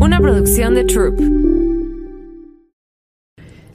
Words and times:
una 0.00 0.18
producción 0.18 0.74
de 0.74 0.84
Troop. 0.84 1.20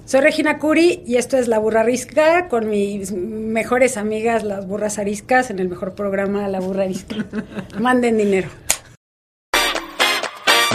Soy 0.06 0.22
Regina 0.22 0.58
Curi 0.60 1.04
y 1.06 1.18
esto 1.18 1.38
es 1.38 1.48
La 1.48 1.60
Burra 1.60 1.82
Arisca 1.82 2.48
con 2.48 2.70
mis 2.70 3.12
mejores 3.12 3.98
amigas, 3.98 4.44
las 4.44 4.68
burras 4.68 5.00
ariscas, 5.00 5.50
en 5.50 5.60
el 5.60 5.70
mejor 5.70 5.96
programa 5.96 6.48
La 6.48 6.60
Burra 6.60 6.84
Arisca. 6.84 7.26
Manden 7.80 8.18
dinero. 8.18 8.50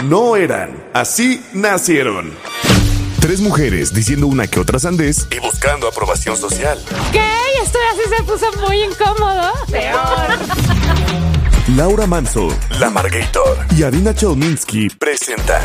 No 0.03 0.35
eran, 0.35 0.83
así 0.93 1.43
nacieron. 1.53 2.33
Tres 3.19 3.39
mujeres 3.39 3.93
diciendo 3.93 4.27
una 4.27 4.47
que 4.47 4.59
otra 4.59 4.79
sandez 4.79 5.27
y 5.31 5.39
buscando 5.39 5.87
aprobación 5.87 6.35
social. 6.35 6.79
¿Qué? 7.11 7.29
Esto 7.61 7.77
así 7.93 8.15
se 8.17 8.23
puso 8.23 8.45
muy 8.67 8.83
incómodo. 8.83 9.51
Peor. 9.69 11.11
Laura 11.77 12.05
Manso, 12.05 12.49
La 12.81 12.89
Margator 12.89 13.65
y 13.77 13.83
Adina 13.83 14.13
Chelminsky 14.13 14.89
presentan 14.89 15.61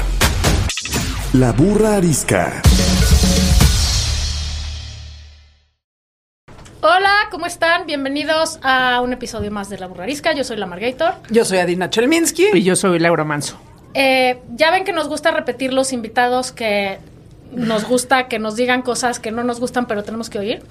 La 1.33 1.51
Burra 1.51 1.97
Arisca. 1.97 2.63
Hola, 6.81 7.11
¿cómo 7.33 7.47
están? 7.47 7.87
Bienvenidos 7.87 8.61
a 8.63 9.01
un 9.01 9.15
episodio 9.15 9.51
más 9.51 9.69
de 9.69 9.79
La 9.79 9.89
Burrarisca. 9.89 10.33
Yo 10.33 10.45
soy 10.45 10.59
la 10.59 10.67
Margator. 10.67 11.15
Yo 11.29 11.45
soy 11.45 11.59
Adina 11.59 11.91
Chelminsky. 11.91 12.51
Y 12.53 12.63
yo 12.63 12.77
soy 12.77 13.01
Laura 13.01 13.25
Manso. 13.25 13.59
Eh, 13.95 14.41
ya 14.55 14.71
ven 14.71 14.85
que 14.85 14.93
nos 14.93 15.09
gusta 15.09 15.33
repetir 15.33 15.73
los 15.73 15.93
invitados 15.93 16.53
que 16.53 16.99
nos 17.51 17.85
gusta 17.85 18.29
que 18.29 18.39
nos 18.39 18.55
digan 18.55 18.83
cosas 18.83 19.19
que 19.19 19.33
no 19.33 19.43
nos 19.43 19.59
gustan, 19.59 19.87
pero 19.87 20.05
tenemos 20.05 20.31
que 20.31 20.39
oír. 20.39 20.63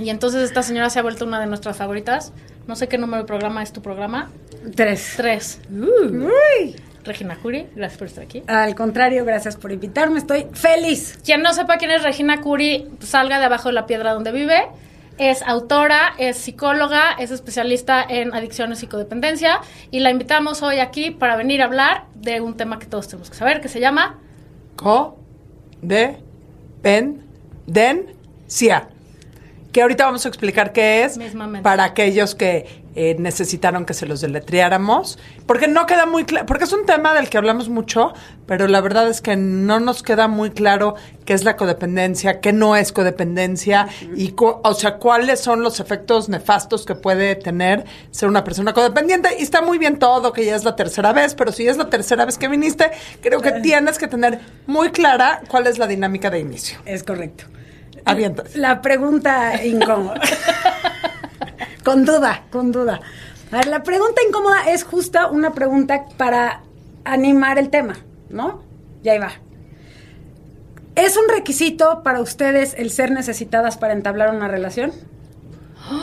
Y 0.00 0.10
entonces 0.10 0.42
esta 0.42 0.64
señora 0.64 0.90
se 0.90 0.98
ha 0.98 1.02
vuelto 1.02 1.26
una 1.26 1.38
de 1.38 1.46
nuestras 1.46 1.76
favoritas. 1.76 2.32
No 2.68 2.76
sé 2.76 2.86
qué 2.86 2.98
número 2.98 3.22
de 3.22 3.26
programa 3.26 3.62
es 3.62 3.72
tu 3.72 3.80
programa. 3.80 4.30
Tres. 4.76 5.14
Tres. 5.16 5.58
Uy. 5.72 6.76
Regina 7.02 7.36
Curi, 7.36 7.66
gracias 7.74 7.98
por 7.98 8.06
estar 8.08 8.24
aquí. 8.24 8.42
Al 8.46 8.74
contrario, 8.74 9.24
gracias 9.24 9.56
por 9.56 9.72
invitarme. 9.72 10.18
Estoy 10.18 10.46
feliz. 10.52 11.18
Quien 11.24 11.40
no 11.40 11.54
sepa 11.54 11.78
quién 11.78 11.90
es 11.92 12.02
Regina 12.02 12.42
Curi, 12.42 12.86
salga 13.00 13.38
de 13.38 13.46
abajo 13.46 13.70
de 13.70 13.72
la 13.72 13.86
piedra 13.86 14.12
donde 14.12 14.32
vive. 14.32 14.68
Es 15.16 15.40
autora, 15.40 16.12
es 16.18 16.36
psicóloga, 16.36 17.12
es 17.18 17.30
especialista 17.30 18.04
en 18.06 18.34
adicciones 18.34 18.82
y 18.82 18.86
codependencia. 18.86 19.60
Y 19.90 20.00
la 20.00 20.10
invitamos 20.10 20.62
hoy 20.62 20.78
aquí 20.80 21.10
para 21.10 21.36
venir 21.36 21.62
a 21.62 21.64
hablar 21.64 22.04
de 22.16 22.42
un 22.42 22.58
tema 22.58 22.78
que 22.78 22.84
todos 22.84 23.08
tenemos 23.08 23.30
que 23.30 23.36
saber, 23.36 23.62
que 23.62 23.68
se 23.68 23.80
llama 23.80 24.18
Co, 24.76 25.16
de, 25.80 26.18
pen, 26.82 27.22
den, 27.66 28.14
cia. 28.46 28.90
Que 29.78 29.82
ahorita 29.82 30.06
vamos 30.06 30.26
a 30.26 30.28
explicar 30.28 30.72
qué 30.72 31.04
es 31.04 31.16
Mismamente. 31.18 31.62
para 31.62 31.84
aquellos 31.84 32.34
que 32.34 32.82
eh, 32.96 33.14
necesitaron 33.20 33.84
que 33.86 33.94
se 33.94 34.06
los 34.06 34.20
deletreáramos. 34.20 35.20
Porque 35.46 35.68
no 35.68 35.86
queda 35.86 36.04
muy 36.04 36.24
claro, 36.24 36.46
porque 36.46 36.64
es 36.64 36.72
un 36.72 36.84
tema 36.84 37.14
del 37.14 37.30
que 37.30 37.38
hablamos 37.38 37.68
mucho, 37.68 38.12
pero 38.44 38.66
la 38.66 38.80
verdad 38.80 39.06
es 39.08 39.20
que 39.20 39.36
no 39.36 39.78
nos 39.78 40.02
queda 40.02 40.26
muy 40.26 40.50
claro 40.50 40.96
qué 41.24 41.32
es 41.32 41.44
la 41.44 41.54
codependencia, 41.54 42.40
qué 42.40 42.52
no 42.52 42.74
es 42.74 42.90
codependencia, 42.90 43.86
y 44.16 44.32
cu- 44.32 44.56
o 44.64 44.74
sea, 44.74 44.96
cuáles 44.96 45.38
son 45.38 45.62
los 45.62 45.78
efectos 45.78 46.28
nefastos 46.28 46.84
que 46.84 46.96
puede 46.96 47.36
tener 47.36 47.84
ser 48.10 48.28
una 48.28 48.42
persona 48.42 48.72
codependiente. 48.72 49.28
Y 49.38 49.42
está 49.44 49.62
muy 49.62 49.78
bien 49.78 50.00
todo, 50.00 50.32
que 50.32 50.44
ya 50.44 50.56
es 50.56 50.64
la 50.64 50.74
tercera 50.74 51.12
vez, 51.12 51.36
pero 51.36 51.52
si 51.52 51.68
es 51.68 51.76
la 51.76 51.88
tercera 51.88 52.24
vez 52.24 52.36
que 52.36 52.48
viniste, 52.48 52.90
creo 53.20 53.40
que 53.40 53.52
tienes 53.52 53.96
que 53.96 54.08
tener 54.08 54.40
muy 54.66 54.90
clara 54.90 55.42
cuál 55.48 55.68
es 55.68 55.78
la 55.78 55.86
dinámica 55.86 56.30
de 56.30 56.40
inicio. 56.40 56.80
Es 56.84 57.04
correcto. 57.04 57.44
Avientas. 58.04 58.56
La 58.56 58.80
pregunta 58.80 59.64
incómoda. 59.64 60.20
con 61.84 62.04
duda, 62.04 62.44
con 62.50 62.72
duda. 62.72 63.00
A 63.50 63.56
ver, 63.56 63.66
la 63.68 63.82
pregunta 63.82 64.20
incómoda 64.26 64.70
es 64.70 64.84
justa 64.84 65.26
una 65.28 65.52
pregunta 65.54 66.04
para 66.16 66.62
animar 67.04 67.58
el 67.58 67.70
tema, 67.70 67.96
¿no? 68.28 68.62
Y 69.02 69.08
ahí 69.08 69.18
va. 69.18 69.32
¿Es 70.94 71.16
un 71.16 71.28
requisito 71.28 72.02
para 72.02 72.20
ustedes 72.20 72.74
el 72.76 72.90
ser 72.90 73.10
necesitadas 73.12 73.76
para 73.78 73.92
entablar 73.92 74.34
una 74.34 74.48
relación? 74.48 74.92
o, 75.90 75.94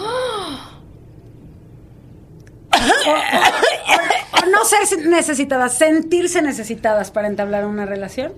o- 3.12 4.44
o 4.44 4.46
no 4.50 4.66
ser 4.66 5.06
necesitadas, 5.08 5.78
sentirse 5.78 6.42
necesitadas 6.42 7.12
para 7.12 7.28
entablar 7.28 7.66
una 7.66 7.86
relación. 7.86 8.34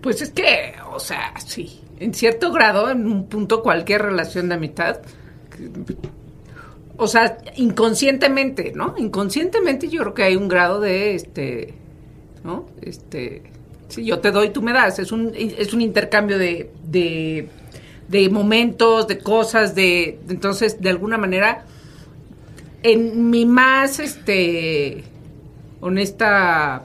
Pues 0.00 0.22
es 0.22 0.30
que, 0.30 0.74
o 0.92 1.00
sea, 1.00 1.32
sí, 1.44 1.80
en 1.98 2.14
cierto 2.14 2.52
grado, 2.52 2.90
en 2.90 3.06
un 3.06 3.26
punto 3.26 3.62
cualquier 3.62 4.02
relación 4.02 4.48
de 4.48 4.54
amistad, 4.54 5.00
o 6.96 7.06
sea, 7.06 7.38
inconscientemente, 7.56 8.72
¿no? 8.74 8.94
Inconscientemente 8.96 9.88
yo 9.88 10.02
creo 10.02 10.14
que 10.14 10.22
hay 10.22 10.36
un 10.36 10.48
grado 10.48 10.80
de, 10.80 11.14
este, 11.14 11.74
¿no? 12.44 12.66
Este, 12.80 13.42
si 13.88 14.04
yo 14.04 14.18
te 14.20 14.30
doy, 14.30 14.50
tú 14.50 14.62
me 14.62 14.72
das, 14.72 14.98
es 14.98 15.12
un, 15.12 15.32
es 15.34 15.72
un 15.74 15.82
intercambio 15.82 16.38
de, 16.38 16.70
de, 16.84 17.48
de 18.08 18.28
momentos, 18.30 19.06
de 19.08 19.18
cosas, 19.18 19.74
de, 19.74 20.18
entonces, 20.28 20.80
de 20.80 20.90
alguna 20.90 21.18
manera, 21.18 21.66
en 22.82 23.30
mi 23.30 23.44
más, 23.44 23.98
este, 24.00 25.04
honesta 25.80 26.84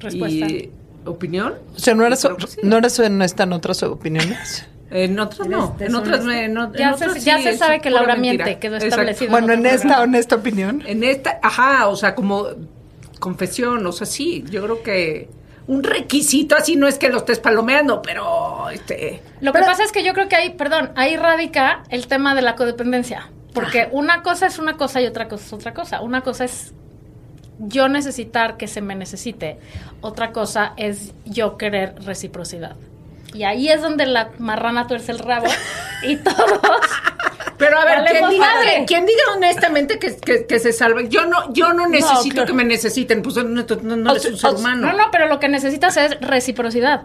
respuesta. 0.00 0.46
y, 0.46 0.70
opinión. 1.06 1.54
O 1.74 1.78
sea, 1.78 1.94
¿no 1.94 2.04
eres, 2.06 2.20
sí. 2.20 2.60
¿no 2.62 2.76
eres 2.78 2.98
honesta 2.98 3.44
en 3.44 3.52
otras 3.52 3.82
opiniones? 3.82 4.66
En 4.88 5.18
otras 5.18 5.48
no, 5.48 5.74
¿Eres 5.80 5.88
en 5.90 5.96
otras 5.96 6.24
en 6.24 6.54
Ya 6.78 6.94
se- 6.96 7.06
otras 7.08 7.24
ya 7.24 7.38
sí 7.38 7.42
se 7.42 7.58
sabe 7.58 7.80
que 7.80 7.90
Laura 7.90 8.14
mentira. 8.14 8.44
miente, 8.44 8.60
quedó 8.60 8.76
Exacto. 8.76 8.94
establecido. 8.94 9.30
Bueno, 9.32 9.52
en 9.52 9.58
otro 9.58 9.70
esta 9.72 9.80
programa. 9.80 10.02
honesta 10.04 10.36
opinión. 10.36 10.82
En 10.86 11.02
esta, 11.02 11.40
ajá, 11.42 11.88
o 11.88 11.96
sea, 11.96 12.14
como 12.14 12.46
confesión, 13.18 13.84
o 13.84 13.90
sea, 13.92 14.06
sí, 14.06 14.44
yo 14.48 14.62
creo 14.62 14.82
que 14.84 15.28
un 15.66 15.82
requisito 15.82 16.54
así 16.54 16.76
no 16.76 16.86
es 16.86 16.98
que 16.98 17.08
lo 17.08 17.18
estés 17.18 17.40
palomeando, 17.40 18.00
pero 18.00 18.70
este 18.70 19.22
Lo 19.40 19.52
que 19.52 19.58
pasa 19.58 19.82
es 19.82 19.90
que 19.90 20.04
yo 20.04 20.12
creo 20.14 20.28
que 20.28 20.36
ahí, 20.36 20.50
perdón, 20.50 20.92
ahí 20.94 21.16
radica 21.16 21.82
el 21.88 22.06
tema 22.06 22.36
de 22.36 22.42
la 22.42 22.54
codependencia. 22.54 23.28
Porque 23.54 23.88
una 23.90 24.22
cosa 24.22 24.46
es 24.46 24.58
una 24.60 24.76
cosa 24.76 25.00
y 25.00 25.06
otra 25.06 25.26
cosa 25.28 25.44
es 25.46 25.52
otra 25.52 25.74
cosa. 25.74 26.00
Una 26.02 26.20
cosa 26.20 26.44
es 26.44 26.72
yo 27.58 27.88
necesitar 27.88 28.56
que 28.56 28.66
se 28.68 28.80
me 28.80 28.94
necesite. 28.94 29.58
Otra 30.00 30.32
cosa 30.32 30.72
es 30.76 31.12
yo 31.24 31.56
querer 31.56 31.94
reciprocidad. 32.04 32.76
Y 33.34 33.44
ahí 33.44 33.68
es 33.68 33.82
donde 33.82 34.06
la 34.06 34.30
marrana 34.38 34.86
tuerce 34.86 35.12
el 35.12 35.18
rabo 35.18 35.46
y 36.02 36.16
todos. 36.22 36.60
Pero 37.58 37.78
a 37.78 37.84
ver, 37.84 38.04
quien 38.10 38.28
diga, 38.30 38.46
quien 38.86 39.06
diga 39.06 39.22
honestamente 39.34 39.98
que, 39.98 40.16
que, 40.16 40.46
que 40.46 40.58
se 40.58 40.72
salve, 40.72 41.08
yo 41.08 41.24
no, 41.26 41.52
yo 41.54 41.72
no 41.72 41.88
necesito 41.88 42.34
claro. 42.34 42.46
que 42.48 42.52
me 42.52 42.64
necesiten, 42.64 43.22
pues 43.22 43.36
no, 43.36 43.44
no, 43.44 43.96
no 43.96 44.12
O 44.12 44.18
sea, 44.18 44.30
un 44.30 44.36
ser 44.36 44.50
o 44.50 44.56
humano. 44.58 44.86
No, 44.88 44.96
no, 44.96 45.04
pero 45.10 45.26
lo 45.26 45.40
que 45.40 45.48
necesitas 45.48 45.96
es 45.96 46.20
reciprocidad. 46.20 47.02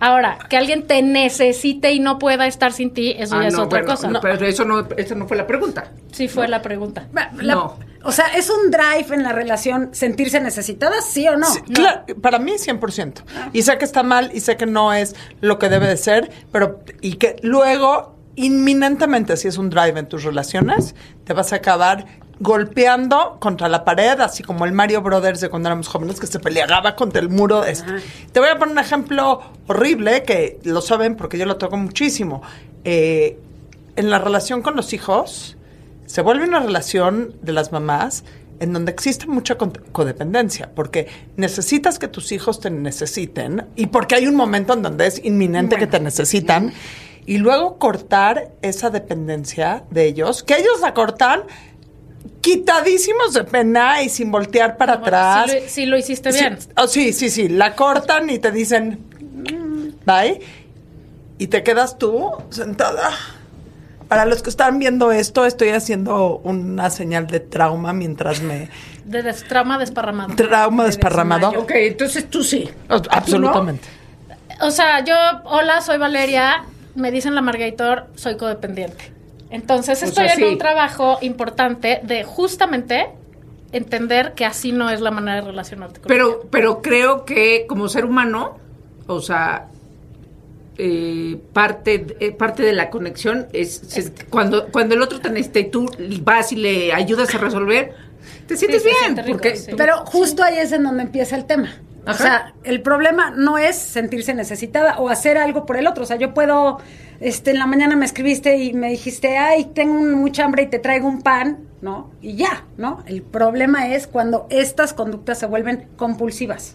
Ahora, 0.00 0.38
que 0.50 0.56
alguien 0.56 0.88
te 0.88 1.00
necesite 1.02 1.92
y 1.92 2.00
no 2.00 2.18
pueda 2.18 2.48
estar 2.48 2.72
sin 2.72 2.92
ti, 2.92 3.14
eso 3.16 3.36
Ah, 3.36 3.42
ya 3.42 3.48
es 3.48 3.54
otra 3.54 3.80
bueno, 3.80 3.94
cosa. 3.94 4.08
no, 4.08 4.20
pero 4.20 4.44
eso 4.44 4.64
no, 4.64 4.88
eso 4.96 5.14
no 5.14 5.28
fue 5.28 5.36
la 5.36 5.46
pregunta. 5.46 5.92
Sí 6.10 6.26
fue 6.26 6.48
la 6.48 6.60
pregunta. 6.62 7.06
La- 7.12 7.30
No. 7.54 7.76
O 8.04 8.12
sea, 8.12 8.26
¿es 8.36 8.50
un 8.50 8.70
drive 8.70 9.14
en 9.14 9.22
la 9.22 9.32
relación 9.32 9.90
sentirse 9.92 10.40
necesitadas, 10.40 11.04
sí 11.04 11.26
o 11.28 11.36
no? 11.36 11.46
Sí, 11.46 11.60
claro, 11.62 12.04
para 12.20 12.38
mí 12.38 12.52
100%. 12.52 13.22
Y 13.52 13.62
sé 13.62 13.78
que 13.78 13.84
está 13.84 14.02
mal 14.02 14.30
y 14.34 14.40
sé 14.40 14.56
que 14.56 14.66
no 14.66 14.92
es 14.92 15.14
lo 15.40 15.58
que 15.58 15.68
debe 15.68 15.86
de 15.86 15.96
ser, 15.96 16.30
pero 16.50 16.80
y 17.00 17.14
que 17.14 17.36
luego 17.42 18.16
inminentemente 18.34 19.36
si 19.36 19.48
es 19.48 19.58
un 19.58 19.70
drive 19.70 19.98
en 19.98 20.08
tus 20.08 20.24
relaciones, 20.24 20.94
te 21.24 21.32
vas 21.32 21.52
a 21.52 21.56
acabar 21.56 22.06
golpeando 22.40 23.36
contra 23.38 23.68
la 23.68 23.84
pared, 23.84 24.18
así 24.20 24.42
como 24.42 24.64
el 24.64 24.72
Mario 24.72 25.00
Brothers 25.02 25.40
de 25.40 25.48
cuando 25.48 25.68
éramos 25.68 25.86
jóvenes 25.86 26.18
que 26.18 26.26
se 26.26 26.40
peleaba 26.40 26.96
contra 26.96 27.20
el 27.20 27.28
muro. 27.28 27.64
Este. 27.64 27.92
Te 28.32 28.40
voy 28.40 28.48
a 28.48 28.58
poner 28.58 28.72
un 28.72 28.78
ejemplo 28.80 29.40
horrible 29.68 30.24
que 30.24 30.58
lo 30.64 30.80
saben 30.80 31.16
porque 31.16 31.38
yo 31.38 31.46
lo 31.46 31.56
toco 31.56 31.76
muchísimo. 31.76 32.42
Eh, 32.84 33.38
en 33.94 34.10
la 34.10 34.18
relación 34.18 34.62
con 34.62 34.74
los 34.74 34.92
hijos, 34.92 35.56
se 36.12 36.20
vuelve 36.20 36.44
una 36.44 36.60
relación 36.60 37.34
de 37.40 37.52
las 37.52 37.72
mamás 37.72 38.22
en 38.60 38.74
donde 38.74 38.92
existe 38.92 39.26
mucha 39.26 39.56
codependencia, 39.56 40.70
porque 40.74 41.06
necesitas 41.38 41.98
que 41.98 42.06
tus 42.06 42.32
hijos 42.32 42.60
te 42.60 42.68
necesiten 42.68 43.64
y 43.76 43.86
porque 43.86 44.16
hay 44.16 44.26
un 44.26 44.34
momento 44.34 44.74
en 44.74 44.82
donde 44.82 45.06
es 45.06 45.24
inminente 45.24 45.78
que 45.78 45.86
te 45.86 46.00
necesitan 46.00 46.74
y 47.24 47.38
luego 47.38 47.78
cortar 47.78 48.50
esa 48.60 48.90
dependencia 48.90 49.84
de 49.90 50.04
ellos, 50.04 50.42
que 50.42 50.58
ellos 50.58 50.80
la 50.82 50.92
cortan 50.92 51.44
quitadísimos 52.42 53.32
de 53.32 53.44
pena 53.44 54.02
y 54.02 54.10
sin 54.10 54.30
voltear 54.30 54.76
para 54.76 54.96
Bueno, 54.98 55.16
atrás. 55.16 55.50
sí 55.68 55.86
lo- 55.86 55.96
hiciste 55.96 56.30
Sí, 56.32 56.40
bien. 56.40 56.58
oh, 56.76 56.86
sí, 56.88 57.14
sí, 57.14 57.30
sí, 57.30 57.48
la 57.48 57.74
cortan 57.74 58.28
y 58.28 58.38
te 58.38 58.52
dicen, 58.52 58.98
"Mm, 59.50 60.04
bye, 60.04 60.40
y 61.38 61.46
te 61.46 61.62
quedas 61.62 61.96
tú 61.98 62.30
sentada. 62.50 63.10
Para 64.12 64.26
los 64.26 64.42
que 64.42 64.50
están 64.50 64.78
viendo 64.78 65.10
esto, 65.10 65.46
estoy 65.46 65.70
haciendo 65.70 66.36
una 66.44 66.90
señal 66.90 67.26
de 67.28 67.40
trauma 67.40 67.94
mientras 67.94 68.42
me... 68.42 68.68
De 69.06 69.22
des- 69.22 69.42
trauma 69.48 69.78
desparramado. 69.78 70.34
Trauma 70.36 70.84
desparramado. 70.84 71.46
desmayo. 71.48 71.62
Ok, 71.64 71.70
entonces 71.76 72.28
tú 72.28 72.44
sí. 72.44 72.68
Absolutamente. 72.88 73.88
O 74.60 74.70
sea, 74.70 75.02
yo, 75.02 75.14
hola, 75.44 75.80
soy 75.80 75.96
Valeria, 75.96 76.64
me 76.94 77.10
dicen 77.10 77.34
la 77.34 77.40
Margator, 77.40 78.08
soy 78.16 78.36
codependiente. 78.36 79.12
Entonces 79.48 80.02
O 80.02 80.06
estoy 80.06 80.26
sea, 80.26 80.34
en 80.34 80.38
sí. 80.40 80.44
un 80.44 80.58
trabajo 80.58 81.16
importante 81.22 82.00
de 82.02 82.22
justamente 82.22 83.08
entender 83.72 84.34
que 84.34 84.44
así 84.44 84.72
no 84.72 84.90
es 84.90 85.00
la 85.00 85.10
manera 85.10 85.36
de 85.36 85.46
relacionarte 85.46 86.00
con 86.00 86.08
Pero, 86.08 86.42
pero 86.50 86.82
creo 86.82 87.24
que 87.24 87.64
como 87.66 87.88
ser 87.88 88.04
humano, 88.04 88.58
o 89.06 89.20
sea, 89.22 89.68
eh, 90.84 91.38
parte, 91.52 92.06
eh, 92.18 92.32
parte 92.32 92.64
de 92.64 92.72
la 92.72 92.90
conexión 92.90 93.46
es, 93.52 93.82
se- 93.86 94.12
cuando, 94.30 94.66
cuando 94.72 94.96
el 94.96 95.02
otro 95.02 95.20
te 95.20 95.30
necesita 95.30 95.60
y 95.60 95.70
tú 95.70 95.88
vas 96.22 96.50
y 96.50 96.56
le 96.56 96.92
ayudas 96.92 97.32
a 97.34 97.38
resolver, 97.38 97.92
te 98.48 98.56
sientes 98.56 98.82
bien. 98.82 99.16
rico, 99.16 99.28
porque 99.30 99.54
sí. 99.56 99.70
Pero 99.76 100.04
justo 100.06 100.42
ahí 100.42 100.58
es 100.58 100.72
en 100.72 100.82
donde 100.82 101.04
empieza 101.04 101.36
el 101.36 101.44
tema. 101.44 101.72
O 102.04 102.14
sea, 102.14 102.52
el 102.64 102.82
problema 102.82 103.30
no 103.30 103.58
es 103.58 103.76
sentirse 103.76 104.34
necesitada 104.34 104.98
o 104.98 105.08
hacer 105.08 105.38
algo 105.38 105.66
por 105.66 105.76
el 105.76 105.86
otro. 105.86 106.02
O 106.02 106.06
sea, 106.06 106.16
yo 106.16 106.34
puedo, 106.34 106.78
este, 107.20 107.52
en 107.52 107.60
la 107.60 107.66
mañana 107.66 107.94
me 107.94 108.04
escribiste 108.04 108.56
y 108.56 108.72
me 108.72 108.88
dijiste, 108.90 109.38
ay, 109.38 109.66
tengo 109.72 109.94
mucha 110.16 110.44
hambre 110.44 110.64
y 110.64 110.66
te 110.66 110.80
traigo 110.80 111.06
un 111.06 111.22
pan, 111.22 111.60
¿no? 111.80 112.10
Y 112.20 112.34
ya, 112.34 112.64
¿no? 112.76 113.04
El 113.06 113.22
problema 113.22 113.94
es 113.94 114.08
cuando 114.08 114.48
estas 114.50 114.94
conductas 114.94 115.38
se 115.38 115.46
vuelven 115.46 115.86
compulsivas. 115.96 116.74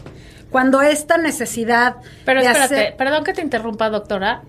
Cuando 0.58 0.82
esta 0.82 1.20
necesidad 1.20 1.98
Pero 2.26 2.40
de 2.42 2.48
espérate, 2.48 2.76
hacer- 2.76 2.96
perdón 2.98 3.24
que 3.24 3.32
te 3.34 3.42
interrumpa, 3.44 3.92
doctora. 3.92 4.42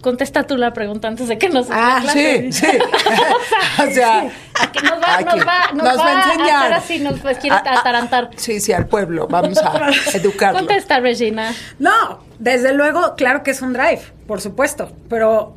Contesta 0.00 0.42
tú 0.42 0.56
la 0.56 0.72
pregunta 0.72 1.06
antes 1.06 1.28
de 1.28 1.38
que 1.38 1.48
nos 1.48 1.68
Ah, 1.70 2.02
sí, 2.12 2.50
sí. 2.52 2.66
o 3.78 3.90
sea, 3.92 4.24
nos 4.24 5.00
va, 5.00 5.20
nos 5.20 5.46
va, 5.46 5.72
nos 5.74 5.84
nos 5.84 5.98
va 5.98 6.08
a 6.08 6.24
enseñar. 6.32 6.72
así, 6.72 6.98
nos 6.98 7.20
pues, 7.20 7.38
quiere 7.38 7.54
Ah, 7.54 7.62
ah, 7.64 7.78
atarantar. 7.78 8.30
Sí, 8.34 8.58
sí, 8.58 8.72
al 8.72 8.86
pueblo. 8.88 9.28
Vamos 9.28 9.58
a 9.58 9.90
educarlo. 10.14 10.58
Contesta, 10.58 10.98
Regina. 10.98 11.54
No, 11.78 12.24
desde 12.40 12.74
luego, 12.74 13.14
claro 13.14 13.44
que 13.44 13.52
es 13.52 13.62
un 13.62 13.74
drive, 13.74 14.02
por 14.26 14.40
supuesto, 14.40 14.90
pero 15.08 15.54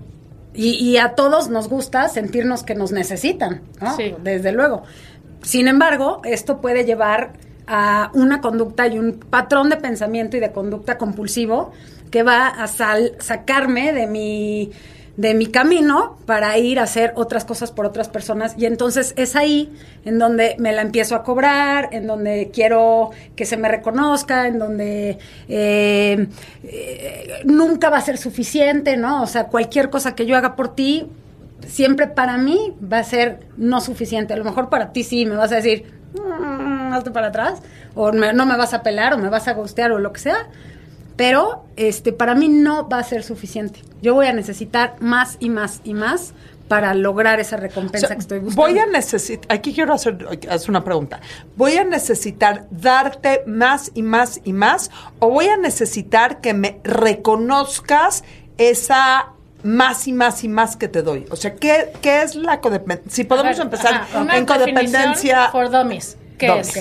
y, 0.54 0.74
y 0.76 0.98
a 0.98 1.16
todos 1.16 1.50
nos 1.50 1.68
gusta 1.70 2.08
sentirnos 2.08 2.62
que 2.62 2.76
nos 2.76 2.92
necesitan, 2.92 3.64
¿no? 3.82 3.96
Sí. 3.98 4.14
Desde 4.22 4.52
luego. 4.52 4.84
Sin 5.42 5.68
embargo, 5.68 6.22
esto 6.24 6.62
puede 6.62 6.86
llevar 6.86 7.34
a 7.68 8.12
una 8.14 8.42
conducta 8.42 8.88
y 8.88 9.00
un 9.00 9.14
patrón 9.14 9.70
de 9.70 9.78
pensamiento 9.78 10.38
y 10.38 10.40
de 10.40 10.52
conducta 10.52 10.98
compulsivo 10.98 11.72
que 12.12 12.24
va 12.24 12.48
a 12.48 12.68
sal- 12.68 13.14
sacarme 13.20 13.92
de 13.94 14.08
mi 14.08 14.72
de 15.18 15.34
mi 15.34 15.46
camino 15.48 16.18
para 16.26 16.58
ir 16.58 16.78
a 16.78 16.84
hacer 16.84 17.14
otras 17.16 17.46
cosas 17.46 17.72
por 17.72 17.86
otras 17.86 18.10
personas 18.10 18.54
y 18.58 18.66
entonces 18.66 19.14
es 19.16 19.38
ahí 19.38 19.72
en 20.04 20.20
donde 20.20 20.58
me 20.60 20.74
la 20.74 20.82
empiezo 20.82 21.16
a 21.16 21.24
cobrar, 21.24 21.88
en 21.94 22.06
donde 22.06 22.52
quiero 22.54 23.12
que 23.34 23.46
se 23.46 23.56
me 23.56 23.70
reconozca, 23.70 24.46
en 24.46 24.60
donde 24.60 25.18
eh, 25.48 26.28
eh, 26.66 27.30
nunca 27.46 27.90
va 27.90 27.98
a 27.98 28.02
ser 28.02 28.18
suficiente, 28.18 28.98
¿no? 28.98 29.24
O 29.24 29.28
sea, 29.28 29.46
cualquier 29.46 29.90
cosa 29.90 30.16
que 30.16 30.26
yo 30.26 30.36
haga 30.36 30.58
por 30.58 30.76
ti, 30.76 31.08
siempre 31.66 32.08
para 32.08 32.38
mí 32.38 32.74
va 32.92 33.00
a 33.00 33.04
ser 33.06 33.40
no 33.56 33.80
suficiente. 33.80 34.34
A 34.34 34.38
lo 34.38 34.44
mejor 34.44 34.68
para 34.70 34.92
ti 34.92 35.04
sí, 35.04 35.26
me 35.26 35.38
vas 35.38 35.52
a 35.54 35.56
decir, 35.56 35.86
"Mm, 36.14 36.65
hazte 36.98 37.12
para 37.12 37.28
atrás, 37.28 37.62
o 37.94 38.12
me- 38.12 38.34
no 38.34 38.46
me 38.46 38.58
vas 38.58 38.74
a 38.74 38.82
pelar, 38.84 39.14
o 39.14 39.18
me 39.18 39.30
vas 39.30 39.48
a 39.48 39.54
gustear, 39.54 39.92
o 39.92 40.00
lo 40.00 40.12
que 40.14 40.20
sea. 40.22 40.48
Pero 41.16 41.64
este, 41.78 42.12
para 42.12 42.36
mí 42.36 42.50
no 42.50 42.90
va 42.90 43.00
a 43.00 43.04
ser 43.04 43.24
suficiente. 43.24 43.82
Yo 44.02 44.14
voy 44.16 44.28
a 44.28 44.34
necesitar 44.34 44.96
más 45.00 45.38
y 45.40 45.50
más 45.50 45.80
y 45.86 45.94
más 45.94 46.34
para 46.68 46.94
lograr 46.96 47.40
esa 47.40 47.56
O 47.58 47.60
recompensa 47.60 48.08
sea, 48.08 48.16
que 48.16 48.22
estoy 48.22 48.40
buscando. 48.40 48.62
voy 48.70 48.80
a 48.80 48.86
necesitar, 48.88 49.56
aquí 49.56 49.72
quiero 49.74 49.94
hacer, 49.94 50.18
hacer 50.50 50.70
una 50.70 50.84
pregunta. 50.84 51.22
¿Voy 51.56 51.78
a 51.78 51.84
necesitar 51.86 52.66
darte 52.72 53.44
más 53.46 53.92
y 53.94 54.02
más 54.02 54.42
y 54.44 54.52
más 54.52 54.90
o 55.20 55.30
voy 55.30 55.46
a 55.48 55.58
necesitar 55.58 56.42
que 56.42 56.54
me 56.56 56.80
reconozcas 56.84 58.24
esa 58.58 59.28
más 59.64 60.08
y 60.08 60.14
más 60.14 60.44
y 60.44 60.48
más 60.50 60.76
que 60.76 60.88
te 60.88 61.02
doy? 61.02 61.26
O 61.32 61.36
sea, 61.36 61.56
¿qué, 61.56 61.94
qué 62.02 62.24
es 62.24 62.36
la 62.36 62.60
codependencia? 62.60 63.12
Si 63.16 63.24
podemos 63.24 63.56
ver, 63.58 63.66
empezar 63.68 63.94
ajá, 63.94 64.38
en 64.38 64.46
codependencia. 64.46 65.02
definición 65.06 65.52
For 65.52 65.70
dummies. 65.70 66.18
¿Qué 66.38 66.60
es? 66.60 66.74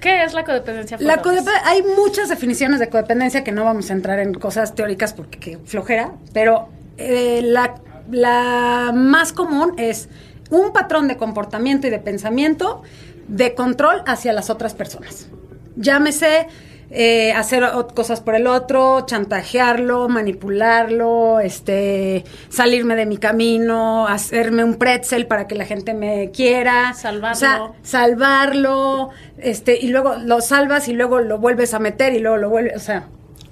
¿Qué 0.00 0.22
es 0.22 0.32
la 0.32 0.44
codependencia 0.44 0.96
La 1.00 1.20
hay 1.64 1.82
muchas 1.82 2.28
definiciones 2.28 2.78
de 2.78 2.88
codependencia 2.88 3.42
que 3.42 3.50
no 3.52 3.64
vamos 3.64 3.90
a 3.90 3.94
entrar 3.94 4.20
en 4.20 4.32
cosas 4.34 4.74
teóricas 4.74 5.12
porque 5.12 5.58
flojera, 5.64 6.12
pero 6.32 6.68
eh, 6.98 7.40
la, 7.42 7.74
la 8.10 8.92
más 8.94 9.32
común 9.32 9.74
es 9.76 10.08
un 10.50 10.72
patrón 10.72 11.08
de 11.08 11.16
comportamiento 11.16 11.86
y 11.86 11.90
de 11.90 11.98
pensamiento 11.98 12.82
de 13.26 13.54
control 13.54 14.02
hacia 14.06 14.32
las 14.32 14.50
otras 14.50 14.74
personas. 14.74 15.28
Llámese 15.76 16.46
eh, 16.90 17.32
hacer 17.32 17.64
cosas 17.94 18.20
por 18.20 18.34
el 18.34 18.46
otro, 18.46 19.04
chantajearlo, 19.06 20.08
manipularlo, 20.08 21.40
este, 21.40 22.24
salirme 22.48 22.96
de 22.96 23.04
mi 23.06 23.18
camino, 23.18 24.06
hacerme 24.06 24.64
un 24.64 24.76
pretzel 24.76 25.26
para 25.26 25.46
que 25.46 25.54
la 25.54 25.66
gente 25.66 25.92
me 25.92 26.30
quiera, 26.30 26.94
Salvarlo. 26.94 27.36
O 27.36 27.38
sea, 27.38 27.72
salvarlo, 27.82 29.10
este, 29.38 29.78
y 29.78 29.88
luego 29.88 30.16
lo 30.16 30.40
salvas 30.40 30.88
y 30.88 30.94
luego 30.94 31.20
lo 31.20 31.38
vuelves 31.38 31.74
a 31.74 31.78
meter 31.78 32.14
y 32.14 32.20
luego 32.20 32.38
lo 32.38 32.48
vuelves, 32.48 32.76
o 32.76 32.80
sea, 32.80 33.08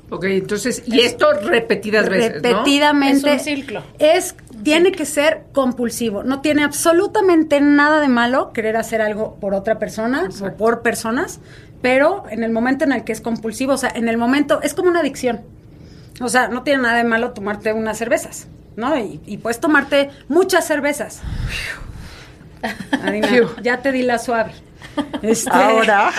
Ok, 0.09 0.25
entonces, 0.25 0.85
y 0.87 1.01
esto 1.01 1.33
repetidas 1.33 2.09
veces, 2.09 2.43
¿no? 2.43 2.49
repetidamente. 2.49 3.35
Es 3.35 3.41
un 3.41 3.57
ciclo. 3.57 3.83
Es, 3.99 4.37
tiene 4.63 4.93
que 4.93 5.05
ser 5.05 5.45
compulsivo. 5.53 6.23
No 6.23 6.41
tiene 6.41 6.63
absolutamente 6.63 7.61
nada 7.61 8.01
de 8.01 8.09
malo 8.09 8.53
querer 8.53 8.77
hacer 8.77 9.03
algo 9.03 9.35
por 9.41 9.53
otra 9.55 9.79
persona 9.79 10.29
o 10.41 10.57
por 10.57 10.83
personas, 10.83 11.41
pero 11.83 12.25
en 12.31 12.43
el 12.43 12.51
momento 12.53 12.85
en 12.85 12.93
el 12.93 13.05
que 13.05 13.13
es 13.13 13.21
compulsivo, 13.21 13.73
o 13.75 13.77
sea, 13.79 13.91
en 13.95 14.09
el 14.09 14.17
momento, 14.19 14.61
es 14.63 14.75
como 14.75 14.89
una 14.89 15.01
adicción. 15.01 15.41
O 16.21 16.29
sea, 16.29 16.49
no 16.49 16.63
tiene 16.63 16.83
nada 16.83 16.97
de 16.97 17.05
malo 17.05 17.33
tomarte 17.33 17.73
unas 17.73 17.99
cervezas, 17.99 18.49
¿no? 18.77 18.97
Y, 18.99 19.21
y 19.27 19.37
puedes 19.39 19.61
tomarte 19.61 20.11
muchas 20.29 20.67
cervezas. 20.67 21.21
Adina, 23.03 23.29
ya 23.63 23.83
te 23.83 23.93
di 23.93 24.03
la 24.03 24.19
suave. 24.19 24.53
Este, 25.23 25.51
Ahora, 25.51 26.11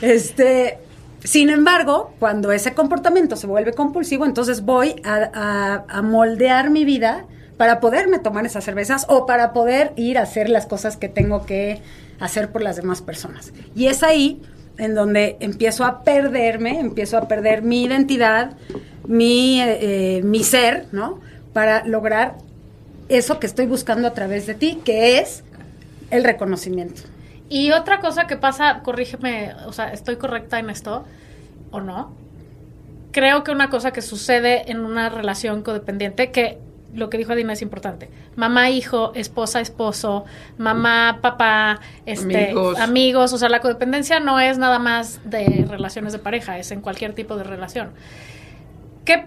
este, 0.00 0.78
sin 1.22 1.50
embargo, 1.50 2.12
cuando 2.18 2.52
ese 2.52 2.74
comportamiento 2.74 3.36
se 3.36 3.46
vuelve 3.46 3.72
compulsivo, 3.72 4.26
entonces 4.26 4.62
voy 4.62 5.00
a, 5.04 5.30
a- 5.32 5.84
a 5.98 6.02
moldear 6.02 6.70
mi 6.70 6.84
vida 6.84 7.24
para 7.56 7.80
poderme 7.80 8.18
tomar 8.18 8.46
esas 8.46 8.64
cervezas 8.64 9.06
o 9.08 9.26
para 9.26 9.52
poder 9.52 9.92
ir 9.96 10.18
a 10.18 10.22
hacer 10.22 10.48
las 10.48 10.66
cosas 10.66 10.96
que 10.96 11.08
tengo 11.08 11.46
que 11.46 11.80
hacer 12.20 12.50
por 12.50 12.62
las 12.62 12.76
demás 12.76 13.02
personas. 13.02 13.52
Y 13.74 13.86
es 13.86 14.02
ahí 14.02 14.42
en 14.78 14.94
donde 14.94 15.36
empiezo 15.40 15.84
a 15.84 16.02
perderme, 16.02 16.80
empiezo 16.80 17.16
a 17.16 17.28
perder 17.28 17.62
mi 17.62 17.84
identidad, 17.84 18.56
mi, 19.06 19.60
eh, 19.60 20.18
eh, 20.18 20.22
mi 20.22 20.42
ser, 20.42 20.86
¿no? 20.92 21.20
Para 21.52 21.84
lograr 21.84 22.36
eso 23.08 23.38
que 23.38 23.46
estoy 23.46 23.66
buscando 23.66 24.08
a 24.08 24.14
través 24.14 24.46
de 24.46 24.54
ti, 24.54 24.80
que 24.84 25.18
es 25.18 25.44
el 26.10 26.24
reconocimiento. 26.24 27.02
Y 27.48 27.70
otra 27.70 28.00
cosa 28.00 28.26
que 28.26 28.36
pasa, 28.36 28.80
corrígeme, 28.82 29.52
o 29.66 29.72
sea, 29.72 29.92
¿estoy 29.92 30.16
correcta 30.16 30.58
en 30.58 30.70
esto 30.70 31.04
o 31.70 31.80
no? 31.80 32.12
Creo 33.12 33.44
que 33.44 33.52
una 33.52 33.70
cosa 33.70 33.92
que 33.92 34.02
sucede 34.02 34.70
en 34.70 34.80
una 34.80 35.08
relación 35.08 35.62
codependiente, 35.62 36.32
que 36.32 36.58
lo 36.94 37.10
que 37.10 37.18
dijo 37.18 37.32
Adina 37.32 37.52
es 37.52 37.62
importante. 37.62 38.08
Mamá, 38.36 38.70
hijo, 38.70 39.12
esposa, 39.14 39.60
esposo, 39.60 40.24
mamá, 40.58 41.18
papá, 41.20 41.80
este, 42.06 42.50
Amigos. 42.50 42.78
amigos. 42.78 43.32
O 43.32 43.38
sea, 43.38 43.48
la 43.48 43.60
codependencia 43.60 44.20
no 44.20 44.40
es 44.40 44.58
nada 44.58 44.78
más 44.78 45.20
de 45.24 45.66
relaciones 45.68 46.12
de 46.12 46.18
pareja, 46.18 46.58
es 46.58 46.70
en 46.70 46.80
cualquier 46.80 47.14
tipo 47.14 47.36
de 47.36 47.44
relación. 47.44 47.90
¿Qué, 49.04 49.26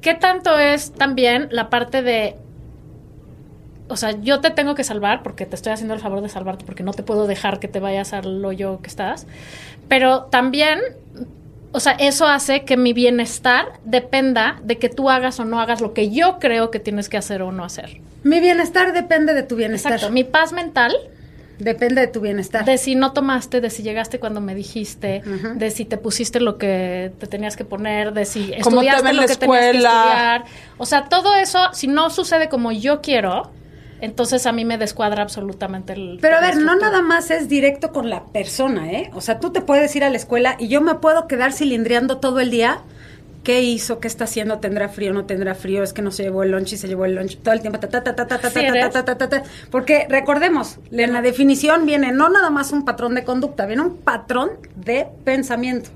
qué 0.00 0.14
tanto 0.14 0.58
es 0.58 0.92
también 0.92 1.48
la 1.50 1.70
parte 1.70 2.02
de 2.02 2.36
o 3.88 3.96
sea, 3.96 4.12
yo 4.20 4.40
te 4.40 4.50
tengo 4.50 4.74
que 4.74 4.84
salvar 4.84 5.22
porque 5.22 5.46
te 5.46 5.54
estoy 5.54 5.72
haciendo 5.72 5.94
el 5.94 6.00
favor 6.00 6.20
de 6.20 6.28
salvarte 6.28 6.64
porque 6.64 6.82
no 6.82 6.92
te 6.92 7.02
puedo 7.02 7.26
dejar 7.26 7.60
que 7.60 7.68
te 7.68 7.80
vayas 7.80 8.12
al 8.12 8.44
hoyo 8.44 8.80
que 8.80 8.88
estás. 8.88 9.26
Pero 9.88 10.24
también, 10.24 10.80
o 11.76 11.80
sea, 11.80 11.92
eso 11.92 12.26
hace 12.26 12.64
que 12.64 12.78
mi 12.78 12.94
bienestar 12.94 13.74
dependa 13.84 14.58
de 14.62 14.78
que 14.78 14.88
tú 14.88 15.10
hagas 15.10 15.38
o 15.40 15.44
no 15.44 15.60
hagas 15.60 15.82
lo 15.82 15.92
que 15.92 16.10
yo 16.10 16.38
creo 16.38 16.70
que 16.70 16.80
tienes 16.80 17.10
que 17.10 17.18
hacer 17.18 17.42
o 17.42 17.52
no 17.52 17.64
hacer. 17.64 18.00
Mi 18.22 18.40
bienestar 18.40 18.94
depende 18.94 19.34
de 19.34 19.42
tu 19.42 19.56
bienestar. 19.56 19.92
Exacto. 19.92 20.12
Mi 20.12 20.24
paz 20.24 20.52
mental 20.52 20.96
Depende 21.58 22.00
de 22.00 22.06
tu 22.06 22.20
bienestar. 22.20 22.64
de 22.64 22.78
si 22.78 22.94
no 22.94 23.12
tomaste, 23.12 23.60
de 23.60 23.70
si 23.70 23.82
llegaste 23.82 24.18
cuando 24.18 24.40
me 24.40 24.54
dijiste, 24.54 25.22
de 25.54 25.70
si 25.70 25.84
te 25.84 25.96
pusiste 25.96 26.40
lo 26.40 26.58
que 26.58 27.12
te 27.18 27.26
tenías 27.26 27.56
que 27.56 27.64
poner, 27.64 28.12
de 28.12 28.24
si 28.24 28.48
te 28.48 28.58
estudiaste 28.58 29.08
en 29.10 29.16
lo 29.16 29.22
la 29.22 29.28
que 29.28 29.36
tenías 29.36 29.38
que 29.38 29.44
escuela. 29.44 29.90
estudiar. 29.90 30.44
O 30.78 30.86
sea, 30.86 31.08
todo 31.08 31.34
eso, 31.34 31.60
si 31.72 31.88
no 31.88 32.10
sucede 32.10 32.48
como 32.48 32.72
yo 32.72 33.00
quiero, 33.00 33.50
entonces 34.00 34.46
a 34.46 34.52
mí 34.52 34.64
me 34.64 34.78
descuadra 34.78 35.22
absolutamente 35.22 35.94
el. 35.94 36.18
Pero 36.20 36.36
a 36.36 36.40
ver, 36.40 36.56
no 36.56 36.76
nada 36.76 37.02
más 37.02 37.30
es 37.30 37.48
directo 37.48 37.92
con 37.92 38.10
la 38.10 38.24
persona, 38.26 38.92
¿eh? 38.92 39.10
O 39.14 39.20
sea, 39.20 39.40
tú 39.40 39.50
te 39.52 39.60
puedes 39.60 39.94
ir 39.96 40.04
a 40.04 40.10
la 40.10 40.16
escuela 40.16 40.56
y 40.58 40.68
yo 40.68 40.80
me 40.80 40.94
puedo 40.96 41.26
quedar 41.26 41.52
cilindriando 41.52 42.18
todo 42.18 42.40
el 42.40 42.50
día. 42.50 42.80
¿Qué 43.42 43.62
hizo? 43.62 44.00
¿Qué 44.00 44.08
está 44.08 44.24
haciendo? 44.24 44.58
¿Tendrá 44.58 44.88
frío? 44.88 45.14
¿No 45.14 45.24
tendrá 45.24 45.54
frío? 45.54 45.84
Es 45.84 45.92
que 45.92 46.02
no 46.02 46.10
se 46.10 46.24
llevó 46.24 46.42
el 46.42 46.50
lunch 46.50 46.72
y 46.72 46.76
se 46.76 46.88
llevó 46.88 47.04
el 47.04 47.14
lunch 47.14 47.38
todo 47.38 47.54
el 47.54 47.60
tiempo. 47.60 47.78
ta, 47.78 47.88
ta, 47.88 48.02
ta, 48.02 48.16
ta, 48.16 48.26
ta, 48.26 48.38
ta, 48.40 48.48
Así 48.48 48.54
ta, 48.54 48.60
ta, 48.60 48.66
eres. 48.66 48.90
ta, 48.90 49.04
ta, 49.04 49.16
ta, 49.18 49.28
ta. 49.28 49.42
Porque 49.70 50.06
recordemos, 50.10 50.80
en 50.90 51.12
la 51.12 51.22
definición 51.22 51.86
viene 51.86 52.10
no 52.10 52.28
nada 52.28 52.50
más 52.50 52.72
un 52.72 52.84
patrón 52.84 53.14
de 53.14 53.22
conducta, 53.22 53.64
viene 53.66 53.82
un 53.82 53.98
patrón 53.98 54.50
de 54.74 55.06
pensamiento. 55.24 55.90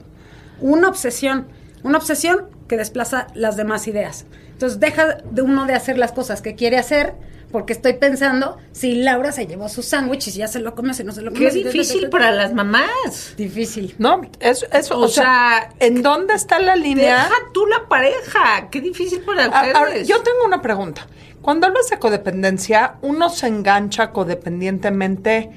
Una 0.61 0.89
obsesión. 0.89 1.49
Una 1.83 1.99
obsesión 1.99 2.45
que 2.69 2.77
desplaza 2.77 3.27
las 3.35 3.57
demás 3.57 3.89
ideas. 3.89 4.27
Entonces 4.53 4.79
deja 4.79 5.17
de 5.29 5.43
uno 5.43 5.67
de 5.67 5.75
hacer 5.75 5.99
las 5.99 6.13
cosas 6.13 6.43
que 6.43 6.55
quiere 6.55 6.79
hacer 6.79 7.15
porque 7.53 7.73
estoy 7.73 7.95
pensando 7.95 8.59
si 8.73 8.97
Laura 9.03 9.33
se 9.33 9.47
llevó 9.47 9.69
su 9.69 9.83
sándwich 9.83 10.29
y 10.29 10.31
si 10.31 10.39
ya 10.39 10.47
se 10.49 10.61
lo 10.61 10.75
comió, 10.75 10.95
si 10.95 11.03
no 11.05 11.13
se 11.13 11.23
lo 11.23 11.33
comió. 11.33 11.49
Qué 11.51 11.55
difícil 11.65 12.09
para 12.09 12.31
las 12.31 12.53
mamás. 12.55 13.35
Difícil. 13.37 13.95
No, 13.99 14.21
eso, 14.39 14.67
eso 14.73 14.97
O 14.99 15.03
o, 15.05 15.09
sea, 15.09 15.25
sea, 15.25 15.75
¿en 15.87 16.03
dónde 16.03 16.35
está 16.35 16.59
la 16.61 16.77
línea? 16.77 17.25
Deja 17.25 17.35
tú 17.53 17.67
la 17.67 17.89
pareja. 17.89 18.69
Qué 18.71 18.81
difícil 18.81 19.21
para 19.23 19.45
A- 19.45 19.49
ustedes. 19.49 19.75
ahora, 19.75 19.99
yo 20.03 20.23
tengo 20.23 20.45
una 20.47 20.63
pregunta. 20.63 21.07
Cuando 21.43 21.67
hablas 21.67 21.89
de 21.89 21.99
codependencia, 21.99 22.95
¿uno 23.03 23.31
se 23.31 23.47
engancha 23.49 24.11
codependientemente 24.13 25.51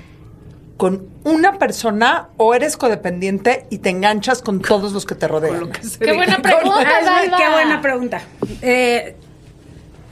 con 0.77 1.07
una 1.23 1.59
persona 1.59 2.29
o 2.37 2.53
eres 2.55 2.77
codependiente 2.77 3.67
y 3.69 3.77
te 3.77 3.89
enganchas 3.89 4.41
con 4.41 4.61
todos 4.61 4.93
los 4.93 5.05
que 5.05 5.15
te 5.15 5.27
rodean? 5.27 5.71
Que 5.71 5.81
Qué 5.81 5.87
diga. 6.05 6.13
buena 6.15 6.37
pregunta. 6.41 6.87
Qué 7.37 7.49
buena 7.49 7.81
pregunta. 7.81 8.21
Eh, 8.61 9.15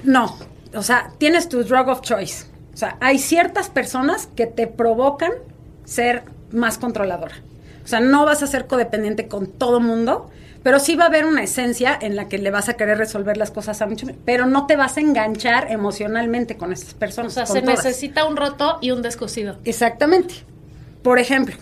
no, 0.04 0.38
o 0.76 0.84
sea, 0.84 1.12
tienes 1.18 1.50
tu 1.50 1.64
drug 1.64 1.88
of 1.90 2.02
choice. 2.02 2.46
O 2.74 2.78
sea, 2.78 2.98
hay 3.02 3.20
ciertas 3.20 3.70
personas 3.70 4.28
que 4.36 4.48
te 4.48 4.68
provocan 4.68 5.32
ser 5.86 6.24
más 6.52 6.78
controladora. 6.78 7.36
O 7.84 7.88
sea, 7.88 8.00
no 8.00 8.26
vas 8.26 8.44
a 8.44 8.48
ser 8.48 8.68
codependiente 8.68 9.28
con 9.28 9.48
todo 9.48 9.80
mundo, 9.80 10.30
pero 10.64 10.80
sí 10.80 10.96
va 10.96 11.06
a 11.06 11.08
haber 11.08 11.26
una 11.26 11.44
esencia 11.44 11.98
en 12.00 12.16
la 12.16 12.28
que 12.30 12.38
le 12.38 12.52
vas 12.52 12.70
a 12.70 12.74
querer 12.76 12.98
resolver 12.98 13.36
las 13.38 13.52
cosas 13.52 13.82
a 13.82 13.88
mucho, 13.88 14.08
pero 14.26 14.46
no 14.46 14.68
te 14.68 14.76
vas 14.76 14.96
a 14.98 15.02
enganchar 15.02 15.72
emocionalmente 15.72 16.56
con 16.56 16.72
estas 16.72 16.94
O 16.94 16.98
personas. 16.98 17.34
sea, 17.34 17.46
con 17.46 17.56
se 17.56 17.62
todas. 17.62 17.84
necesita 17.84 18.26
un 18.26 18.38
roto 18.38 18.78
y 18.82 18.92
un 18.92 19.02
descosido. 19.02 19.58
Exactamente. 19.66 20.36
Por 21.02 21.18
ejemplo, 21.20 21.56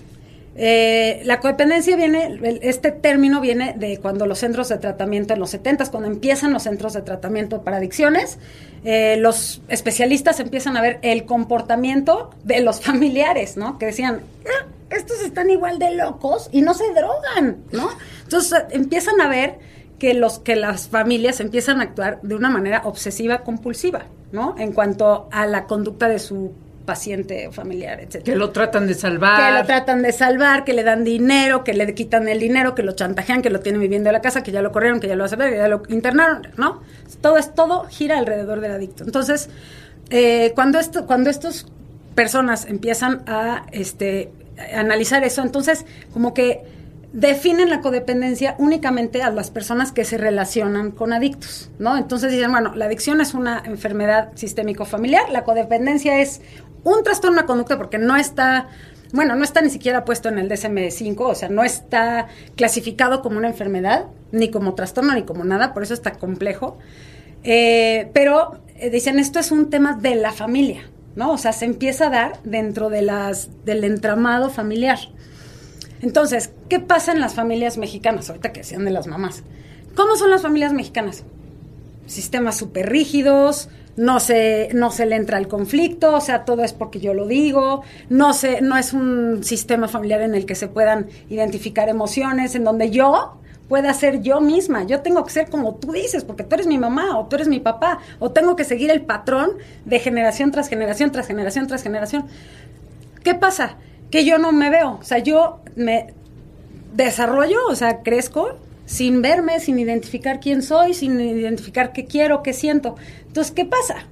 eh, 0.62 1.22
la 1.24 1.40
codependencia 1.40 1.96
viene, 1.96 2.38
este 2.62 2.92
término 2.92 3.40
viene 3.40 3.76
de 3.78 3.98
cuando 3.98 4.26
los 4.26 4.40
centros 4.40 4.68
de 4.68 4.78
tratamiento 4.78 5.34
en 5.34 5.40
los 5.40 5.52
70, 5.52 5.90
cuando 5.90 6.10
empiezan 6.10 6.52
los 6.52 6.64
centros 6.64 6.92
de 6.92 7.02
tratamiento 7.02 7.62
para 7.62 7.78
adicciones, 7.78 8.40
eh, 8.84 9.16
los 9.20 9.62
especialistas 9.70 10.42
empiezan 10.42 10.76
a 10.76 10.82
ver 10.82 11.00
el 11.02 11.24
comportamiento 11.24 12.32
de 12.44 12.60
los 12.60 12.82
familiares, 12.86 13.56
¿no? 13.56 13.78
Que 13.78 13.86
decían, 13.86 14.20
"Ah, 14.46 14.66
estos 14.90 15.22
están 15.22 15.50
igual 15.50 15.80
de 15.80 15.96
locos 15.96 16.50
y 16.52 16.62
no 16.62 16.74
se 16.74 16.92
drogan, 16.92 17.64
¿no? 17.72 17.90
Entonces 18.24 18.60
eh, 18.60 18.66
empiezan 18.72 19.22
a 19.22 19.30
ver 19.30 19.60
que 19.98 20.14
los 20.14 20.40
que 20.40 20.58
las 20.58 20.90
familias 20.90 21.40
empiezan 21.40 21.80
a 21.80 21.84
actuar 21.84 22.20
de 22.22 22.36
una 22.36 22.50
manera 22.50 22.82
obsesiva 22.84 23.44
compulsiva, 23.44 24.08
¿no? 24.34 24.56
En 24.58 24.74
cuanto 24.74 25.30
a 25.32 25.46
la 25.46 25.68
conducta 25.68 26.10
de 26.10 26.20
su 26.20 26.52
paciente 26.90 27.48
o 27.48 27.52
familiar, 27.52 28.00
etcétera 28.00 28.24
Que 28.24 28.36
lo 28.36 28.50
tratan 28.50 28.88
de 28.88 28.96
salvar. 28.96 29.38
que 29.38 29.60
lo 29.60 29.66
tratan 29.68 30.02
de 30.02 30.12
salvar, 30.12 30.64
que 30.64 30.74
le 30.74 30.84
dan 30.84 31.04
dinero, 31.04 31.64
que 31.64 31.74
le 31.76 31.94
quitan 31.94 32.28
el 32.28 32.40
dinero, 32.40 32.74
que 32.74 32.82
lo 32.82 32.94
chantajean, 32.94 33.44
que 33.44 33.52
lo 33.52 33.60
tienen 33.60 33.80
viviendo 33.80 34.10
en 34.10 34.14
la 34.14 34.22
casa, 34.22 34.42
que 34.42 34.52
ya 34.52 34.64
lo 34.64 34.72
corrieron, 34.72 35.00
que 35.00 35.08
ya 35.08 35.16
lo 35.16 35.30
ver, 35.30 35.52
que 35.52 35.58
ya 35.58 35.68
lo 35.68 35.84
internaron, 35.90 36.48
¿no? 36.58 36.82
Todo 37.22 37.38
es 37.38 37.54
todo 37.54 37.84
gira 37.84 38.18
alrededor 38.18 38.60
del 38.60 38.72
adicto. 38.72 39.04
Entonces, 39.04 39.52
eh, 40.10 40.52
cuando 40.56 40.80
esto, 40.80 41.06
cuando 41.06 41.30
estas 41.30 41.68
personas 42.16 42.66
empiezan 42.66 43.22
a 43.28 43.68
este 43.72 44.32
a 44.76 44.80
analizar 44.80 45.24
eso, 45.24 45.44
entonces 45.44 45.86
como 46.12 46.34
que 46.34 46.64
definen 47.14 47.70
la 47.70 47.82
codependencia 47.82 48.56
únicamente 48.60 49.24
a 49.24 49.32
las 49.32 49.50
personas 49.50 49.92
que 49.92 50.06
se 50.06 50.18
relacionan 50.18 50.92
con 50.92 51.12
adictos, 51.12 51.72
¿no? 51.80 51.98
Entonces 51.98 52.32
dicen, 52.32 52.52
bueno, 52.52 52.76
la 52.76 52.86
adicción 52.86 53.20
es 53.20 53.34
una 53.34 53.64
enfermedad 53.66 54.30
sistémico 54.36 54.86
familiar, 54.86 55.30
la 55.32 55.44
codependencia 55.44 56.20
es 56.20 56.42
un 56.84 57.04
trastorno 57.04 57.42
de 57.42 57.48
conducta 57.48 57.78
porque 57.78 57.98
no 57.98 58.16
está, 58.16 58.68
bueno, 59.12 59.36
no 59.36 59.44
está 59.44 59.62
ni 59.62 59.70
siquiera 59.70 60.06
puesto 60.06 60.30
en 60.30 60.40
el 60.40 60.50
DSM-5, 60.50 61.20
o 61.20 61.36
sea, 61.36 61.50
no 61.50 61.64
está 61.64 62.28
clasificado 62.56 63.22
como 63.22 63.38
una 63.38 63.48
enfermedad, 63.48 64.06
ni 64.32 64.50
como 64.52 64.76
trastorno, 64.76 65.14
ni 65.14 65.24
como 65.24 65.44
nada, 65.44 65.74
por 65.74 65.84
eso 65.84 65.94
está 65.94 66.12
complejo. 66.14 66.78
Eh, 67.44 68.10
pero 68.14 68.62
eh, 68.76 68.90
dicen, 68.90 69.20
esto 69.20 69.40
es 69.40 69.52
un 69.52 69.70
tema 69.70 69.94
de 69.94 70.16
la 70.16 70.32
familia, 70.32 70.90
¿no? 71.16 71.32
O 71.32 71.38
sea, 71.38 71.54
se 71.54 71.66
empieza 71.66 72.08
a 72.08 72.10
dar 72.10 72.44
dentro 72.44 72.90
de 72.90 73.02
las, 73.02 73.50
del 73.66 73.84
entramado 73.84 74.50
familiar. 74.50 75.00
Entonces, 76.02 76.52
¿qué 76.70 76.80
pasa 76.80 77.12
en 77.12 77.20
las 77.20 77.34
familias 77.34 77.78
mexicanas? 77.78 78.30
Ahorita 78.30 78.54
que 78.54 78.62
decían 78.62 78.86
de 78.86 78.92
las 78.92 79.08
mamás. 79.08 79.44
¿Cómo 79.96 80.16
son 80.16 80.30
las 80.30 80.42
familias 80.42 80.72
mexicanas? 80.72 81.24
Sistemas 82.06 82.58
súper 82.58 82.90
rígidos, 82.90 83.70
no 84.00 84.22
se, 84.22 84.70
no 84.74 84.92
se 84.92 85.06
le 85.06 85.18
entra 85.18 85.38
al 85.38 85.50
conflicto, 85.50 86.16
o 86.16 86.22
sea, 86.22 86.46
todo 86.46 86.64
es 86.64 86.72
porque 86.72 87.02
yo 87.02 87.14
lo 87.14 87.28
digo, 87.28 87.84
no, 88.08 88.32
se, 88.32 88.62
no 88.62 88.78
es 88.78 88.94
un 88.94 89.44
sistema 89.44 89.90
familiar 89.90 90.22
en 90.22 90.36
el 90.36 90.46
que 90.46 90.56
se 90.56 90.70
puedan 90.70 91.08
identificar 91.30 91.90
emociones, 91.90 92.56
en 92.56 92.64
donde 92.64 92.92
yo 92.92 93.34
pueda 93.68 93.94
ser 93.94 94.22
yo 94.22 94.40
misma, 94.40 94.84
yo 94.84 95.02
tengo 95.02 95.26
que 95.26 95.32
ser 95.32 95.50
como 95.50 95.76
tú 95.76 95.92
dices, 95.92 96.24
porque 96.24 96.46
tú 96.46 96.56
eres 96.56 96.66
mi 96.66 96.78
mamá 96.78 97.20
o 97.20 97.26
tú 97.26 97.36
eres 97.36 97.50
mi 97.50 97.60
papá, 97.60 98.00
o 98.20 98.32
tengo 98.32 98.56
que 98.56 98.64
seguir 98.64 98.90
el 98.90 99.02
patrón 99.02 99.52
de 99.84 100.00
generación 100.00 100.52
tras 100.52 100.70
generación, 100.70 101.12
tras 101.12 101.28
generación, 101.28 101.68
tras 101.68 101.84
generación. 101.84 102.26
¿Qué 103.22 103.36
pasa? 103.36 103.76
Que 104.12 104.24
yo 104.24 104.38
no 104.38 104.54
me 104.54 104.70
veo, 104.70 104.98
o 105.02 105.04
sea, 105.04 105.18
yo 105.18 105.60
me 105.76 106.14
desarrollo, 106.94 107.60
o 107.70 107.76
sea, 107.76 108.02
crezco 108.02 108.56
sin 108.90 109.22
verme, 109.22 109.60
sin 109.60 109.78
identificar 109.78 110.40
quién 110.40 110.64
soy, 110.64 110.96
sin 110.96 111.20
identificar 111.22 111.94
qué 111.94 112.06
quiero, 112.06 112.42
qué 112.42 112.54
siento. 112.54 112.96
Entonces, 113.28 113.54
¿qué 113.54 113.64
pasa? 113.64 114.08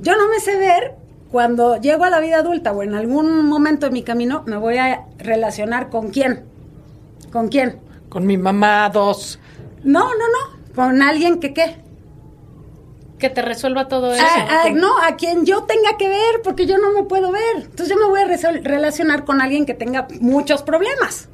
Yo 0.00 0.16
no 0.16 0.28
me 0.28 0.40
sé 0.40 0.56
ver 0.56 0.96
cuando 1.30 1.80
llego 1.80 2.02
a 2.02 2.10
la 2.10 2.18
vida 2.18 2.38
adulta 2.38 2.72
o 2.72 2.82
en 2.82 2.96
algún 2.96 3.46
momento 3.46 3.86
de 3.86 3.92
mi 3.92 4.02
camino 4.02 4.42
me 4.44 4.56
voy 4.56 4.78
a 4.78 5.06
relacionar 5.18 5.88
con 5.88 6.10
quién. 6.10 6.42
¿Con 7.30 7.46
quién? 7.46 7.78
Con 8.08 8.26
mi 8.26 8.36
mamá, 8.36 8.90
dos. 8.92 9.38
No, 9.84 10.00
no, 10.00 10.08
no. 10.08 10.74
Con 10.74 11.00
alguien 11.00 11.38
que 11.38 11.54
qué. 11.54 11.76
Que 13.20 13.30
te 13.30 13.40
resuelva 13.40 13.86
todo 13.86 14.12
eso. 14.12 14.24
Ah, 14.26 14.64
ah, 14.64 14.70
no, 14.74 14.98
a 14.98 15.14
quien 15.14 15.46
yo 15.46 15.62
tenga 15.62 15.96
que 15.96 16.08
ver, 16.08 16.42
porque 16.42 16.66
yo 16.66 16.76
no 16.78 16.90
me 16.90 17.04
puedo 17.04 17.30
ver. 17.30 17.56
Entonces 17.58 17.88
yo 17.88 17.96
me 17.96 18.08
voy 18.08 18.22
a 18.22 18.26
relacionar 18.62 19.24
con 19.24 19.40
alguien 19.40 19.64
que 19.64 19.74
tenga 19.74 20.08
muchos 20.20 20.64
problemas. 20.64 21.28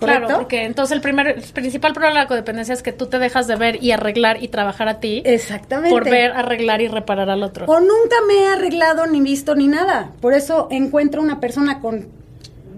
¿Correcto? 0.00 0.26
Claro, 0.26 0.40
porque 0.40 0.64
entonces 0.64 0.96
el 0.96 1.02
primer, 1.02 1.28
el 1.28 1.42
principal 1.42 1.92
problema 1.92 2.14
de 2.14 2.20
la 2.22 2.26
codependencia 2.26 2.72
es 2.72 2.82
que 2.82 2.92
tú 2.92 3.06
te 3.06 3.18
dejas 3.18 3.46
de 3.46 3.54
ver 3.56 3.82
y 3.82 3.92
arreglar 3.92 4.42
y 4.42 4.48
trabajar 4.48 4.88
a 4.88 4.98
ti 4.98 5.22
Exactamente. 5.26 5.90
por 5.90 6.04
ver, 6.08 6.32
arreglar 6.32 6.80
y 6.80 6.88
reparar 6.88 7.28
al 7.30 7.42
otro. 7.42 7.66
O 7.66 7.78
nunca 7.80 8.16
me 8.26 8.34
he 8.34 8.46
arreglado 8.48 9.06
ni 9.06 9.20
visto 9.20 9.54
ni 9.54 9.68
nada. 9.68 10.10
Por 10.20 10.32
eso 10.34 10.66
encuentro 10.70 11.20
una 11.22 11.38
persona 11.38 11.80
con 11.80 12.08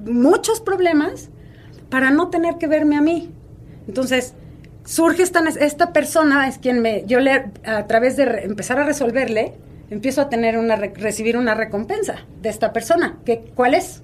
muchos 0.05 0.61
problemas 0.61 1.31
para 1.91 2.11
no 2.11 2.29
tener 2.29 2.57
que 2.59 2.67
verme 2.67 2.97
a 2.97 3.01
mí. 3.01 3.31
Entonces, 3.87 4.35
surge 4.85 5.23
esta, 5.23 5.41
esta 5.61 5.93
persona, 5.93 6.49
es 6.49 6.59
quien 6.59 6.81
me, 6.81 7.05
yo 7.07 7.21
le, 7.21 7.45
a 7.65 7.87
través 7.87 8.17
de 8.17 8.25
re- 8.25 8.45
empezar 8.45 8.79
a 8.79 8.85
resolverle, 8.85 9.53
empiezo 9.91 10.23
a 10.23 10.29
tener 10.29 10.59
una, 10.59 10.75
re- 10.77 10.93
recibir 10.97 11.37
una 11.37 11.55
recompensa 11.55 12.17
de 12.41 12.49
esta 12.49 12.73
persona. 12.73 13.19
que 13.25 13.39
¿Cuál 13.55 13.75
es? 13.75 14.03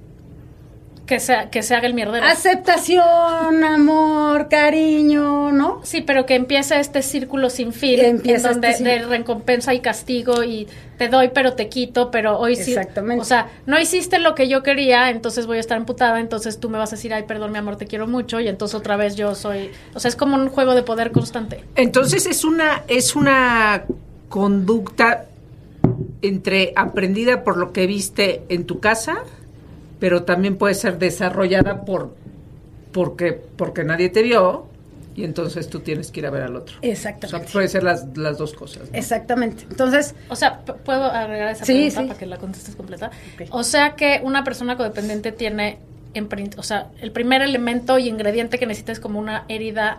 Que, 1.09 1.21
sea, 1.21 1.49
que 1.49 1.63
se 1.63 1.75
haga 1.75 1.87
el 1.87 1.95
mierdero. 1.95 2.27
Aceptación, 2.27 3.03
amor, 3.65 4.49
cariño, 4.49 5.51
¿no? 5.53 5.81
Sí, 5.83 6.03
pero 6.03 6.27
que 6.27 6.35
empiece 6.35 6.79
este 6.79 7.01
círculo 7.03 7.49
sin 7.49 7.73
fin, 7.73 7.99
Empieza 8.01 8.49
en 8.49 8.53
donde 8.55 8.69
este 8.71 8.85
de 8.85 8.91
círculo. 8.97 9.17
recompensa 9.17 9.73
y 9.73 9.81
castigo 9.81 10.45
y 10.45 10.69
te 10.99 11.09
doy 11.09 11.31
pero 11.33 11.55
te 11.55 11.69
quito, 11.71 12.11
pero 12.11 12.39
hoy 12.39 12.57
sí, 12.57 12.73
Exactamente. 12.73 13.23
o 13.23 13.25
sea, 13.25 13.49
no 13.65 13.81
hiciste 13.81 14.19
lo 14.19 14.35
que 14.35 14.49
yo 14.49 14.63
quería, 14.63 15.09
entonces 15.09 15.47
voy 15.47 15.57
a 15.57 15.61
estar 15.61 15.79
emputada, 15.79 16.21
entonces 16.21 16.61
tú 16.61 16.69
me 16.69 16.77
vas 16.77 16.93
a 16.93 16.97
decir, 16.97 17.15
ay, 17.15 17.23
perdón, 17.23 17.53
mi 17.53 17.59
amor, 17.59 17.77
te 17.77 17.87
quiero 17.87 18.07
mucho 18.07 18.39
y 18.41 18.49
entonces 18.49 18.75
otra 18.75 18.97
vez 18.97 19.17
yo 19.17 19.35
soy, 19.35 19.71
o 19.95 20.01
sea, 20.01 20.11
es 20.11 20.17
como 20.17 20.37
un 20.37 20.49
juego 20.51 20.75
de 20.75 20.83
poder 20.83 21.11
constante. 21.11 21.65
Entonces 21.75 22.27
es 22.27 22.45
una, 22.45 22.83
es 22.87 23.17
una 23.17 23.85
conducta 24.29 25.25
entre 26.21 26.73
aprendida 26.77 27.45
por 27.45 27.57
lo 27.57 27.73
que 27.73 27.87
viste 27.87 28.43
en 28.51 28.65
tu 28.67 28.81
casa, 28.81 29.19
pero 29.99 30.23
también 30.25 30.57
puede 30.57 30.75
ser 30.75 30.99
desarrollada 30.99 31.85
por 31.85 32.15
porque, 32.93 33.33
porque 33.33 33.85
nadie 33.85 34.09
te 34.09 34.23
vio 34.23 34.67
y 35.15 35.25
entonces 35.25 35.69
tú 35.69 35.81
tienes 35.81 36.11
que 36.11 36.21
ir 36.21 36.27
a 36.27 36.31
ver 36.31 36.43
al 36.45 36.57
otro. 36.57 36.77
O 36.79 36.81
sea, 36.81 36.91
Exactamente. 36.93 37.53
puede 37.53 37.69
ser 37.69 37.83
las, 37.83 38.07
las 38.17 38.39
dos 38.39 38.53
cosas. 38.55 38.91
¿no? 38.91 38.97
Exactamente. 38.99 39.65
Entonces, 39.69 40.15
O 40.29 40.37
sea, 40.37 40.61
¿puedo 40.61 41.05
agregar 41.05 41.51
esa 41.51 41.65
Sí, 41.65 41.73
pregunta 41.75 42.01
sí. 42.03 42.07
para 42.07 42.19
que 42.19 42.27
la 42.27 42.37
contestes 42.39 42.77
completa? 42.77 43.11
O 43.51 43.63
sea 43.65 43.95
que 43.97 44.21
una 44.25 44.45
persona 44.45 44.77
codependiente 44.77 45.33
tiene, 45.33 45.81
en, 46.15 46.29
o 46.57 46.63
sea, 46.63 46.87
el 47.01 47.11
primer 47.13 47.43
elemento 47.43 47.99
y 47.99 48.09
ingrediente 48.09 48.59
que 48.59 48.67
necesita 48.67 48.93
es 48.93 49.01
como 49.01 49.19
una 49.19 49.45
herida 49.49 49.99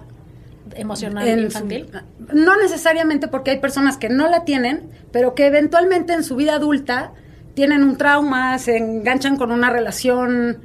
emocional 0.75 1.27
en 1.27 1.39
infantil. 1.39 1.87
su- 1.91 2.35
no 2.35 2.55
necesariamente 2.57 3.27
porque 3.27 3.51
hay 3.51 3.59
personas 3.59 3.97
que 3.97 4.07
no 4.09 4.29
la 4.29 4.45
tienen, 4.45 4.89
pero 5.11 5.35
que 5.35 5.47
eventualmente 5.47 6.13
en 6.13 6.23
su 6.23 6.35
vida 6.35 6.55
adulta 6.55 7.11
tienen 7.59 7.83
un 7.83 7.97
trauma, 7.97 8.57
se 8.57 8.77
enganchan 8.77 9.35
con 9.35 9.51
una 9.51 9.69
relación. 9.69 10.59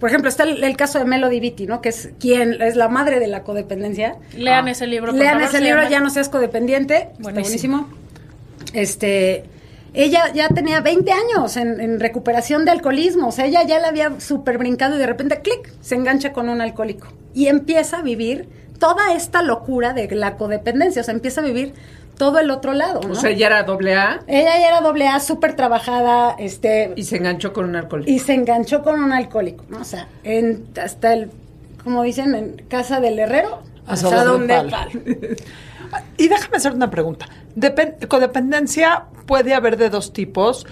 Por 0.00 0.08
ejemplo, 0.08 0.28
está 0.28 0.42
el, 0.42 0.64
el 0.64 0.76
caso 0.76 0.98
de 0.98 1.04
Melody 1.04 1.38
Beatty, 1.38 1.66
¿no? 1.68 1.80
Que 1.80 1.90
es 1.90 2.10
quien 2.18 2.60
es 2.60 2.74
la 2.74 2.88
madre 2.88 3.20
de 3.20 3.28
la 3.28 3.44
codependencia. 3.44 4.16
Lean 4.36 4.66
ese 4.66 4.88
libro. 4.88 5.12
Lean 5.12 5.34
favor, 5.34 5.42
ese 5.44 5.58
se 5.58 5.62
libro, 5.62 5.78
llama- 5.82 5.90
ya 5.90 6.00
no 6.00 6.10
seas 6.10 6.28
codependiente. 6.28 6.96
Está 7.12 7.22
Buenísimo. 7.22 7.76
buenísimo. 7.86 7.88
Este, 8.72 9.44
ella 9.94 10.32
ya 10.34 10.48
tenía 10.48 10.80
20 10.80 11.12
años 11.12 11.56
en, 11.56 11.80
en 11.80 12.00
recuperación 12.00 12.64
de 12.64 12.72
alcoholismo. 12.72 13.28
O 13.28 13.32
sea, 13.32 13.46
ella 13.46 13.62
ya 13.62 13.78
la 13.78 13.88
había 13.88 14.18
super 14.20 14.58
brincado 14.58 14.96
y 14.96 14.98
de 14.98 15.06
repente, 15.06 15.40
clic, 15.40 15.72
se 15.80 15.94
engancha 15.94 16.32
con 16.32 16.48
un 16.48 16.60
alcohólico. 16.60 17.12
Y 17.32 17.46
empieza 17.46 17.98
a 17.98 18.02
vivir 18.02 18.48
toda 18.80 19.12
esta 19.14 19.42
locura 19.42 19.92
de 19.92 20.08
la 20.16 20.36
codependencia. 20.36 21.02
O 21.02 21.04
sea, 21.04 21.14
empieza 21.14 21.42
a 21.42 21.44
vivir 21.44 21.74
todo 22.20 22.38
el 22.38 22.50
otro 22.50 22.74
lado, 22.74 23.00
¿no? 23.02 23.12
O 23.12 23.14
sea, 23.14 23.30
ya 23.30 23.46
era 23.46 23.62
doble 23.62 23.94
A 23.94 24.20
Ella 24.26 24.58
ya 24.60 24.68
era 24.68 24.80
doble 24.82 25.08
A, 25.08 25.20
súper 25.20 25.56
trabajada, 25.56 26.36
este, 26.38 26.92
y 26.94 27.04
se 27.04 27.16
enganchó 27.16 27.54
con 27.54 27.64
un 27.64 27.76
alcohólico. 27.76 28.10
y 28.10 28.18
se 28.18 28.34
enganchó 28.34 28.82
con 28.82 29.02
un 29.02 29.10
alcohólico, 29.14 29.64
¿no? 29.70 29.78
O 29.80 29.84
sea, 29.84 30.06
en, 30.22 30.66
hasta 30.84 31.14
el, 31.14 31.30
como 31.82 32.02
dicen, 32.02 32.34
en 32.34 32.56
casa 32.68 33.00
del 33.00 33.18
herrero, 33.18 33.62
hasta 33.86 34.20
de 34.20 34.24
donde 34.26 34.54
palo. 34.54 34.90
Y 36.18 36.28
déjame 36.28 36.58
hacer 36.58 36.72
una 36.74 36.90
pregunta. 36.90 37.26
Depen- 37.56 38.06
codependencia 38.06 39.06
puede 39.26 39.54
haber 39.54 39.78
de 39.78 39.88
dos 39.88 40.12
tipos, 40.12 40.66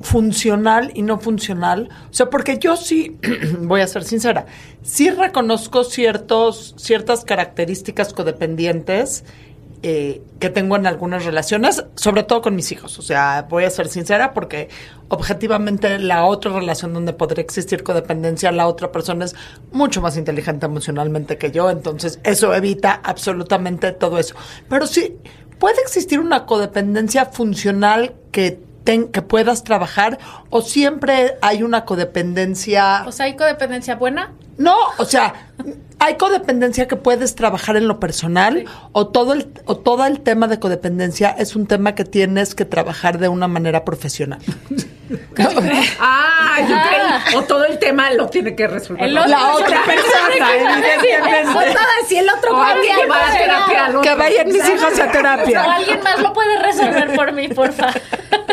funcional 0.00 0.92
y 0.94 1.02
no 1.02 1.18
funcional. 1.18 1.88
O 2.08 2.14
sea, 2.14 2.30
porque 2.30 2.58
yo 2.58 2.76
sí, 2.76 3.18
voy 3.58 3.80
a 3.80 3.86
ser 3.88 4.04
sincera, 4.04 4.46
sí 4.82 5.10
reconozco 5.10 5.82
ciertos, 5.82 6.74
ciertas 6.78 7.24
características 7.24 8.12
codependientes 8.12 9.24
eh, 9.82 10.22
que 10.38 10.48
tengo 10.50 10.76
en 10.76 10.86
algunas 10.86 11.24
relaciones, 11.24 11.84
sobre 11.96 12.22
todo 12.22 12.40
con 12.42 12.54
mis 12.54 12.70
hijos. 12.72 12.98
O 12.98 13.02
sea, 13.02 13.46
voy 13.48 13.64
a 13.64 13.70
ser 13.70 13.88
sincera 13.88 14.32
porque 14.32 14.68
objetivamente 15.08 15.98
la 15.98 16.24
otra 16.24 16.52
relación 16.52 16.94
donde 16.94 17.12
podría 17.12 17.42
existir 17.42 17.82
codependencia, 17.82 18.50
la 18.52 18.66
otra 18.66 18.92
persona 18.92 19.24
es 19.24 19.34
mucho 19.72 20.00
más 20.00 20.16
inteligente 20.16 20.66
emocionalmente 20.66 21.36
que 21.36 21.50
yo, 21.50 21.68
entonces 21.70 22.20
eso 22.24 22.54
evita 22.54 23.00
absolutamente 23.04 23.92
todo 23.92 24.18
eso. 24.18 24.34
Pero 24.68 24.86
sí, 24.86 25.16
puede 25.58 25.80
existir 25.82 26.18
una 26.20 26.46
codependencia 26.46 27.26
funcional 27.26 28.14
que, 28.30 28.58
ten- 28.84 29.08
que 29.08 29.22
puedas 29.22 29.64
trabajar 29.64 30.18
o 30.50 30.62
siempre 30.62 31.34
hay 31.42 31.62
una 31.62 31.84
codependencia... 31.84 33.04
O 33.06 33.12
sea, 33.12 33.26
¿hay 33.26 33.36
codependencia 33.36 33.96
buena? 33.96 34.32
No, 34.58 34.76
o 34.98 35.04
sea, 35.04 35.50
hay 36.04 36.16
codependencia 36.16 36.88
que 36.88 36.96
puedes 36.96 37.34
trabajar 37.36 37.76
en 37.76 37.86
lo 37.86 38.00
personal 38.00 38.64
o 38.92 39.06
todo 39.08 39.32
el 39.34 39.48
o 39.66 39.76
todo 39.76 40.04
el 40.04 40.20
tema 40.20 40.48
de 40.48 40.58
codependencia 40.58 41.30
es 41.30 41.54
un 41.54 41.66
tema 41.66 41.94
que 41.94 42.04
tienes 42.04 42.54
que 42.54 42.64
trabajar 42.64 43.18
de 43.18 43.28
una 43.28 43.46
manera 43.48 43.84
profesional. 43.84 44.40
Ah, 46.00 46.56
yo 46.60 46.74
creí. 46.88 47.36
O 47.36 47.42
todo 47.42 47.64
el 47.66 47.78
tema 47.78 48.10
lo 48.12 48.28
tiene 48.28 48.54
que 48.56 48.66
resolver. 48.66 49.04
El 49.04 49.12
la 49.14 49.22
otro- 49.22 49.30
La 49.38 49.52
otra 49.56 49.82
persona, 49.86 50.54
evidentemente. 50.54 51.74
Si 52.08 52.16
el 52.16 52.28
otro 52.30 52.56
O 52.56 52.62
alguien 52.62 52.96
que 52.96 53.06
va 53.06 53.28
a 53.28 53.32
terapia 53.36 53.84
al 53.86 53.96
otro. 53.96 54.02
Que 54.10 54.14
vayan 54.14 54.46
mis 54.48 54.66
hijos 54.68 54.98
a 54.98 55.04
O 55.08 55.10
terapia. 55.12 55.62
alguien 55.74 56.00
más 56.02 56.18
lo 56.20 56.32
puede 56.32 56.58
resolver 56.62 57.14
por 57.14 57.32
mí, 57.32 57.48
porfa. 57.48 57.88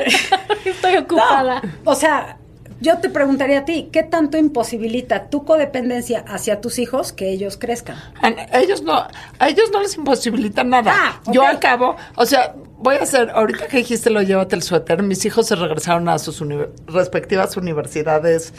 Estoy 0.65 0.97
ocupada. 0.97 1.61
O 1.85 1.95
sea, 1.95 2.37
yo 2.81 2.97
te 2.99 3.09
preguntaría 3.09 3.59
a 3.59 3.65
ti, 3.65 3.89
¿qué 3.91 4.03
tanto 4.03 4.37
imposibilita 4.37 5.29
tu 5.29 5.43
codependencia 5.45 6.23
hacia 6.27 6.61
tus 6.61 6.79
hijos 6.79 7.11
que 7.13 7.29
ellos 7.29 7.57
crezcan? 7.57 7.97
A 8.21 8.59
ellos 8.59 8.81
no, 8.83 8.93
a 9.39 9.49
ellos 9.49 9.69
no 9.71 9.81
les 9.81 9.95
imposibilita 9.97 10.63
nada. 10.63 10.93
Ah. 10.95 11.21
Yo 11.31 11.45
acabo, 11.45 11.95
o 12.15 12.25
sea, 12.25 12.55
voy 12.77 12.95
a 12.95 13.03
hacer, 13.03 13.29
ahorita 13.31 13.67
que 13.67 13.77
dijiste 13.77 14.09
lo 14.09 14.21
llévate 14.21 14.55
el 14.55 14.63
suéter, 14.63 15.03
mis 15.03 15.25
hijos 15.25 15.47
se 15.47 15.55
regresaron 15.55 16.07
a 16.09 16.17
sus 16.19 16.41
uni- 16.41 16.65
respectivas 16.87 17.57
universidades 17.57 18.53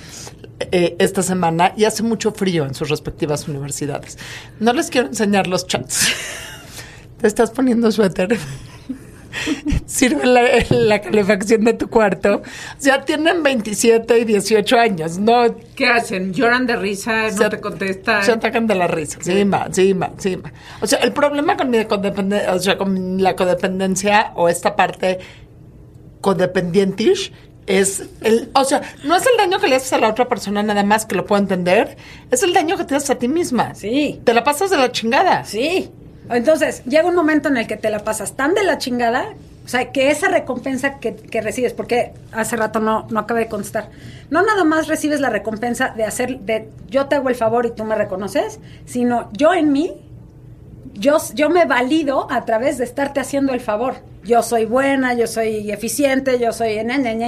eh, 0.72 0.96
esta 0.98 1.22
semana 1.22 1.72
y 1.76 1.84
hace 1.84 2.02
mucho 2.02 2.32
frío 2.32 2.64
en 2.66 2.74
sus 2.74 2.90
respectivas 2.90 3.48
universidades. 3.48 4.18
No 4.58 4.72
les 4.74 4.90
quiero 4.90 5.08
enseñar 5.08 5.46
los 5.46 5.66
chats. 5.66 6.08
Te 7.20 7.26
estás 7.26 7.50
poniendo 7.50 7.90
suéter. 7.92 8.38
Sirve 9.87 10.26
la, 10.26 10.42
la 10.70 11.00
calefacción 11.00 11.64
de 11.64 11.75
tu 11.75 11.88
cuarto. 11.88 12.37
O 12.37 12.42
sea, 12.80 13.02
tienen 13.04 13.42
27 13.42 14.18
y 14.18 14.25
18 14.25 14.78
años, 14.78 15.18
¿no? 15.18 15.54
¿Qué 15.75 15.87
hacen? 15.88 16.32
¿Lloran 16.32 16.66
de 16.66 16.76
risa? 16.76 17.30
¿No 17.30 17.37
Se- 17.37 17.49
te 17.50 17.60
contestan? 17.60 18.25
Se 18.25 18.32
atacan 18.32 18.66
de 18.66 18.75
la 18.75 18.87
risa. 18.87 19.18
Sí, 19.20 19.44
ma, 19.44 19.68
sí, 19.72 19.94
ma, 19.94 20.10
sí, 20.18 20.37
ma. 20.37 20.52
O 20.80 20.87
sea, 20.87 20.99
el 21.00 21.12
problema 21.12 21.56
con 21.56 21.70
mi 21.70 21.78
codepende- 21.78 22.49
o 22.52 22.58
sea, 22.58 22.76
con 22.78 23.22
la 23.22 23.37
codependencia 23.37 24.32
o 24.37 24.49
esta 24.49 24.76
parte 24.76 25.18
codependientish 26.20 27.32
es 27.66 28.02
el, 28.22 28.50
o 28.54 28.64
sea, 28.64 28.82
no 29.04 29.14
es 29.16 29.25
el 29.26 29.37
daño 29.37 29.60
que 29.60 29.68
le 29.68 29.76
haces 29.76 29.92
a 29.92 29.99
la 29.99 30.08
otra 30.08 30.28
persona 30.28 30.62
nada 30.62 30.82
más 30.82 31.06
que 31.06 31.14
lo 31.14 31.25
puedo 31.25 31.40
entender, 31.40 31.96
es 32.30 32.42
el 32.42 32.52
daño 32.52 32.76
que 32.76 32.84
te 32.84 32.96
haces 32.96 33.10
a 33.10 33.14
ti 33.16 33.28
misma. 33.28 33.75
Sí. 33.75 34.20
Te 34.25 34.34
la 34.34 34.42
pasas 34.42 34.70
de 34.70 34.76
la 34.76 34.90
chingada. 34.90 35.44
Sí. 35.44 35.88
Entonces, 36.30 36.84
llega 36.84 37.08
un 37.08 37.14
momento 37.14 37.49
en 37.49 37.56
el 37.56 37.66
que 37.66 37.76
te 37.76 37.90
la 37.90 38.00
pasas 38.00 38.34
tan 38.34 38.54
de 38.54 38.62
la 38.64 38.78
chingada, 38.78 39.34
o 39.64 39.69
sea, 39.69 39.93
que 39.93 40.10
esa 40.10 40.28
recompensa 40.28 40.99
que, 40.99 41.14
que 41.14 41.40
recibes, 41.40 41.75
porque 41.75 42.12
hace 42.32 42.56
rato 42.56 42.80
no, 42.80 43.06
no 43.10 43.21
acabé 43.21 43.40
de 43.40 43.49
contestar, 43.49 43.90
no 44.30 44.43
nada 44.43 44.64
más 44.64 44.88
recibes 44.88 45.21
la 45.21 45.30
recompensa 45.30 45.90
de 45.90 46.04
hacer, 46.04 46.40
de 46.40 46.69
yo 46.88 47.06
te 47.06 47.16
hago 47.16 47.28
el 47.28 47.34
favor 47.34 47.66
y 47.66 47.71
tú 47.73 47.84
me 47.84 47.95
reconoces, 47.95 48.60
sino 48.84 49.28
yo 49.32 49.52
en 49.54 49.73
mí, 49.73 50.09
yo, 50.95 51.19
yo 51.34 51.50
me 51.50 51.64
valido 51.64 52.30
a 52.30 52.45
través 52.45 52.78
de 52.78 52.84
estarte 52.84 53.21
haciendo 53.21 53.52
el 53.52 53.60
favor. 53.60 53.95
Yo 54.23 54.43
soy 54.43 54.66
buena, 54.66 55.14
yo 55.14 55.26
soy 55.26 55.71
eficiente, 55.71 56.38
yo 56.38 56.52
soy... 56.52 56.76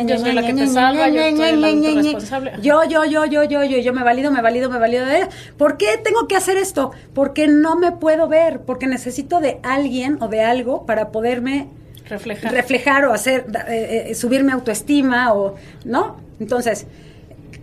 Yo 0.07 0.19
soy 0.19 0.33
la 0.33 0.43
que 0.43 0.53
te 0.53 0.67
salva, 0.67 1.09
yo 1.09 1.23
soy 1.37 1.77
ña. 1.77 2.03
responsable. 2.03 2.53
Yo, 2.61 2.85
yo, 2.85 3.05
yo, 3.07 3.25
yo, 3.25 3.45
yo, 3.45 3.65
yo, 3.65 3.79
yo 3.79 3.93
me 3.95 4.03
valido, 4.03 4.31
me 4.31 4.43
valido, 4.43 4.69
me 4.69 4.79
valido 4.79 5.07
de. 5.07 5.27
¿Por 5.57 5.79
qué 5.79 5.99
tengo 6.03 6.27
que 6.29 6.37
hacer 6.37 6.59
esto? 6.59 6.93
Porque 7.15 7.49
no 7.49 7.77
me 7.77 7.93
puedo 7.93 8.29
ver, 8.29 8.61
porque 8.61 8.87
necesito 8.87 9.41
de 9.41 9.59
alguien 9.63 10.19
o 10.21 10.29
de 10.29 10.43
algo 10.43 10.85
para 10.85 11.11
poderme 11.11 11.69
Reflejar. 12.09 12.53
reflejar 12.53 13.05
o 13.07 13.15
hacer, 13.15 13.47
eh, 13.69 14.09
eh, 14.11 14.15
subir 14.15 14.45
mi 14.45 14.53
autoestima 14.53 15.33
o, 15.33 15.55
¿no? 15.87 16.17
Entonces, 16.41 16.87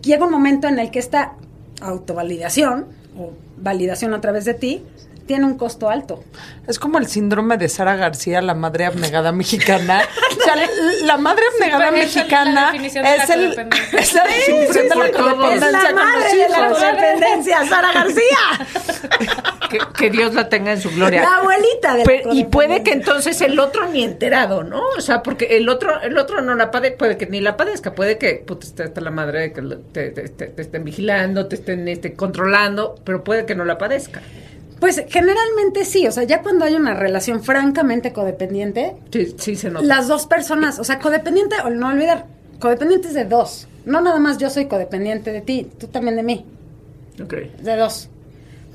llega 0.01 0.25
un 0.25 0.31
momento 0.31 0.67
en 0.67 0.79
el 0.79 0.89
que 0.89 0.99
esta 0.99 1.33
autovalidación 1.81 2.87
o 3.17 3.31
validación 3.57 4.13
a 4.13 4.21
través 4.21 4.45
de 4.45 4.53
ti 4.55 4.83
tiene 5.29 5.45
un 5.45 5.59
costo 5.59 5.91
alto. 5.91 6.23
Es 6.67 6.79
como 6.79 6.97
el 6.97 7.05
síndrome 7.05 7.57
de 7.57 7.69
Sara 7.69 7.95
García, 7.95 8.41
la 8.41 8.55
madre 8.55 8.87
abnegada 8.87 9.31
mexicana. 9.31 10.01
O 10.39 10.43
sea, 10.43 10.55
la, 10.55 10.67
la 11.03 11.17
madre 11.17 11.43
abnegada 11.53 11.91
pero 11.91 11.97
es 12.01 12.15
el- 12.15 12.21
la 12.29 12.31
mexicana 12.31 12.73
la 13.03 13.13
es 13.13 13.29
el 13.29 13.41
codependencia. 13.53 13.99
es 13.99 14.13
la 14.15 14.23
definición 14.23 14.89
de 14.89 14.95
la 14.95 15.11
codependencia 15.11 15.81
la 15.91 15.93
madre 15.93 16.35
de 16.35 16.49
la 16.49 16.69
codependencia, 16.69 17.65
Sara 17.67 17.91
García. 17.93 18.37
Que, 19.69 19.77
que 19.95 20.09
Dios 20.09 20.33
la 20.33 20.49
tenga 20.49 20.71
en 20.71 20.81
su 20.81 20.89
gloria. 20.89 21.21
La 21.21 21.35
abuelita 21.37 21.91
de 21.93 21.99
la 21.99 22.03
Pero- 22.05 22.33
y 22.33 22.45
puede 22.45 22.81
que 22.81 22.91
entonces 22.91 23.39
el 23.41 23.59
otro 23.59 23.87
ni 23.89 24.03
enterado, 24.03 24.63
¿no? 24.63 24.81
O 24.97 25.01
sea, 25.01 25.21
porque 25.21 25.57
el 25.57 25.69
otro 25.69 26.01
el 26.01 26.17
otro 26.17 26.41
no 26.41 26.55
la 26.55 26.71
padezca, 26.71 26.97
puede 26.97 27.17
que 27.17 27.27
ni 27.27 27.39
la 27.39 27.55
padezca, 27.55 27.93
puede 27.93 28.17
que 28.17 28.43
puta, 28.47 28.65
la 28.99 29.11
madre 29.11 29.41
de 29.41 29.53
que 29.53 29.61
te, 29.93 30.09
te- 30.09 30.29
te- 30.29 30.47
te 30.47 30.61
estén 30.63 30.83
vigilando, 30.83 31.45
te 31.45 31.55
estén 31.55 31.87
este, 31.87 32.13
controlando, 32.13 32.95
pero 33.03 33.23
puede 33.23 33.45
que 33.45 33.53
no 33.53 33.63
la 33.63 33.77
padezca. 33.77 34.21
Pues 34.79 35.03
generalmente 35.09 35.83
sí, 35.85 36.07
o 36.07 36.11
sea, 36.11 36.23
ya 36.23 36.41
cuando 36.41 36.63
hay 36.65 36.75
una 36.75 36.93
relación 36.93 37.43
francamente 37.43 38.13
codependiente, 38.13 38.95
Sí, 39.11 39.35
sí 39.37 39.55
se 39.55 39.69
nota. 39.69 39.85
las 39.85 40.07
dos 40.07 40.25
personas, 40.25 40.79
o 40.79 40.83
sea, 40.83 40.99
codependiente, 40.99 41.55
o 41.65 41.69
no 41.69 41.89
olvidar, 41.89 42.25
codependientes 42.59 43.13
de 43.13 43.25
dos. 43.25 43.67
No 43.85 44.01
nada 44.01 44.19
más 44.19 44.37
yo 44.37 44.49
soy 44.49 44.65
codependiente 44.65 45.31
de 45.33 45.41
ti, 45.41 45.67
tú 45.79 45.87
también 45.87 46.15
de 46.15 46.23
mí, 46.23 46.45
Ok. 47.21 47.33
de 47.61 47.75
dos. 47.75 48.09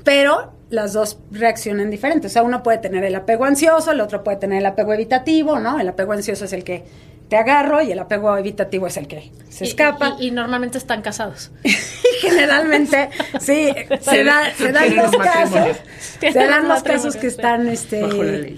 Pero 0.03 0.51
las 0.69 0.93
dos 0.93 1.17
reaccionan 1.31 1.89
diferentes. 1.89 2.31
O 2.31 2.33
sea, 2.33 2.43
uno 2.43 2.61
puede 2.63 2.77
tener 2.79 3.03
el 3.03 3.15
apego 3.15 3.45
ansioso, 3.45 3.91
el 3.91 4.01
otro 4.01 4.23
puede 4.23 4.37
tener 4.37 4.59
el 4.59 4.65
apego 4.65 4.93
evitativo, 4.93 5.59
¿no? 5.59 5.79
El 5.79 5.87
apego 5.87 6.11
ansioso 6.13 6.45
es 6.45 6.53
el 6.53 6.63
que 6.63 6.83
te 7.29 7.37
agarro 7.37 7.81
y 7.81 7.91
el 7.91 7.99
apego 7.99 8.37
evitativo 8.37 8.85
es 8.87 8.97
el 8.97 9.07
que 9.07 9.31
se 9.49 9.65
Y- 9.65 9.67
escapa. 9.69 10.15
Y, 10.19 10.27
y 10.27 10.31
normalmente 10.31 10.77
están 10.77 11.01
casados. 11.01 11.51
Y 11.63 12.27
generalmente, 12.27 13.09
sí, 13.41 13.69
se, 14.01 14.23
da- 14.23 14.53
se 14.55 14.71
dan 14.71 14.95
los 14.95 15.11
casos, 15.11 15.77
se 16.19 16.31
dan 16.33 16.67
los 16.67 16.81
casos 16.81 17.15
que 17.17 17.27
están 17.27 17.67
este, 17.67 18.55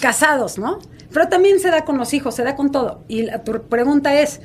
casados, 0.00 0.58
¿no? 0.58 0.78
Pero 1.12 1.28
también 1.28 1.58
se 1.58 1.70
da 1.70 1.84
con 1.84 1.96
los 1.96 2.12
hijos, 2.12 2.34
se 2.34 2.42
da 2.44 2.54
con 2.54 2.70
todo. 2.70 3.02
Y 3.08 3.22
la, 3.22 3.42
tu 3.44 3.62
pregunta 3.62 4.20
es, 4.20 4.40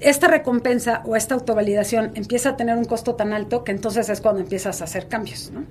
esta 0.00 0.28
recompensa 0.28 1.02
o 1.06 1.16
esta 1.16 1.34
autovalidación 1.34 2.12
empieza 2.14 2.50
a 2.50 2.56
tener 2.56 2.76
un 2.76 2.84
costo 2.84 3.14
tan 3.14 3.32
alto 3.32 3.64
que 3.64 3.72
entonces 3.72 4.08
es 4.10 4.20
cuando 4.20 4.40
empiezas 4.42 4.80
a 4.82 4.84
hacer 4.84 5.08
cambios, 5.08 5.50
¿no? 5.50 5.64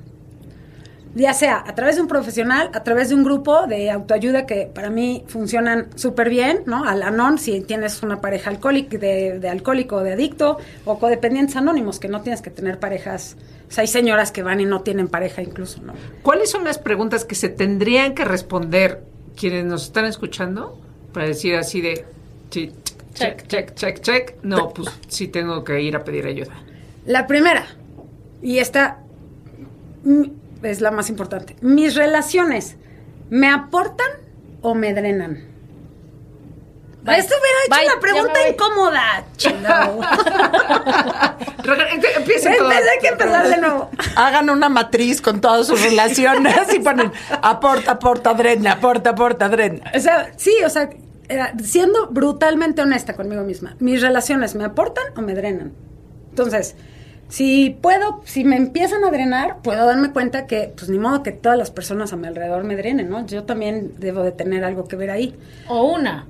Ya 1.15 1.33
sea 1.33 1.63
a 1.65 1.73
través 1.73 1.95
de 1.95 2.03
un 2.03 2.07
profesional, 2.07 2.69
a 2.73 2.83
través 2.83 3.09
de 3.09 3.15
un 3.15 3.23
grupo 3.23 3.65
de 3.65 3.89
autoayuda 3.89 4.45
que 4.45 4.69
para 4.73 4.89
mí 4.89 5.23
funcionan 5.27 5.87
súper 5.95 6.29
bien, 6.29 6.61
¿no? 6.65 6.83
Al 6.85 7.01
Anon, 7.01 7.39
si 7.39 7.61
tienes 7.61 8.03
una 8.03 8.21
pareja 8.21 8.51
alcohólica, 8.51 8.97
de, 8.97 9.39
de 9.39 9.49
alcohólico 9.49 9.97
o 9.97 10.03
de 10.03 10.13
adicto, 10.13 10.57
o 10.85 10.99
codependientes 10.99 11.55
anónimos, 11.55 11.99
que 11.99 12.07
no 12.07 12.21
tienes 12.21 12.41
que 12.41 12.51
tener 12.51 12.79
parejas. 12.79 13.37
O 13.67 13.71
sea, 13.71 13.81
hay 13.81 13.87
señoras 13.87 14.31
que 14.31 14.43
van 14.43 14.61
y 14.61 14.65
no 14.65 14.81
tienen 14.81 15.07
pareja 15.07 15.41
incluso, 15.41 15.81
¿no? 15.81 15.93
¿Cuáles 16.21 16.51
son 16.51 16.63
las 16.63 16.77
preguntas 16.77 17.25
que 17.25 17.35
se 17.35 17.49
tendrían 17.49 18.13
que 18.13 18.23
responder 18.23 19.03
quienes 19.35 19.65
nos 19.65 19.85
están 19.85 20.05
escuchando 20.05 20.79
para 21.13 21.27
decir 21.27 21.55
así 21.55 21.81
de 21.81 22.05
sí, 22.51 22.71
check, 23.13 23.47
check, 23.47 23.73
check, 23.73 24.01
check? 24.01 24.35
No, 24.43 24.69
pues 24.69 24.89
sí 25.07 25.27
tengo 25.27 25.63
que 25.63 25.81
ir 25.81 25.95
a 25.95 26.03
pedir 26.03 26.27
ayuda. 26.27 26.53
La 27.05 27.25
primera, 27.25 27.65
y 28.41 28.59
esta 28.59 28.99
es 30.63 30.81
la 30.81 30.91
más 30.91 31.09
importante. 31.09 31.55
¿Mis 31.61 31.95
relaciones 31.95 32.75
me 33.29 33.49
aportan 33.49 34.07
o 34.61 34.75
me 34.75 34.93
drenan? 34.93 35.47
Bye. 37.03 37.17
Esto 37.19 37.33
hubiera 37.39 37.59
hecho 37.65 37.75
Bye, 37.75 37.85
una 37.93 37.99
pregunta 38.01 38.49
incómoda. 38.49 39.23
Empe- 41.63 42.17
Empiecen 42.17 42.53
que 43.01 43.07
empezar 43.07 43.47
de 43.47 43.57
nuevo. 43.57 43.89
Hagan 44.15 44.49
una 44.49 44.69
matriz 44.69 45.21
con 45.21 45.39
todas 45.41 45.67
sus 45.67 45.81
relaciones 45.81 46.73
y 46.73 46.79
ponen 46.79 47.11
aporta, 47.41 47.91
aporta, 47.91 48.33
drena, 48.33 48.73
aporta, 48.73 49.11
aporta, 49.11 49.47
drena. 49.49 49.91
O 49.95 49.99
sea, 49.99 50.31
sí, 50.35 50.53
o 50.65 50.69
sea, 50.69 50.89
siendo 51.63 52.07
brutalmente 52.07 52.81
honesta 52.81 53.13
conmigo 53.13 53.43
misma, 53.43 53.75
mis 53.79 54.01
relaciones 54.01 54.55
me 54.55 54.65
aportan 54.65 55.05
o 55.15 55.21
me 55.21 55.33
drenan. 55.35 55.71
Entonces, 56.29 56.75
si 57.29 57.77
puedo, 57.81 58.21
si 58.25 58.43
me 58.43 58.55
empiezan 58.57 59.03
a 59.05 59.11
drenar, 59.11 59.57
puedo 59.61 59.85
darme 59.85 60.11
cuenta 60.11 60.47
que, 60.47 60.73
pues 60.75 60.89
ni 60.89 60.99
modo 60.99 61.23
que 61.23 61.31
todas 61.31 61.57
las 61.57 61.71
personas 61.71 62.11
a 62.11 62.15
mi 62.15 62.27
alrededor 62.27 62.63
me 62.63 62.75
drenen, 62.75 63.09
¿no? 63.09 63.25
Yo 63.25 63.43
también 63.43 63.93
debo 63.99 64.23
de 64.23 64.31
tener 64.31 64.63
algo 64.65 64.85
que 64.87 64.95
ver 64.95 65.11
ahí. 65.11 65.35
O 65.67 65.83
una. 65.93 66.25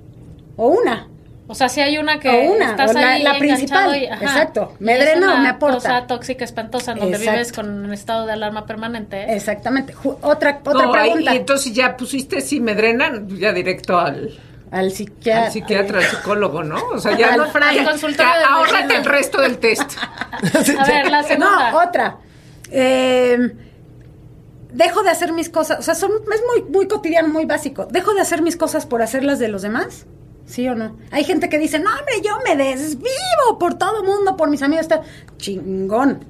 O 0.58 0.68
una. 0.68 1.08
O 1.52 1.56
sea, 1.56 1.68
si 1.68 1.82
hay 1.82 1.98
una 1.98 2.20
que 2.20 2.30
O 2.30 2.54
una, 2.54 2.72
estás 2.72 2.92
o 2.92 2.94
la- 2.94 3.10
ahí 3.14 3.24
la 3.24 3.40
principal, 3.40 3.96
y, 3.96 4.06
ajá, 4.06 4.24
exacto. 4.24 4.74
¿Me 4.80 4.96
y 4.98 5.00
drena 5.00 5.34
o 5.34 5.38
me 5.40 5.48
aporta? 5.50 5.76
cosa 5.78 6.06
tóxica, 6.06 6.46
espantosa, 6.46 6.92
en 6.92 7.00
donde 7.00 7.16
Exacto. 7.18 7.32
vives 7.32 7.52
con 7.54 7.86
un 7.86 7.92
estado 7.94 8.28
de 8.28 8.34
alarma 8.34 8.68
permanente. 8.68 9.34
Exactamente. 9.34 9.96
Ju- 9.96 10.18
otra 10.22 10.60
otra 10.64 10.74
No, 10.86 10.94
ahí- 10.94 11.10
pregunta. 11.10 11.34
y 11.34 11.38
entonces 11.38 11.74
ya 11.74 11.98
pusiste 11.98 12.42
si 12.42 12.60
me 12.60 12.76
drenan, 12.76 13.28
ya 13.40 13.52
directo 13.52 13.98
al, 13.98 14.38
al 14.72 14.92
psiquiatra. 14.92 15.46
al 15.48 15.52
psiquiatra, 15.52 15.98
al 16.00 16.06
psicólogo, 16.06 16.64
¿no? 16.64 16.78
O 16.94 17.00
sea, 17.00 17.18
ya 17.18 17.34
Al 17.34 17.38
no, 17.40 17.50
fray. 17.50 17.78
ya- 17.78 17.86
Consultorio 17.90 18.32
ya 18.34 18.38
de 18.40 18.44
ahórrate 18.46 18.74
medicina. 18.76 19.00
el 19.00 19.06
resto 19.06 19.42
del 19.42 19.58
test. 19.58 19.92
A 20.80 20.86
ver, 20.86 21.10
la 21.10 21.24
segunda. 21.24 21.72
No, 21.72 21.78
otra. 21.80 22.18
Eh, 22.72 23.38
dejo 24.72 25.02
de 25.04 25.10
hacer 25.10 25.34
mis 25.34 25.50
cosas, 25.50 25.80
o 25.80 25.82
sea, 25.82 25.96
son, 25.96 26.12
es 26.34 26.42
muy, 26.54 26.70
muy 26.72 26.88
cotidiano, 26.88 27.28
muy 27.30 27.46
básico. 27.46 27.86
Dejo 27.90 28.14
de 28.14 28.22
hacer 28.22 28.42
mis 28.42 28.56
cosas 28.56 28.86
por 28.86 29.02
hacerlas 29.02 29.40
de 29.40 29.48
los 29.48 29.62
demás. 29.62 30.06
¿Sí 30.46 30.68
o 30.68 30.74
no? 30.76 30.98
Hay 31.12 31.24
gente 31.26 31.48
que 31.48 31.60
dice, 31.60 31.80
no, 31.80 31.90
hombre, 31.92 32.16
yo 32.24 32.38
me 32.44 32.56
desvivo 32.56 33.60
por 33.60 33.76
todo 33.76 34.04
mundo, 34.04 34.36
por 34.36 34.50
mis 34.50 34.62
amigos. 34.64 34.84
Está 34.84 35.02
chingón. 35.38 36.26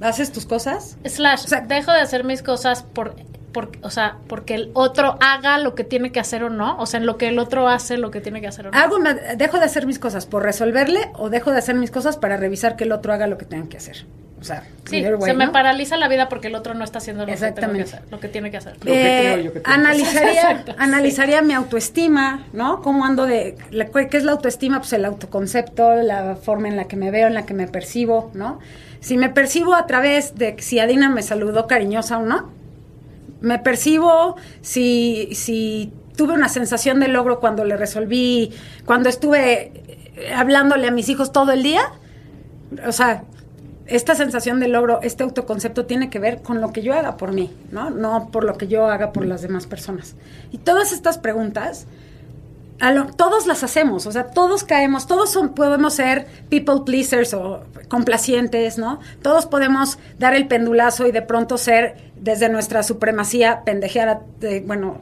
¿Haces 0.00 0.30
tus 0.30 0.46
cosas? 0.46 0.96
Slash, 1.04 1.44
O 1.44 1.48
sea- 1.48 1.60
dejo 1.62 1.90
de 1.92 2.00
hacer 2.00 2.22
mis 2.24 2.42
cosas 2.42 2.82
por, 2.82 3.16
por, 3.56 3.70
o 3.80 3.88
sea, 3.88 4.18
porque 4.28 4.54
el 4.54 4.70
otro 4.74 5.16
haga 5.22 5.56
lo 5.56 5.74
que 5.74 5.82
tiene 5.82 6.12
que 6.12 6.20
hacer 6.20 6.44
o 6.44 6.50
no. 6.50 6.76
O 6.78 6.84
sea, 6.84 7.00
en 7.00 7.06
lo 7.06 7.16
que 7.16 7.28
el 7.28 7.38
otro 7.38 7.68
hace 7.70 7.96
lo 7.96 8.10
que 8.10 8.20
tiene 8.20 8.42
que 8.42 8.48
hacer 8.48 8.66
o 8.66 8.70
no. 8.70 8.78
Hago, 8.78 8.98
me- 8.98 9.14
dejo 9.14 9.58
de 9.58 9.64
hacer 9.64 9.86
mis 9.86 9.98
cosas 9.98 10.26
por 10.26 10.42
resolverle 10.42 11.10
o 11.14 11.30
dejo 11.30 11.52
de 11.52 11.58
hacer 11.58 11.74
mis 11.74 11.90
cosas 11.90 12.18
para 12.18 12.36
revisar 12.36 12.76
que 12.76 12.84
el 12.84 12.92
otro 12.92 13.14
haga 13.14 13.26
lo 13.26 13.38
que 13.38 13.46
tenga 13.46 13.66
que 13.70 13.78
hacer. 13.78 14.04
O 14.38 14.44
sea, 14.44 14.64
Sí, 14.84 15.02
way, 15.02 15.18
se 15.30 15.32
me 15.34 15.46
¿no? 15.46 15.52
paraliza 15.52 15.96
la 15.96 16.08
vida 16.08 16.28
porque 16.28 16.48
el 16.48 16.54
otro 16.54 16.74
no 16.74 16.84
está 16.84 16.98
haciendo 16.98 17.22
lo 17.24 17.32
que, 17.32 17.32
tengo 17.32 17.40
que 17.46 17.48
Exactamente. 17.48 17.90
hacer, 17.96 18.02
lo 18.10 18.20
que 18.20 18.28
tiene 18.28 18.50
que 18.50 18.56
hacer. 18.58 18.74
Lo 18.74 18.92
que 18.92 18.92
creo 18.92 19.36
yo 19.38 19.52
que 19.54 19.60
tiene 19.60 19.62
que 19.62 19.70
analizaría, 19.72 20.32
Exacto, 20.50 20.72
sí. 20.72 20.78
analizaría 20.78 21.40
mi 21.42 21.54
autoestima, 21.54 22.44
¿no? 22.52 22.82
¿Cómo 22.82 23.06
ando 23.06 23.24
de, 23.24 23.56
la- 23.70 23.86
¿qué 23.86 24.16
es 24.18 24.24
la 24.24 24.32
autoestima? 24.32 24.78
Pues 24.80 24.92
el 24.92 25.06
autoconcepto, 25.06 25.94
la 26.02 26.36
forma 26.36 26.68
en 26.68 26.76
la 26.76 26.84
que 26.84 26.96
me 26.96 27.10
veo, 27.10 27.26
en 27.28 27.34
la 27.34 27.46
que 27.46 27.54
me 27.54 27.66
percibo, 27.66 28.30
¿no? 28.34 28.58
Si 29.00 29.16
me 29.16 29.30
percibo 29.30 29.74
a 29.74 29.86
través 29.86 30.34
de 30.34 30.56
si 30.58 30.80
Adina 30.80 31.08
me 31.08 31.22
saludó 31.22 31.66
cariñosa 31.66 32.18
o 32.18 32.22
no, 32.22 32.50
me 33.40 33.58
percibo 33.58 34.36
si, 34.62 35.28
si 35.32 35.92
tuve 36.16 36.32
una 36.32 36.48
sensación 36.48 37.00
de 37.00 37.08
logro 37.08 37.40
cuando 37.40 37.64
le 37.64 37.76
resolví, 37.76 38.52
cuando 38.84 39.08
estuve 39.08 39.72
eh, 40.16 40.34
hablándole 40.34 40.88
a 40.88 40.90
mis 40.90 41.08
hijos 41.08 41.32
todo 41.32 41.52
el 41.52 41.62
día, 41.62 41.92
o 42.86 42.92
sea, 42.92 43.24
esta 43.86 44.14
sensación 44.14 44.58
de 44.58 44.68
logro, 44.68 45.00
este 45.02 45.22
autoconcepto 45.22 45.86
tiene 45.86 46.10
que 46.10 46.18
ver 46.18 46.42
con 46.42 46.60
lo 46.60 46.72
que 46.72 46.82
yo 46.82 46.94
haga 46.94 47.16
por 47.16 47.32
mí, 47.32 47.52
¿no? 47.70 47.90
No 47.90 48.30
por 48.32 48.44
lo 48.44 48.58
que 48.58 48.66
yo 48.66 48.86
haga 48.86 49.12
por 49.12 49.24
las 49.26 49.42
demás 49.42 49.66
personas. 49.66 50.16
Y 50.50 50.58
todas 50.58 50.92
estas 50.92 51.18
preguntas, 51.18 51.86
todos 53.16 53.46
las 53.46 53.62
hacemos, 53.62 54.06
o 54.06 54.12
sea, 54.12 54.26
todos 54.26 54.64
caemos, 54.64 55.06
todos 55.06 55.38
podemos 55.54 55.94
ser 55.94 56.26
people 56.50 56.82
pleasers 56.84 57.32
o 57.32 57.62
complacientes, 57.88 58.76
¿no? 58.76 59.00
Todos 59.22 59.46
podemos 59.46 59.98
dar 60.18 60.34
el 60.34 60.48
pendulazo 60.48 61.06
y 61.06 61.12
de 61.12 61.22
pronto 61.22 61.56
ser 61.56 62.05
desde 62.20 62.48
nuestra 62.48 62.82
supremacía 62.82 63.62
pendejear, 63.64 64.08
a- 64.08 64.20
de, 64.40 64.60
bueno, 64.60 65.00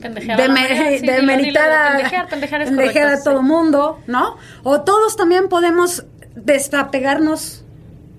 Pendejear 0.00 0.38
a 0.38 0.42
de, 0.42 0.48
la 0.48 0.54
me- 0.54 0.60
mayoría, 0.60 0.98
sí, 0.98 1.06
de 1.06 1.12
dilo, 1.12 1.14
dilo, 1.20 1.26
meritar 1.26 1.70
a, 1.72 1.96
pendejear, 1.96 2.28
pendejear 2.28 2.62
es 2.62 2.68
pendejear 2.68 3.04
correcto, 3.08 3.30
a 3.30 3.32
todo 3.32 3.42
sí. 3.42 3.48
mundo, 3.48 3.98
¿no? 4.06 4.36
O 4.62 4.82
todos 4.82 5.16
también 5.16 5.48
podemos 5.48 6.04
desapegarnos 6.36 7.64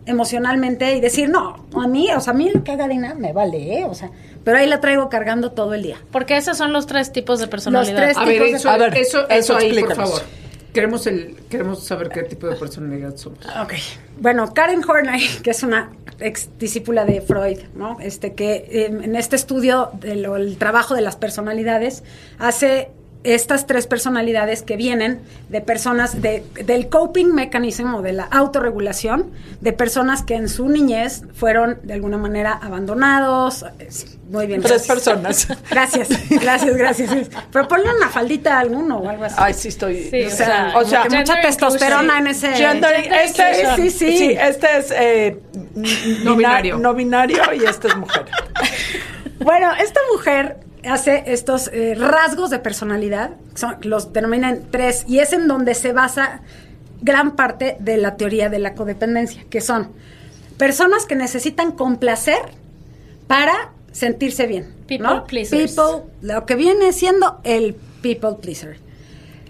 emocionalmente 0.06 0.96
y 0.96 1.02
decir, 1.02 1.30
no, 1.30 1.66
a 1.76 1.88
mí, 1.88 2.10
o 2.12 2.20
sea, 2.20 2.34
a 2.34 2.36
mí 2.36 2.50
lo 2.54 2.64
que 2.64 2.72
haga 2.72 2.88
Dina 2.88 3.14
me 3.14 3.32
vale, 3.32 3.80
¿eh? 3.80 3.86
O 3.86 3.94
sea, 3.94 4.10
pero 4.44 4.58
ahí 4.58 4.68
la 4.68 4.80
traigo 4.82 5.08
cargando 5.10 5.52
todo 5.52 5.74
el 5.76 5.84
día. 5.84 5.98
Porque 6.12 6.36
esos 6.36 6.58
son 6.58 6.74
los 6.74 6.88
tres 6.88 7.12
tipos 7.12 7.40
de 7.40 7.48
personalidad. 7.48 7.96
tres 7.96 8.18
A 8.18 8.26
ver, 8.26 8.34
tipos 8.34 8.52
de- 8.52 8.58
eso, 8.58 8.70
A 8.72 8.78
ver, 8.78 8.98
eso, 8.98 9.20
eso 9.30 9.30
eso 9.30 9.58
ahí, 9.58 9.80
por 9.80 9.96
favor. 9.96 10.22
Queremos, 10.74 11.08
el, 11.08 11.36
queremos 11.50 11.84
saber 11.84 12.10
qué 12.10 12.24
tipo 12.24 12.48
de 12.48 12.56
personalidad 12.56 13.16
somos. 13.18 13.40
Ok. 13.62 13.74
Bueno, 14.20 14.54
Karen 14.54 14.84
Horney, 14.88 15.28
que 15.44 15.52
es 15.52 15.64
una 15.64 15.92
ex 16.20 16.50
discípula 16.60 17.06
de 17.06 17.22
Freud, 17.22 17.60
¿no? 17.76 17.98
Este 18.00 18.34
que 18.34 18.86
en 18.88 19.16
este 19.16 19.36
estudio 19.36 19.92
del 20.00 20.58
trabajo 20.58 20.94
de 20.96 21.02
las 21.02 21.16
personalidades 21.16 22.04
hace 22.38 22.92
estas 23.24 23.68
tres 23.68 23.86
personalidades 23.86 24.62
que 24.64 24.78
vienen 24.78 25.20
de 25.50 25.60
personas 25.60 26.22
de, 26.22 26.44
del 26.66 26.88
coping 26.88 27.34
mechanism 27.34 27.94
o 27.96 28.02
de 28.02 28.14
la 28.14 28.24
autorregulación 28.24 29.32
de 29.60 29.74
personas 29.74 30.24
que 30.24 30.36
en 30.36 30.48
su 30.48 30.70
niñez 30.70 31.24
fueron 31.34 31.80
de 31.84 31.94
alguna 31.94 32.18
manera 32.18 32.54
abandonados. 32.54 33.66
Es- 33.80 34.18
Muy 34.30 34.48
bien. 34.48 34.62
Tres 34.62 34.88
gracias. 34.88 34.88
personas. 34.88 35.48
Gracias, 35.70 36.08
gracias, 36.30 36.78
gracias. 36.78 37.30
Pero 37.52 37.68
ponle 37.68 37.94
una 37.96 38.10
faldita 38.10 38.56
a 38.58 38.60
alguno 38.60 38.98
o 39.00 39.10
algo 39.10 39.24
así. 39.26 39.36
Ay, 39.40 39.54
sí 39.54 39.68
estoy. 39.70 40.04
Sí, 40.10 40.24
o 40.24 40.30
sea, 40.30 40.74
o 40.76 41.10
mucha 41.10 41.42
testosterona 41.42 42.20
en 42.20 42.28
ese. 42.28 42.54
Gender, 42.54 42.94
Gender 43.02 43.20
este, 43.26 43.42
inclusion. 43.50 43.76
Sí, 43.76 43.90
sí. 43.90 44.18
sí, 44.18 44.38
este 44.40 44.68
es 44.78 44.92
eh, 44.96 45.40
No 46.24 46.36
bina- 46.36 46.36
binario. 46.36 46.78
No 46.78 46.94
binario 46.94 47.42
y 47.54 47.66
este 47.66 47.88
es 47.90 47.98
mujer. 47.98 48.26
Bueno, 49.40 49.72
esta 49.82 50.00
mujer 50.14 50.58
hace 50.84 51.24
estos 51.28 51.70
eh, 51.74 51.96
rasgos 51.96 52.50
de 52.50 52.60
personalidad, 52.60 53.32
son, 53.56 53.78
los 53.82 54.14
denominan 54.14 54.64
tres, 54.72 55.06
y 55.08 55.20
es 55.20 55.34
en 55.34 55.48
donde 55.48 55.74
se 55.76 55.94
basa 55.94 56.42
gran 57.02 57.36
parte 57.36 57.78
de 57.80 57.98
la 57.98 58.16
teoría 58.16 58.50
de 58.50 58.60
la 58.60 58.74
codependencia, 58.76 59.46
que 59.50 59.62
son 59.62 59.92
personas 60.58 61.06
que 61.06 61.16
necesitan 61.16 61.72
complacer 61.72 62.40
para 63.28 63.72
sentirse 63.92 64.48
bien. 64.48 64.74
People 64.88 65.08
¿no? 65.08 65.24
pleasers. 65.26 65.72
People, 65.72 66.12
lo 66.22 66.46
que 66.46 66.56
viene 66.56 66.92
siendo 66.94 67.40
el 67.44 67.76
people 68.02 68.36
pleaser. 68.42 68.78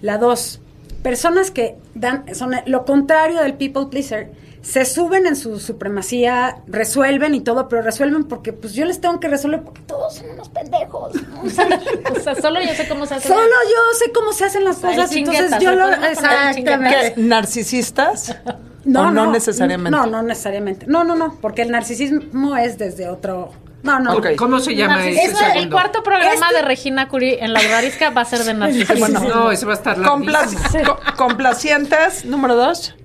La 0.01 0.17
dos, 0.17 0.61
personas 1.01 1.51
que 1.51 1.75
dan, 1.95 2.23
son 2.35 2.51
lo 2.65 2.85
contrario 2.85 3.41
del 3.41 3.55
people 3.55 3.87
pleaser, 3.89 4.31
se 4.69 4.85
suben 4.85 5.25
en 5.25 5.35
su 5.35 5.59
supremacía, 5.59 6.57
resuelven 6.67 7.33
y 7.33 7.41
todo, 7.41 7.67
pero 7.67 7.81
resuelven 7.81 8.25
porque 8.25 8.53
pues 8.53 8.73
yo 8.73 8.85
les 8.85 9.01
tengo 9.01 9.19
que 9.19 9.27
resolver 9.27 9.61
porque 9.63 9.81
todos 9.81 10.15
son 10.15 10.29
unos 10.29 10.49
pendejos. 10.49 11.13
¿no? 11.15 11.41
O 11.43 11.49
sea, 11.49 11.67
O 12.15 12.19
sea, 12.19 12.35
solo 12.35 12.61
yo 12.61 12.73
sé 12.75 12.87
cómo 12.87 13.05
se 13.05 13.15
hace. 13.15 13.27
Solo 13.27 13.41
yo 13.41 13.97
sé 13.97 14.11
cómo 14.11 14.31
se 14.33 14.45
hacen 14.45 14.63
las 14.63 14.77
cosas, 14.77 15.11
entonces 15.11 15.51
yo 15.59 15.71
lo 15.73 15.89
exactamente. 15.91 17.13
¿Narcisistas? 17.17 18.35
¿O 18.85 18.89
no 19.11 19.31
necesariamente? 19.31 19.91
No, 19.91 20.05
no 20.05 20.21
necesariamente. 20.23 20.85
No, 20.87 21.03
no, 21.03 21.15
no, 21.15 21.35
porque 21.41 21.61
el 21.63 21.71
narcisismo 21.71 22.55
es 22.55 22.77
desde 22.77 23.09
otro 23.09 23.51
No, 23.83 23.99
no. 23.99 24.15
Ok. 24.15 24.27
¿Cómo 24.37 24.59
se 24.59 24.75
llama 24.75 24.99
Narcis- 24.99 25.17
ese 25.19 25.31
Eso, 25.31 25.45
el 25.55 25.69
cuarto 25.69 26.01
programa 26.03 26.33
Este- 26.47 26.55
de 26.55 26.61
Regina 26.61 27.07
Curie 27.07 27.43
en 27.43 27.53
la 27.53 27.59
Brarisca 27.61 28.09
va 28.11 28.21
a 28.21 28.25
ser 28.25 28.43
de 28.43 28.53
narcisismo. 28.55 28.99
Bueno, 28.99 29.19
No, 29.21 29.51
ese 29.51 29.65
va 29.65 29.73
a 29.73 29.75
estar 29.75 29.97
Compla- 29.97 30.31
larguísimo. 30.31 30.83
co- 30.85 30.99
complacientes, 31.17 32.25
número 32.25 32.55
dos. 32.55 32.95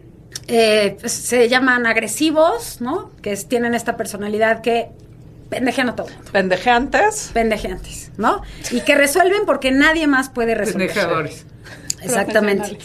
Eh, 0.48 0.96
pues, 1.00 1.12
se 1.12 1.48
llaman 1.48 1.87
agresivos, 1.87 2.80
¿no? 2.80 3.11
Que 3.22 3.33
es- 3.33 3.46
tienen 3.46 3.74
esta 3.74 3.96
personalidad 3.96 4.61
que 4.61 4.88
pendejean 5.48 5.88
a 5.90 5.96
todo. 5.96 6.09
Pendejeantes. 6.33 7.30
Pendejeantes, 7.33 8.11
¿no? 8.18 8.42
Y 8.70 8.80
que 8.80 8.94
resuelven 8.94 9.46
porque 9.46 9.70
nadie 9.70 10.07
más 10.07 10.28
puede 10.30 10.54
resolver. 10.54 10.88
Pendejadores. 10.88 11.46
Exactamente. 12.02 12.78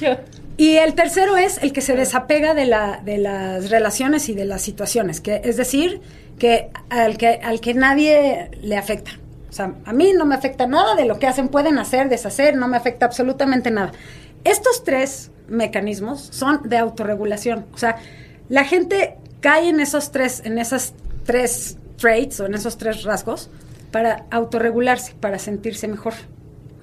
Yo- 0.00 0.16
Y 0.58 0.76
el 0.78 0.94
tercero 0.94 1.36
es 1.36 1.58
el 1.62 1.72
que 1.74 1.82
se 1.82 1.94
desapega 1.94 2.54
de, 2.54 2.64
la, 2.64 3.00
de 3.04 3.18
las 3.18 3.68
relaciones 3.70 4.28
y 4.30 4.34
de 4.34 4.46
las 4.46 4.62
situaciones, 4.62 5.20
que 5.20 5.42
es 5.44 5.56
decir, 5.58 6.00
que 6.38 6.70
al 6.88 7.18
que 7.18 7.40
al 7.42 7.60
que 7.60 7.74
nadie 7.74 8.50
le 8.62 8.76
afecta. 8.78 9.12
O 9.50 9.52
sea, 9.52 9.74
a 9.84 9.92
mí 9.92 10.12
no 10.16 10.24
me 10.24 10.34
afecta 10.34 10.66
nada 10.66 10.94
de 10.96 11.04
lo 11.04 11.18
que 11.18 11.26
hacen, 11.26 11.48
pueden 11.48 11.78
hacer, 11.78 12.08
deshacer, 12.08 12.56
no 12.56 12.68
me 12.68 12.76
afecta 12.78 13.04
absolutamente 13.06 13.70
nada. 13.70 13.92
Estos 14.46 14.84
tres 14.84 15.30
mecanismos 15.48 16.28
son 16.32 16.68
de 16.68 16.76
autorregulación. 16.78 17.66
O 17.74 17.78
sea, 17.78 17.96
la 18.48 18.64
gente 18.64 19.16
cae 19.40 19.68
en 19.68 19.80
esos 19.80 20.10
tres, 20.12 20.42
en 20.44 20.58
esas 20.58 20.94
tres 21.24 21.78
traits 21.96 22.40
o 22.40 22.46
en 22.46 22.54
esos 22.54 22.76
tres 22.78 23.02
rasgos 23.04 23.50
para 23.90 24.24
autorregularse, 24.30 25.14
para 25.20 25.38
sentirse 25.38 25.88
mejor. 25.88 26.14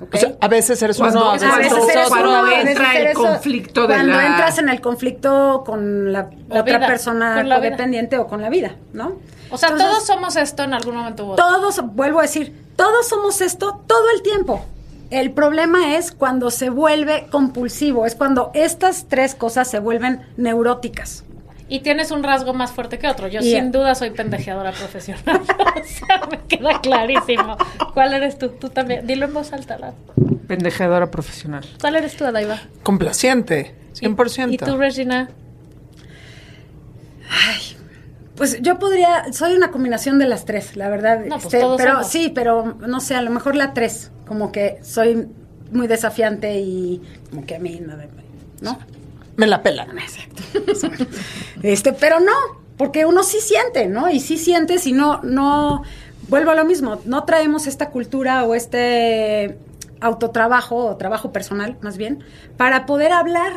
¿ok? 0.01 0.15
O 0.15 0.17
sea, 0.17 0.33
a 0.41 0.47
veces 0.47 0.81
eres 0.81 0.97
Cuando- 0.97 1.19
uno, 1.21 1.29
a 1.29 1.33
A 1.33 1.37
veces 1.37 1.57
veces 1.57 1.73
Cuando- 1.73 1.91
eres 1.93 2.07
cuando 2.09 2.29
uno, 2.29 2.37
a 2.37 2.43
veces 2.43 2.67
entra 2.69 2.91
el 2.95 3.01
eres 3.03 3.15
conflicto 3.17 3.81
de 3.81 3.87
Cuando 3.93 4.13
la- 4.17 4.27
entras 4.27 4.57
en 4.57 4.69
el 4.69 4.81
conflicto 4.81 5.63
con 5.65 6.11
la, 6.11 6.29
La 6.49 6.61
otra 6.61 6.77
vida, 6.79 6.87
persona 6.87 7.35
con 7.35 7.47
la 7.49 7.59
vida. 7.59 7.69
codependiente 7.69 8.17
o 8.17 8.27
con 8.27 8.41
la 8.41 8.49
vida, 8.49 8.75
¿no? 8.91 9.17
O 9.51 9.57
sea, 9.57 9.69
Entonces, 9.69 9.87
todos 9.91 10.05
somos 10.07 10.35
esto 10.35 10.63
en 10.63 10.73
algún 10.73 10.95
momento 10.95 11.25
u 11.25 11.31
otro. 11.31 11.45
todos, 11.45 11.79
vuelvo 11.93 12.19
a 12.19 12.23
decir, 12.23 12.53
todos 12.75 13.07
somos 13.07 13.39
esto 13.41 13.81
todo 13.87 14.03
el 14.15 14.21
tiempo. 14.23 14.65
El 15.13 15.29
problema 15.31 15.95
es 15.95 16.11
cuando 16.11 16.49
se 16.49 16.71
vuelve 16.71 17.27
compulsivo, 17.29 18.07
es 18.07 18.15
cuando 18.15 18.49
estas 18.55 19.07
tres 19.07 19.35
cosas 19.35 19.69
se 19.69 19.77
vuelven 19.77 20.21
neuróticas. 20.37 21.23
Y 21.69 21.81
tienes 21.81 22.09
un 22.09 22.23
rasgo 22.23 22.55
más 22.55 22.71
fuerte 22.71 22.97
que 22.97 23.07
otro. 23.07 23.27
Yo 23.27 23.39
Y- 23.41 23.51
sin 23.51 23.71
duda 23.71 23.93
soy 23.93 24.09
pendejeadora 24.09 24.71
profesional. 24.71 25.23
o 25.47 25.83
sea, 25.85 26.27
me 26.31 26.39
queda 26.47 26.81
clarísimo. 26.81 27.57
¿Cuál 27.93 28.15
eres 28.15 28.39
tú? 28.39 28.49
Tú 28.49 28.69
también. 28.69 29.05
Dilo 29.05 29.27
en 29.27 29.35
voz 29.35 29.53
alta. 29.53 29.77
la- 29.77 29.93
Pendejeadora 30.47 31.11
profesional. 31.11 31.63
¿Cuál 31.79 31.95
eres 31.97 32.17
tú, 32.17 32.25
Adaiva? 32.25 32.59
Complaciente, 32.81 33.75
100%. 33.93 34.51
¿Y 34.51 34.57
tú, 34.57 34.77
Regina? 34.77 35.29
Pues 38.35 38.61
yo 38.61 38.79
podría, 38.79 39.31
soy 39.31 39.53
una 39.53 39.69
combinación 39.71 40.17
de 40.17 40.25
las 40.27 40.45
tres, 40.45 40.75
la 40.75 40.89
verdad. 40.89 41.19
No, 41.25 41.35
pues 41.35 41.45
Este, 41.45 41.59
todos 41.59 41.77
pero 41.77 41.91
somos. 41.93 42.07
sí, 42.07 42.31
pero 42.33 42.75
no 42.79 42.99
sé, 42.99 43.15
a 43.15 43.21
lo 43.21 43.29
mejor 43.29 43.55
la 43.55 43.73
tres, 43.73 44.11
como 44.25 44.51
que 44.51 44.79
soy 44.81 45.27
muy 45.71 45.87
desafiante 45.87 46.59
y 46.59 47.01
como 47.29 47.45
que 47.45 47.55
a 47.55 47.59
mí 47.59 47.79
nada, 47.79 48.05
¿no? 48.61 48.79
Me 49.35 49.47
la 49.47 49.61
pela. 49.61 49.83
Exacto. 49.83 51.05
este, 51.63 51.93
pero 51.93 52.19
no, 52.19 52.33
porque 52.77 53.05
uno 53.05 53.23
sí 53.23 53.39
siente, 53.39 53.87
¿no? 53.87 54.09
Y 54.09 54.19
sí 54.19 54.37
sientes 54.37 54.87
y 54.87 54.93
no, 54.93 55.21
no, 55.23 55.83
vuelvo 56.27 56.51
a 56.51 56.55
lo 56.55 56.65
mismo, 56.65 57.01
no 57.05 57.23
traemos 57.25 57.67
esta 57.67 57.89
cultura 57.89 58.43
o 58.45 58.55
este 58.55 59.57
autotrabajo 60.01 60.75
o 60.85 60.97
trabajo 60.97 61.31
personal, 61.31 61.77
más 61.81 61.97
bien, 61.97 62.23
para 62.57 62.85
poder 62.85 63.11
hablar 63.11 63.53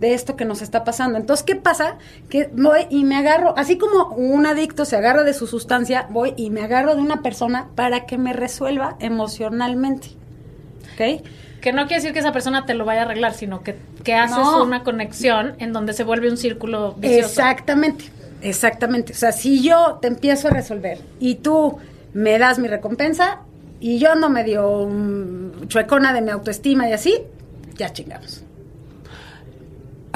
de 0.00 0.14
esto 0.14 0.36
que 0.36 0.44
nos 0.44 0.60
está 0.62 0.84
pasando. 0.84 1.18
Entonces, 1.18 1.44
¿qué 1.44 1.56
pasa? 1.56 1.96
Que 2.28 2.50
voy 2.52 2.86
y 2.90 3.04
me 3.04 3.16
agarro, 3.16 3.54
así 3.56 3.78
como 3.78 4.08
un 4.14 4.44
adicto 4.46 4.84
se 4.84 4.96
agarra 4.96 5.22
de 5.22 5.32
su 5.32 5.46
sustancia, 5.46 6.06
voy 6.10 6.34
y 6.36 6.50
me 6.50 6.62
agarro 6.62 6.94
de 6.94 7.00
una 7.00 7.22
persona 7.22 7.68
para 7.74 8.04
que 8.06 8.18
me 8.18 8.32
resuelva 8.32 8.96
emocionalmente. 9.00 10.08
¿Ok? 10.94 11.22
Que 11.60 11.72
no 11.72 11.82
quiere 11.86 11.96
decir 11.96 12.12
que 12.12 12.20
esa 12.20 12.32
persona 12.32 12.64
te 12.66 12.74
lo 12.74 12.84
vaya 12.84 13.00
a 13.00 13.04
arreglar, 13.06 13.34
sino 13.34 13.62
que, 13.62 13.76
que 14.04 14.14
haces 14.14 14.36
No. 14.36 14.62
una 14.62 14.84
conexión 14.84 15.54
en 15.58 15.72
donde 15.72 15.94
se 15.94 16.04
vuelve 16.04 16.30
un 16.30 16.36
círculo 16.36 16.92
vicioso. 16.94 17.28
Exactamente, 17.28 18.04
exactamente. 18.42 19.12
O 19.12 19.16
sea, 19.16 19.32
si 19.32 19.62
yo 19.62 19.98
te 20.00 20.08
empiezo 20.08 20.48
a 20.48 20.50
resolver 20.52 20.98
y 21.18 21.36
tú 21.36 21.78
me 22.12 22.38
das 22.38 22.58
mi 22.58 22.68
recompensa 22.68 23.40
y 23.80 23.98
yo 23.98 24.12
ando 24.12 24.28
medio 24.28 24.86
mm, 24.88 25.66
chuecona 25.68 26.12
de 26.12 26.20
mi 26.20 26.30
autoestima 26.30 26.88
y 26.88 26.92
así, 26.92 27.18
ya 27.76 27.92
chingamos. 27.92 28.42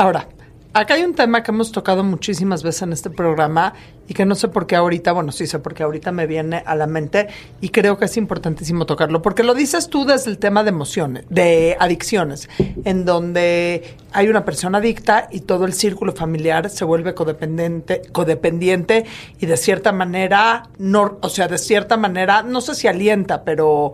Ahora, 0.01 0.29
acá 0.73 0.95
hay 0.95 1.03
un 1.03 1.13
tema 1.13 1.43
que 1.43 1.51
hemos 1.51 1.73
tocado 1.73 2.03
muchísimas 2.03 2.63
veces 2.63 2.81
en 2.81 2.95
este 2.95 3.11
programa 3.11 3.75
y 4.09 4.15
que 4.15 4.25
no 4.25 4.35
sé 4.35 4.49
por 4.49 4.67
qué 4.67 4.75
ahorita, 4.75 5.13
bueno, 5.13 5.31
sí 5.31 5.47
sé 5.47 5.59
por 5.59 5.75
qué 5.75 5.83
ahorita 5.83 6.11
me 6.11 6.27
viene 6.27 6.63
a 6.65 6.75
la 6.75 6.87
mente 6.87 7.29
y 7.61 7.69
creo 7.69 7.99
que 7.99 8.07
es 8.07 8.17
importantísimo 8.17 8.87
tocarlo, 8.87 9.21
porque 9.21 9.43
lo 9.43 9.53
dices 9.53 9.91
tú 9.91 10.07
desde 10.07 10.31
el 10.31 10.39
tema 10.39 10.63
de 10.63 10.71
emociones, 10.71 11.27
de 11.29 11.77
adicciones, 11.79 12.49
en 12.87 13.05
donde 13.05 13.95
hay 14.13 14.29
una 14.29 14.47
persona 14.47 14.79
adicta 14.79 15.29
y 15.31 15.41
todo 15.41 15.67
el 15.67 15.75
círculo 15.75 16.15
familiar 16.15 16.71
se 16.71 16.87
vuelve 16.87 17.13
codependiente, 17.13 18.01
codependiente 18.11 19.05
y 19.39 19.45
de 19.45 19.59
cierta 19.59 19.93
manera, 19.93 20.71
no, 20.79 21.19
o 21.21 21.29
sea, 21.29 21.47
de 21.47 21.59
cierta 21.59 21.99
manera, 21.99 22.43
no 22.43 22.63
sé 22.63 22.75
si 22.75 22.89
alienta, 22.89 23.45
pero 23.45 23.93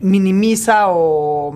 minimiza 0.00 0.86
o 0.88 1.54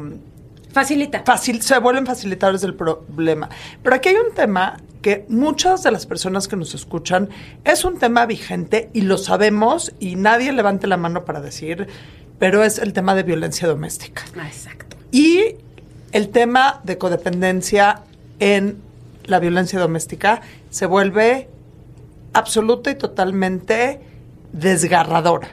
Facilita. 0.73 1.23
Facil, 1.25 1.63
se 1.63 1.79
vuelven 1.79 2.07
facilitadores 2.07 2.61
del 2.61 2.75
problema. 2.75 3.49
Pero 3.83 3.97
aquí 3.97 4.11
hay 4.11 4.17
un 4.17 4.35
tema 4.35 4.79
que 5.03 5.25
muchas 5.29 5.83
de 5.83 5.91
las 5.91 6.07
personas 6.07 6.49
que 6.49 6.57
nos 6.57 6.75
escuchan 6.75 7.29
es 7.65 7.85
un 7.85 7.99
tema 7.99 8.27
vigente 8.27 8.91
y 8.93 9.03
lo 9.03 9.17
sabemos 9.17 9.95
y 10.01 10.17
nadie 10.17 10.53
levante 10.53 10.87
la 10.87 10.97
mano 10.97 11.25
para 11.25 11.41
decir, 11.41 11.89
pero 12.39 12.65
es 12.65 12.79
el 12.79 12.93
tema 12.93 13.15
de 13.15 13.23
violencia 13.23 13.69
doméstica. 13.69 14.25
Ah, 14.39 14.47
exacto. 14.47 14.97
Y 15.11 15.57
el 16.13 16.29
tema 16.31 16.81
de 16.85 16.99
codependencia 16.99 18.03
en 18.39 18.81
la 19.25 19.39
violencia 19.39 19.79
doméstica 19.79 20.41
se 20.71 20.87
vuelve 20.87 21.49
absoluta 22.33 22.91
y 22.91 22.95
totalmente 22.95 24.01
desgarradora. 24.53 25.51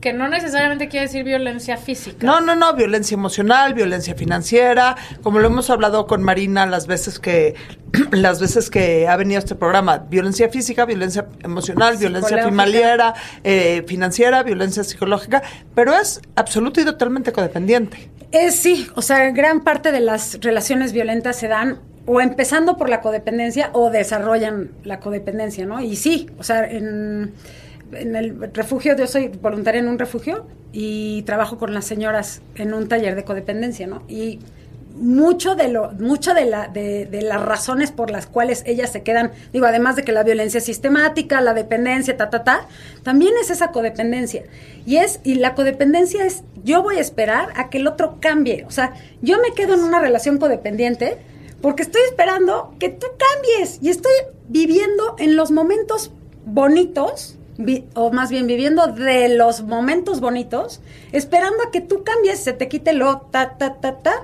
Que 0.00 0.12
no 0.12 0.28
necesariamente 0.28 0.88
quiere 0.88 1.06
decir 1.06 1.24
violencia 1.24 1.76
física. 1.76 2.26
No, 2.26 2.40
no, 2.40 2.54
no, 2.56 2.74
violencia 2.74 3.14
emocional, 3.14 3.74
violencia 3.74 4.14
financiera, 4.14 4.96
como 5.22 5.38
lo 5.40 5.48
hemos 5.48 5.68
hablado 5.68 6.06
con 6.06 6.22
Marina 6.22 6.64
las 6.66 6.86
veces 6.86 7.18
que 7.18 7.54
las 8.12 8.40
veces 8.40 8.70
que 8.70 9.08
ha 9.08 9.16
venido 9.16 9.38
a 9.38 9.40
este 9.40 9.54
programa, 9.54 9.98
violencia 9.98 10.48
física, 10.48 10.84
violencia 10.84 11.26
emocional, 11.42 11.96
violencia 11.96 12.42
familiar, 12.42 13.14
eh, 13.44 13.84
financiera, 13.86 14.42
violencia 14.42 14.84
psicológica, 14.84 15.42
pero 15.74 15.94
es 15.94 16.20
absoluto 16.36 16.80
y 16.80 16.84
totalmente 16.84 17.32
codependiente. 17.32 18.10
Es 18.32 18.56
sí, 18.56 18.88
o 18.94 19.02
sea, 19.02 19.30
gran 19.30 19.60
parte 19.60 19.92
de 19.92 20.00
las 20.00 20.38
relaciones 20.40 20.92
violentas 20.92 21.36
se 21.36 21.48
dan 21.48 21.80
o 22.06 22.20
empezando 22.20 22.76
por 22.76 22.88
la 22.88 23.00
codependencia 23.00 23.70
o 23.72 23.90
desarrollan 23.90 24.70
la 24.84 25.00
codependencia, 25.00 25.66
¿no? 25.66 25.80
Y 25.80 25.96
sí, 25.96 26.30
o 26.38 26.42
sea, 26.42 26.64
en, 26.64 27.34
en 27.92 28.16
el 28.16 28.52
refugio, 28.52 28.96
yo 28.96 29.06
soy 29.06 29.28
voluntaria 29.28 29.80
en 29.80 29.88
un 29.88 29.98
refugio 29.98 30.46
y 30.72 31.22
trabajo 31.22 31.58
con 31.58 31.74
las 31.74 31.84
señoras 31.84 32.42
en 32.54 32.74
un 32.74 32.88
taller 32.88 33.16
de 33.16 33.24
codependencia, 33.24 33.86
¿no? 33.86 34.02
Y 34.08 34.38
mucho 34.96 35.54
de 35.54 35.68
lo 35.68 35.92
mucho 35.92 36.34
de 36.34 36.44
la 36.44 36.68
de, 36.68 37.06
de 37.06 37.22
las 37.22 37.40
razones 37.40 37.92
por 37.92 38.10
las 38.10 38.26
cuales 38.26 38.64
ellas 38.66 38.90
se 38.90 39.02
quedan 39.02 39.30
digo 39.52 39.64
además 39.66 39.94
de 39.96 40.02
que 40.02 40.12
la 40.12 40.24
violencia 40.24 40.60
sistemática 40.60 41.40
la 41.40 41.54
dependencia 41.54 42.16
ta 42.16 42.28
ta 42.28 42.42
ta 42.42 42.66
también 43.04 43.32
es 43.40 43.50
esa 43.50 43.68
codependencia. 43.68 44.44
Y 44.86 44.96
es 44.96 45.20
y 45.22 45.34
la 45.36 45.54
codependencia 45.54 46.26
es 46.26 46.42
yo 46.64 46.82
voy 46.82 46.96
a 46.96 47.00
esperar 47.00 47.48
a 47.54 47.70
que 47.70 47.78
el 47.78 47.86
otro 47.86 48.18
cambie. 48.20 48.64
O 48.66 48.70
sea 48.70 48.94
yo 49.22 49.38
me 49.38 49.54
quedo 49.54 49.74
en 49.74 49.80
una 49.80 50.00
relación 50.00 50.38
codependiente 50.38 51.18
porque 51.60 51.82
estoy 51.82 52.02
esperando 52.08 52.74
que 52.78 52.88
tú 52.88 53.06
cambies. 53.18 53.78
Y 53.82 53.90
estoy 53.90 54.12
viviendo 54.48 55.16
en 55.18 55.36
los 55.36 55.50
momentos 55.50 56.10
bonitos 56.44 57.36
vi- 57.60 57.84
o 57.94 58.10
más 58.12 58.30
bien 58.30 58.46
viviendo 58.46 58.86
de 58.88 59.28
los 59.36 59.62
momentos 59.62 60.20
bonitos, 60.20 60.80
esperando 61.12 61.58
a 61.66 61.70
que 61.70 61.80
tú 61.80 62.02
cambies, 62.04 62.40
se 62.40 62.52
te 62.52 62.68
quite 62.68 62.92
lo 62.92 63.18
ta 63.30 63.56
ta 63.58 63.74
ta 63.74 63.98
ta 63.98 64.14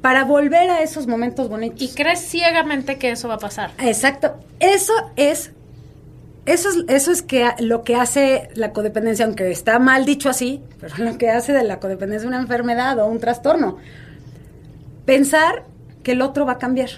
para 0.00 0.24
volver 0.24 0.68
a 0.70 0.82
esos 0.82 1.06
momentos 1.06 1.48
bonitos. 1.48 1.80
Y 1.80 1.88
crees 1.94 2.20
ciegamente 2.20 2.98
que 2.98 3.10
eso 3.12 3.28
va 3.28 3.34
a 3.34 3.38
pasar. 3.38 3.70
Exacto. 3.78 4.34
Eso 4.60 4.92
es 5.16 5.52
eso 6.44 6.70
es 6.70 6.76
eso 6.88 7.12
es 7.12 7.22
que 7.22 7.48
lo 7.60 7.84
que 7.84 7.94
hace 7.94 8.48
la 8.54 8.72
codependencia, 8.72 9.24
aunque 9.24 9.48
está 9.50 9.78
mal 9.78 10.04
dicho 10.04 10.28
así, 10.28 10.60
pero 10.80 10.92
lo 10.98 11.16
que 11.18 11.30
hace 11.30 11.52
de 11.52 11.62
la 11.62 11.78
codependencia 11.78 12.26
una 12.28 12.40
enfermedad 12.40 12.98
o 12.98 13.06
un 13.06 13.20
trastorno. 13.20 13.78
Pensar 15.06 15.64
que 16.02 16.12
el 16.12 16.22
otro 16.22 16.46
va 16.46 16.52
a 16.54 16.58
cambiar 16.58 16.90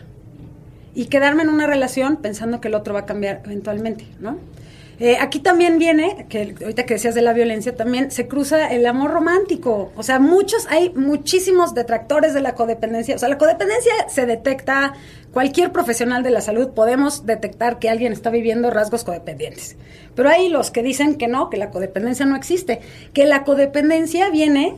y 0.95 1.07
quedarme 1.07 1.43
en 1.43 1.49
una 1.49 1.67
relación 1.67 2.17
pensando 2.19 2.61
que 2.61 2.69
el 2.69 2.75
otro 2.75 2.95
va 2.95 3.01
a 3.01 3.07
cambiar 3.07 3.43
eventualmente, 3.45 4.07
¿no? 4.21 4.39
Eh, 5.01 5.17
aquí 5.21 5.41
también 5.41 5.79
viene, 5.79 6.27
que 6.29 6.55
ahorita 6.61 6.87
que 6.87 6.95
decías 6.95 7.15
de 7.15 7.23
la 7.23 7.33
violencia, 7.33 7.75
también 7.75 8.11
se 8.11 8.29
cruza 8.29 8.69
el 8.69 8.87
amor 8.87 9.11
romántico. 9.11 9.93
O 9.97 10.03
sea, 10.03 10.19
muchos, 10.19 10.67
hay 10.69 10.91
muchísimos 10.91 11.75
detractores 11.75 12.35
de 12.35 12.41
la 12.41 12.55
codependencia. 12.55 13.17
O 13.17 13.19
sea, 13.19 13.29
la 13.29 13.39
codependencia 13.39 13.93
se 14.09 14.27
detecta, 14.27 14.95
cualquier 15.33 15.73
profesional 15.73 16.23
de 16.23 16.31
la 16.31 16.41
salud 16.41 16.71
podemos 16.71 17.27
detectar 17.27 17.79
que 17.79 17.91
alguien 17.91 18.13
está 18.13 18.31
viviendo 18.31 18.71
rasgos 18.71 19.05
codependientes. 19.05 19.77
Pero 20.15 20.29
hay 20.29 20.49
los 20.49 20.71
que 20.71 20.83
dicen 20.83 21.17
que 21.17 21.27
no, 21.27 21.51
que 21.51 21.57
la 21.57 21.71
codependencia 21.71 22.25
no 22.27 22.37
existe, 22.37 22.81
que 23.13 23.27
la 23.27 23.45
codependencia 23.45 24.31
viene 24.31 24.77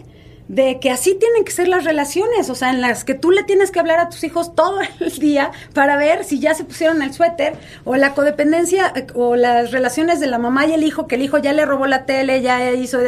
de 0.49 0.79
que 0.79 0.91
así 0.91 1.17
tienen 1.19 1.45
que 1.45 1.51
ser 1.51 1.67
las 1.67 1.85
relaciones, 1.85 2.51
o 2.51 2.55
sea, 2.55 2.71
en 2.71 2.81
las 2.81 3.05
que 3.05 3.15
tú 3.15 3.33
le 3.33 3.43
tienes 3.43 3.71
que 3.71 3.81
hablar 3.81 3.99
a 3.99 4.09
tus 4.09 4.23
hijos 4.23 4.55
todo 4.55 4.81
el 5.01 5.13
día 5.19 5.51
para 5.75 5.97
ver 5.97 6.25
si 6.25 6.39
ya 6.39 6.55
se 6.55 6.65
pusieron 6.65 7.03
el 7.03 7.13
suéter, 7.13 7.55
o 7.85 7.97
la 7.97 8.15
codependencia, 8.15 8.93
eh, 8.95 9.07
o 9.15 9.37
las 9.37 9.73
relaciones 9.73 10.21
de 10.21 10.29
la 10.29 10.39
mamá 10.39 10.67
y 10.67 10.73
el 10.73 10.85
hijo, 10.85 11.07
que 11.07 11.17
el 11.17 11.23
hizo, 11.23 11.39
ya 11.39 11.53
le 11.53 11.65
robó 11.65 11.87
la 11.87 12.07
tele, 12.07 12.43
ya 12.43 12.73
hizo, 12.73 13.01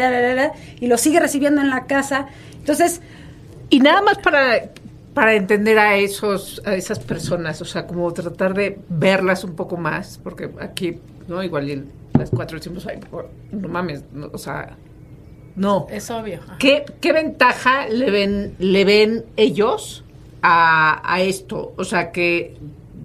y 0.80 0.86
lo 0.86 0.98
sigue 0.98 1.20
recibiendo 1.20 1.60
en 1.60 1.70
la 1.70 1.86
casa. 1.86 2.26
Entonces, 2.58 3.00
Y 3.70 3.80
nada 3.80 4.00
más 4.00 4.18
para, 4.18 4.70
para 5.12 5.34
entender 5.34 5.78
a 5.78 5.96
esos 5.96 6.62
a 6.64 6.74
esas 6.74 6.98
personas, 6.98 7.60
o 7.60 7.66
sea, 7.66 7.86
como 7.86 8.12
tratar 8.14 8.54
de 8.54 8.78
verlas 8.88 9.44
un 9.44 9.54
poco 9.54 9.76
más, 9.76 10.18
porque 10.22 10.50
aquí, 10.60 10.98
¿no? 11.28 11.42
Igual 11.42 11.84
las 12.18 12.30
cuatro 12.30 12.58
decimos, 12.58 12.86
ay, 12.86 12.98
no 13.52 13.68
mames, 13.68 14.04
o 14.32 14.38
sea, 14.38 14.76
no. 15.58 15.86
Es 15.90 16.10
obvio. 16.10 16.40
¿Qué, 16.58 16.84
qué 17.00 17.12
ventaja 17.12 17.88
le 17.88 18.10
ven, 18.10 18.54
le 18.58 18.84
ven 18.84 19.24
ellos 19.36 20.04
a, 20.42 21.02
a 21.04 21.20
esto? 21.20 21.74
O 21.76 21.84
sea, 21.84 22.12
que 22.12 22.56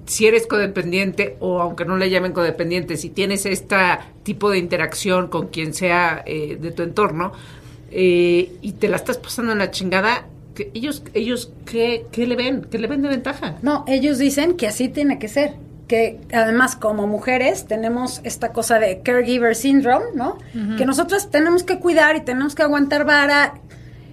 si 0.06 0.28
eres 0.28 0.48
codependiente 0.48 1.38
o 1.40 1.62
aunque 1.62 1.86
no 1.86 1.98
le 1.98 2.10
llamen 2.10 2.34
codependiente, 2.34 2.98
si 2.98 3.10
tienes 3.10 3.46
este 3.46 3.76
tipo 4.24 4.50
de 4.50 4.58
interacción 4.58 5.28
con 5.28 5.48
quien 5.48 5.74
sea 5.74 6.24
eh, 6.26 6.58
de 6.60 6.72
tu 6.72 6.84
entorno 6.84 7.34
eh, 7.92 8.52
y 8.62 8.72
te 8.74 8.88
la 8.88 8.98
estás 8.98 9.18
pasando 9.18 9.52
en 9.52 9.60
la 9.60 9.72
chingada, 9.72 10.28
que 10.56 10.72
ellos, 10.74 11.04
ellos 11.14 11.52
¿qué, 11.66 12.06
¿qué 12.12 12.28
le 12.28 12.36
ven? 12.36 12.68
¿Qué 12.70 12.78
le 12.78 12.88
ven 12.88 13.02
de 13.02 13.10
ventaja? 13.10 13.58
no, 13.62 13.86
ellos 13.88 14.18
dicen 14.18 14.56
que 14.56 14.68
así 14.68 14.90
tiene 14.90 15.20
que 15.20 15.28
ser. 15.28 15.54
Que 15.88 16.20
además, 16.32 16.76
como 16.76 17.08
mujeres, 17.08 17.66
tenemos 17.68 18.22
esta 18.24 18.54
cosa 18.54 18.80
de 18.80 19.02
caregiver 19.02 19.56
syndrome, 19.56 20.06
¿no? 20.16 20.38
Que 20.78 20.86
nosotras 20.86 21.30
tenemos 21.30 21.64
que 21.64 21.80
cuidar 21.80 22.16
y 22.16 22.22
tenemos 22.22 22.56
que 22.56 22.64
aguantar 22.64 23.06
vara. 23.06 23.56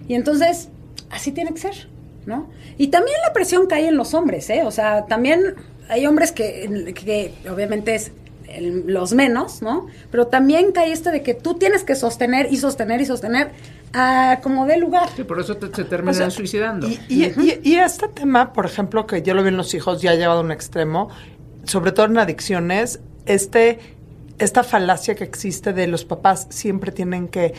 Y 0.08 0.14
entonces, 0.14 0.68
así 1.10 1.30
tiene 1.32 1.52
que 1.54 1.60
ser, 1.60 1.88
¿no? 2.26 2.50
Y 2.76 2.88
también 2.88 3.16
la 3.26 3.32
presión 3.32 3.66
cae 3.68 3.86
en 3.88 3.96
los 3.96 4.14
hombres, 4.14 4.50
¿eh? 4.50 4.62
O 4.64 4.70
sea, 4.72 5.06
también 5.06 5.54
hay 5.88 6.06
hombres 6.06 6.32
que, 6.32 6.92
que 6.94 7.34
obviamente 7.48 7.94
es 7.94 8.12
el- 8.48 8.84
los 8.92 9.12
menos, 9.12 9.62
¿no? 9.62 9.86
Pero 10.10 10.26
también 10.26 10.72
cae 10.72 10.90
esto 10.90 11.10
de 11.12 11.22
que 11.22 11.34
tú 11.34 11.54
tienes 11.54 11.84
que 11.84 11.94
sostener 11.94 12.48
y 12.52 12.56
sostener 12.56 13.00
y 13.00 13.06
sostener 13.06 13.52
a 13.92 14.40
como 14.42 14.66
dé 14.66 14.76
lugar. 14.76 15.08
Sí, 15.16 15.22
por 15.22 15.38
eso 15.40 15.56
te- 15.56 15.72
se 15.74 15.84
terminan 15.84 16.14
O 16.14 16.18
sea, 16.18 16.30
suicidando. 16.30 16.88
Y, 16.88 16.98
y- 17.08 17.24
y- 17.24 17.60
y 17.62 17.74
este 17.76 18.08
tema, 18.08 18.52
por 18.52 18.66
ejemplo, 18.66 19.06
que 19.06 19.22
yo 19.22 19.34
lo 19.34 19.42
vi 19.44 19.48
en 19.50 19.56
los 19.56 19.72
hijos 19.74 20.02
ya 20.02 20.14
llevado 20.16 20.40
a 20.40 20.42
un 20.42 20.50
extremo, 20.50 21.10
sobre 21.64 21.92
todo 21.92 22.06
en 22.06 22.18
adicciones, 22.18 23.00
este, 23.26 23.78
esta 24.38 24.62
falacia 24.64 25.14
que 25.14 25.24
existe 25.24 25.72
de 25.72 25.86
los 25.86 26.04
papás 26.04 26.46
siempre 26.50 26.92
tienen 26.92 27.28
que, 27.28 27.54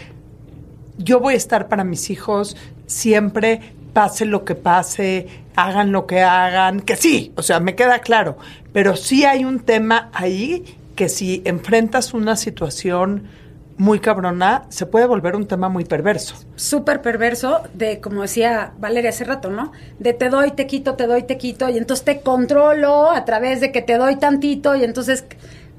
yo 0.98 1.20
voy 1.20 1.36
a 1.36 1.38
estar 1.38 1.68
para 1.68 1.84
mis 1.84 2.10
hijos 2.10 2.58
siempre, 2.88 3.62
pase 3.94 4.26
lo 4.26 4.46
que 4.46 4.56
pase, 4.56 5.28
hagan 5.56 5.92
lo 5.92 6.08
que 6.08 6.22
hagan, 6.22 6.82
que 6.82 6.96
sí, 6.96 7.34
o 7.36 7.44
sea, 7.44 7.60
me 7.60 7.76
queda 7.76 8.00
claro, 8.00 8.38
pero 8.74 8.96
sí 8.96 9.26
hay 9.26 9.46
un 9.46 9.60
tema 9.60 10.10
ahí 10.14 10.78
que 10.96 11.10
si 11.10 11.42
enfrentas 11.46 12.14
una 12.14 12.36
situación 12.36 13.24
muy 13.78 14.00
cabrona, 14.00 14.64
se 14.70 14.86
puede 14.86 15.06
volver 15.08 15.36
un 15.36 15.48
tema 15.48 15.70
muy 15.70 15.86
perverso. 15.86 16.36
súper 16.56 17.02
perverso 17.02 17.62
de, 17.74 18.00
como 18.00 18.22
decía 18.22 18.74
Valeria 18.80 19.10
hace 19.10 19.24
rato, 19.24 19.50
¿no? 19.50 19.72
De 20.00 20.14
te 20.14 20.30
doy, 20.30 20.52
te 20.52 20.68
quito, 20.68 20.96
te 20.96 21.08
doy, 21.08 21.24
te 21.24 21.38
quito, 21.38 21.70
y 21.70 21.78
entonces 21.78 22.06
te 22.06 22.22
controlo 22.22 23.10
a 23.12 23.26
través 23.26 23.60
de 23.62 23.72
que 23.72 23.82
te 23.82 23.98
doy 23.98 24.18
tantito, 24.18 24.76
y 24.76 24.84
entonces, 24.84 25.26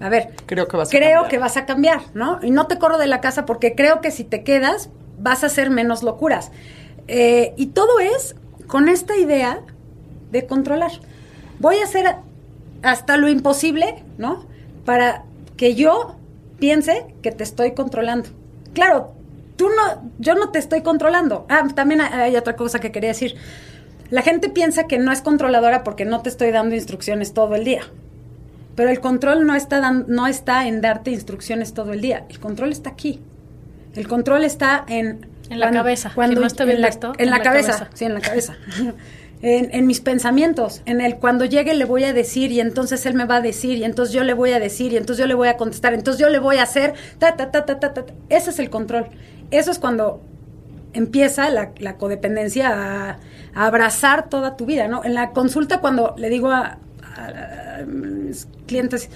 a 0.01 0.09
ver, 0.09 0.31
Creo 0.47 0.67
que 0.67 0.77
vas 0.77 0.89
a 0.89 0.91
creo 0.91 1.11
cambiar. 1.23 1.31
que 1.31 1.39
vas 1.39 1.57
a 1.57 1.67
cambiar, 1.67 2.01
¿no? 2.15 2.41
Y 2.43 2.51
no 2.51 2.67
te 2.67 2.79
corro 2.79 2.99
de 2.99 3.07
la 3.07 3.21
casa 3.21 3.45
porque 3.47 3.75
creo 3.75 4.01
que 4.01 4.11
si 4.11 4.25
te 4.25 4.43
quedas 4.43 4.91
vas 5.19 5.45
a 5.45 5.47
hacer 5.47 5.71
menos 5.71 6.03
locuras. 6.03 6.51
Eh, 7.09 7.53
y 7.57 7.67
todo 7.67 8.01
es 8.01 8.35
con 8.67 8.89
esta 8.89 9.17
idea 9.17 9.61
de 10.33 10.47
controlar. 10.47 10.91
Voy 11.61 11.77
a 11.77 11.85
hacer 11.85 12.17
hasta 12.83 13.17
lo 13.17 13.29
imposible, 13.29 14.03
¿no? 14.19 14.45
Para 14.85 15.25
que 15.57 15.75
yo 15.77 16.17
piense 16.63 17.05
que 17.23 17.33
te 17.33 17.43
estoy 17.43 17.73
controlando. 17.73 18.29
Claro, 18.73 19.15
tú 19.57 19.67
no, 19.69 20.09
yo 20.21 20.37
no 20.37 20.51
te 20.51 20.61
estoy 20.61 20.83
controlando. 20.83 21.45
Ah, 21.49 21.67
también 21.75 22.01
hay, 22.01 22.37
otra 22.37 22.55
cosa 22.55 22.79
que 22.79 22.93
quería 22.93 23.09
decir. 23.09 23.35
La 24.11 24.23
gente 24.23 24.49
piensa 24.49 24.85
que 24.87 24.97
no 24.99 25.11
es 25.11 25.23
controladora 25.23 25.83
porque 25.83 26.05
no 26.05 26.23
te 26.23 26.29
estoy 26.29 26.53
dando 26.53 26.77
instrucciones 26.77 27.35
todo 27.35 27.57
el 27.57 27.65
día. 27.65 27.83
Pero 28.77 28.91
el 28.91 29.01
control 29.01 29.45
no 29.45 29.57
está, 29.57 29.81
dan- 29.81 30.05
no 30.07 30.29
está 30.29 30.69
en 30.69 30.81
darte 30.81 31.11
instrucciones 31.11 31.75
todo 31.75 31.93
el 31.93 32.01
día. 32.01 32.27
El 32.29 32.39
control 32.39 32.71
está 32.71 32.91
aquí. 32.91 33.19
El 33.97 34.07
control 34.07 34.45
está 34.45 34.85
en... 34.87 35.27
En 35.51 35.59
la 35.59 35.73
cabeza. 35.73 36.13
Cuando, 36.15 36.35
Quien 36.35 36.41
no 36.43 36.47
esté 36.47 36.65
bien 36.65 36.77
en 36.77 36.83
la, 36.83 36.89
en 36.89 37.01
en 37.19 37.31
la 37.31 37.39
la 37.39 37.43
cabeza. 37.43 37.73
cabeza. 37.73 37.91
Sí, 37.95 38.05
en 38.05 38.15
la 38.15 38.21
cabeza. 38.21 38.57
en, 39.43 39.69
en 39.75 39.87
mis 39.87 40.01
pensamientos. 40.01 40.83
En 40.87 41.01
el 41.01 41.17
cuando 41.17 41.45
llegue 41.45 41.75
le 41.75 41.85
voy 41.85 42.05
a 42.05 42.13
decir 42.13 42.51
y 42.53 42.61
entonces 42.61 43.05
él 43.07 43.15
me 43.15 43.25
va 43.27 43.37
a 43.37 43.41
decir 43.41 43.77
y 43.79 43.85
entonces 43.85 44.15
yo 44.15 44.25
le 44.25 44.35
voy 44.35 44.53
a 44.53 44.61
decir 44.61 44.93
y 44.93 44.97
entonces 44.97 45.21
yo 45.23 45.27
le 45.27 45.35
voy 45.35 45.49
a 45.49 45.57
contestar. 45.57 45.93
Entonces 45.95 46.21
yo 46.21 46.29
le 46.31 46.39
voy 46.39 46.57
a 46.57 46.63
hacer... 46.63 46.95
Ta, 47.19 47.37
ta, 47.37 47.51
ta, 47.51 47.67
ta, 47.67 47.79
ta, 47.81 47.93
ta. 47.93 48.05
Ese 48.29 48.51
es 48.51 48.59
el 48.59 48.71
control. 48.71 49.07
Eso 49.51 49.71
es 49.71 49.79
cuando 49.79 50.23
empieza 50.95 51.49
la, 51.51 51.73
la 51.79 51.97
codependencia 51.97 52.69
a, 52.69 53.19
a 53.55 53.67
abrazar 53.67 54.29
toda 54.29 54.57
tu 54.57 54.67
vida, 54.67 54.89
¿no? 54.89 55.05
En 55.05 55.15
la 55.15 55.31
consulta 55.33 55.81
cuando 55.81 56.15
le 56.19 56.29
digo 56.31 56.51
a, 56.51 56.79
a- 57.17 57.79
a 57.81 57.83
mis 57.87 58.47
clientes, 58.67 59.09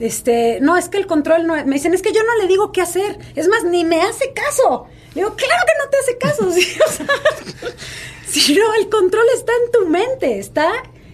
este, 0.00 0.58
no, 0.60 0.76
es 0.76 0.88
que 0.88 0.98
el 0.98 1.06
control 1.06 1.46
no, 1.46 1.54
me 1.66 1.74
dicen, 1.74 1.92
es 1.94 2.02
que 2.02 2.12
yo 2.12 2.20
no 2.22 2.40
le 2.42 2.48
digo 2.48 2.72
qué 2.72 2.80
hacer, 2.82 3.18
es 3.34 3.48
más, 3.48 3.64
ni 3.64 3.84
me 3.84 4.00
hace 4.02 4.32
caso. 4.32 4.86
Le 5.14 5.22
digo, 5.22 5.34
claro 5.36 5.62
que 5.66 5.72
no 5.84 5.90
te 5.90 5.96
hace 5.98 6.18
caso, 6.18 6.52
sí, 6.52 6.78
o 6.86 6.90
sea, 6.90 7.06
si 8.28 8.54
no, 8.56 8.74
el 8.80 8.88
control 8.88 9.24
está 9.34 9.52
en 9.64 9.72
tu 9.72 9.88
mente, 9.90 10.38
está 10.38 10.68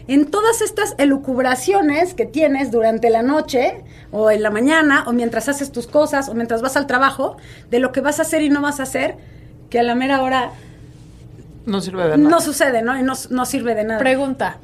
en 0.09 0.27
todas 0.31 0.61
estas 0.61 0.95
elucubraciones 0.99 2.15
que 2.15 2.27
tienes 2.27 2.71
durante 2.73 3.11
la 3.11 3.23
noche 3.23 3.83
o 4.11 4.31
en 4.31 4.43
la 4.43 4.51
mañana 4.51 5.05
o 5.07 5.13
mientras 5.13 5.49
haces 5.49 5.71
tus 5.71 5.87
cosas 5.87 6.29
o 6.29 6.35
mientras 6.35 6.63
vas 6.63 6.77
al 6.77 6.87
trabajo 6.87 7.37
de 7.71 7.79
lo 7.79 7.93
que 7.93 8.01
vas 8.01 8.19
a 8.19 8.23
hacer 8.23 8.43
y 8.43 8.49
no 8.51 8.61
vas 8.61 8.81
a 8.81 8.85
hacer 8.85 9.17
que 9.69 9.79
a 9.79 9.83
la 9.85 9.95
mera 9.95 10.21
hora 10.23 10.51
No 11.67 11.81
sirve 11.81 12.03
de 12.09 12.17
nada. 12.19 12.31
no 12.31 12.41
sucede, 12.41 12.83
¿no? 12.83 12.99
Y 12.99 13.03
no, 13.05 13.13
no 13.31 13.45
sirve 13.45 13.75
de 13.77 13.85
nada. 13.85 14.01
Pregunta. 14.01 14.57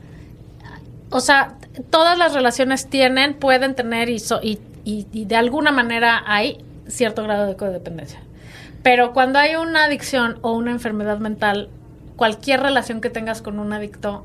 O 1.10 1.20
sea, 1.20 1.54
todas 1.90 2.18
las 2.18 2.34
relaciones 2.34 2.88
tienen, 2.88 3.34
pueden 3.34 3.76
tener 3.76 4.08
y, 4.08 4.18
so- 4.18 4.40
y, 4.42 4.58
y- 4.84 5.06
y 5.12 5.26
de 5.26 5.36
alguna 5.36 5.70
manera 5.70 6.24
hay 6.26 6.64
cierto 6.88 7.22
grado 7.22 7.46
de 7.46 7.54
codependencia. 7.56 8.18
Pero 8.82 9.12
cuando 9.12 9.38
hay 9.38 9.54
una 9.54 9.84
adicción 9.84 10.38
o 10.42 10.52
una 10.56 10.72
enfermedad 10.72 11.18
mental, 11.18 11.68
cualquier 12.16 12.60
relación 12.60 13.00
que 13.00 13.10
tengas 13.10 13.42
con 13.42 13.58
un 13.58 13.72
adicto 13.72 14.24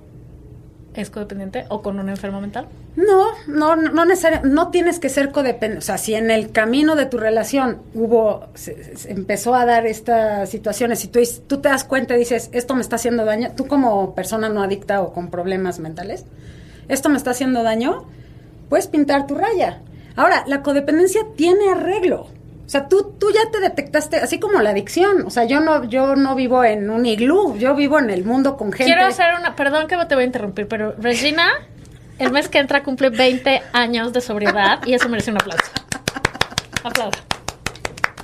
es 0.93 1.09
codependiente 1.09 1.65
o 1.69 1.81
con 1.81 1.99
un 1.99 2.09
enfermo 2.09 2.41
mental. 2.41 2.67
No, 2.95 3.27
no, 3.47 3.75
no 3.77 4.05
necesariamente, 4.05 4.53
no 4.53 4.69
tienes 4.69 4.99
que 4.99 5.07
ser 5.07 5.31
codependiente. 5.31 5.77
O 5.77 5.81
sea, 5.81 5.97
si 5.97 6.15
en 6.15 6.29
el 6.29 6.51
camino 6.51 6.95
de 6.95 7.05
tu 7.05 7.17
relación 7.17 7.81
hubo, 7.93 8.47
se, 8.53 8.97
se 8.97 9.11
empezó 9.11 9.55
a 9.55 9.65
dar 9.65 9.85
estas 9.85 10.49
situaciones 10.49 11.03
y 11.05 11.07
tú, 11.07 11.19
tú 11.47 11.61
te 11.61 11.69
das 11.69 11.85
cuenta 11.85 12.15
y 12.15 12.19
dices, 12.19 12.49
esto 12.51 12.75
me 12.75 12.81
está 12.81 12.97
haciendo 12.97 13.23
daño, 13.23 13.51
tú 13.55 13.67
como 13.67 14.13
persona 14.13 14.49
no 14.49 14.61
adicta 14.61 15.01
o 15.01 15.13
con 15.13 15.29
problemas 15.29 15.79
mentales, 15.79 16.25
esto 16.89 17.07
me 17.07 17.17
está 17.17 17.31
haciendo 17.31 17.63
daño, 17.63 18.05
puedes 18.67 18.87
pintar 18.87 19.27
tu 19.27 19.35
raya. 19.35 19.79
Ahora, 20.17 20.43
la 20.47 20.61
codependencia 20.61 21.21
tiene 21.37 21.69
arreglo. 21.69 22.27
O 22.71 22.73
sea, 22.73 22.87
tú, 22.87 23.17
tú 23.19 23.27
ya 23.33 23.51
te 23.51 23.59
detectaste, 23.59 24.15
así 24.15 24.39
como 24.39 24.61
la 24.61 24.69
adicción. 24.69 25.25
O 25.25 25.29
sea, 25.29 25.43
yo 25.43 25.59
no, 25.59 25.83
yo 25.83 26.15
no 26.15 26.35
vivo 26.35 26.63
en 26.63 26.89
un 26.89 27.05
iglú, 27.05 27.57
yo 27.57 27.75
vivo 27.75 27.99
en 27.99 28.09
el 28.09 28.23
mundo 28.23 28.55
con 28.55 28.71
gente. 28.71 28.85
Quiero 28.85 29.05
hacer 29.05 29.33
una, 29.37 29.57
perdón 29.57 29.87
que 29.87 29.97
te 30.05 30.15
voy 30.15 30.23
a 30.23 30.27
interrumpir, 30.27 30.69
pero 30.69 30.95
Regina, 30.97 31.49
el 32.17 32.31
mes 32.31 32.47
que 32.47 32.59
entra 32.59 32.81
cumple 32.81 33.09
20 33.09 33.61
años 33.73 34.13
de 34.13 34.21
sobriedad 34.21 34.79
y 34.85 34.93
eso 34.93 35.09
merece 35.09 35.31
un 35.31 35.41
aplauso. 35.41 35.69
Aplauso. 36.81 37.19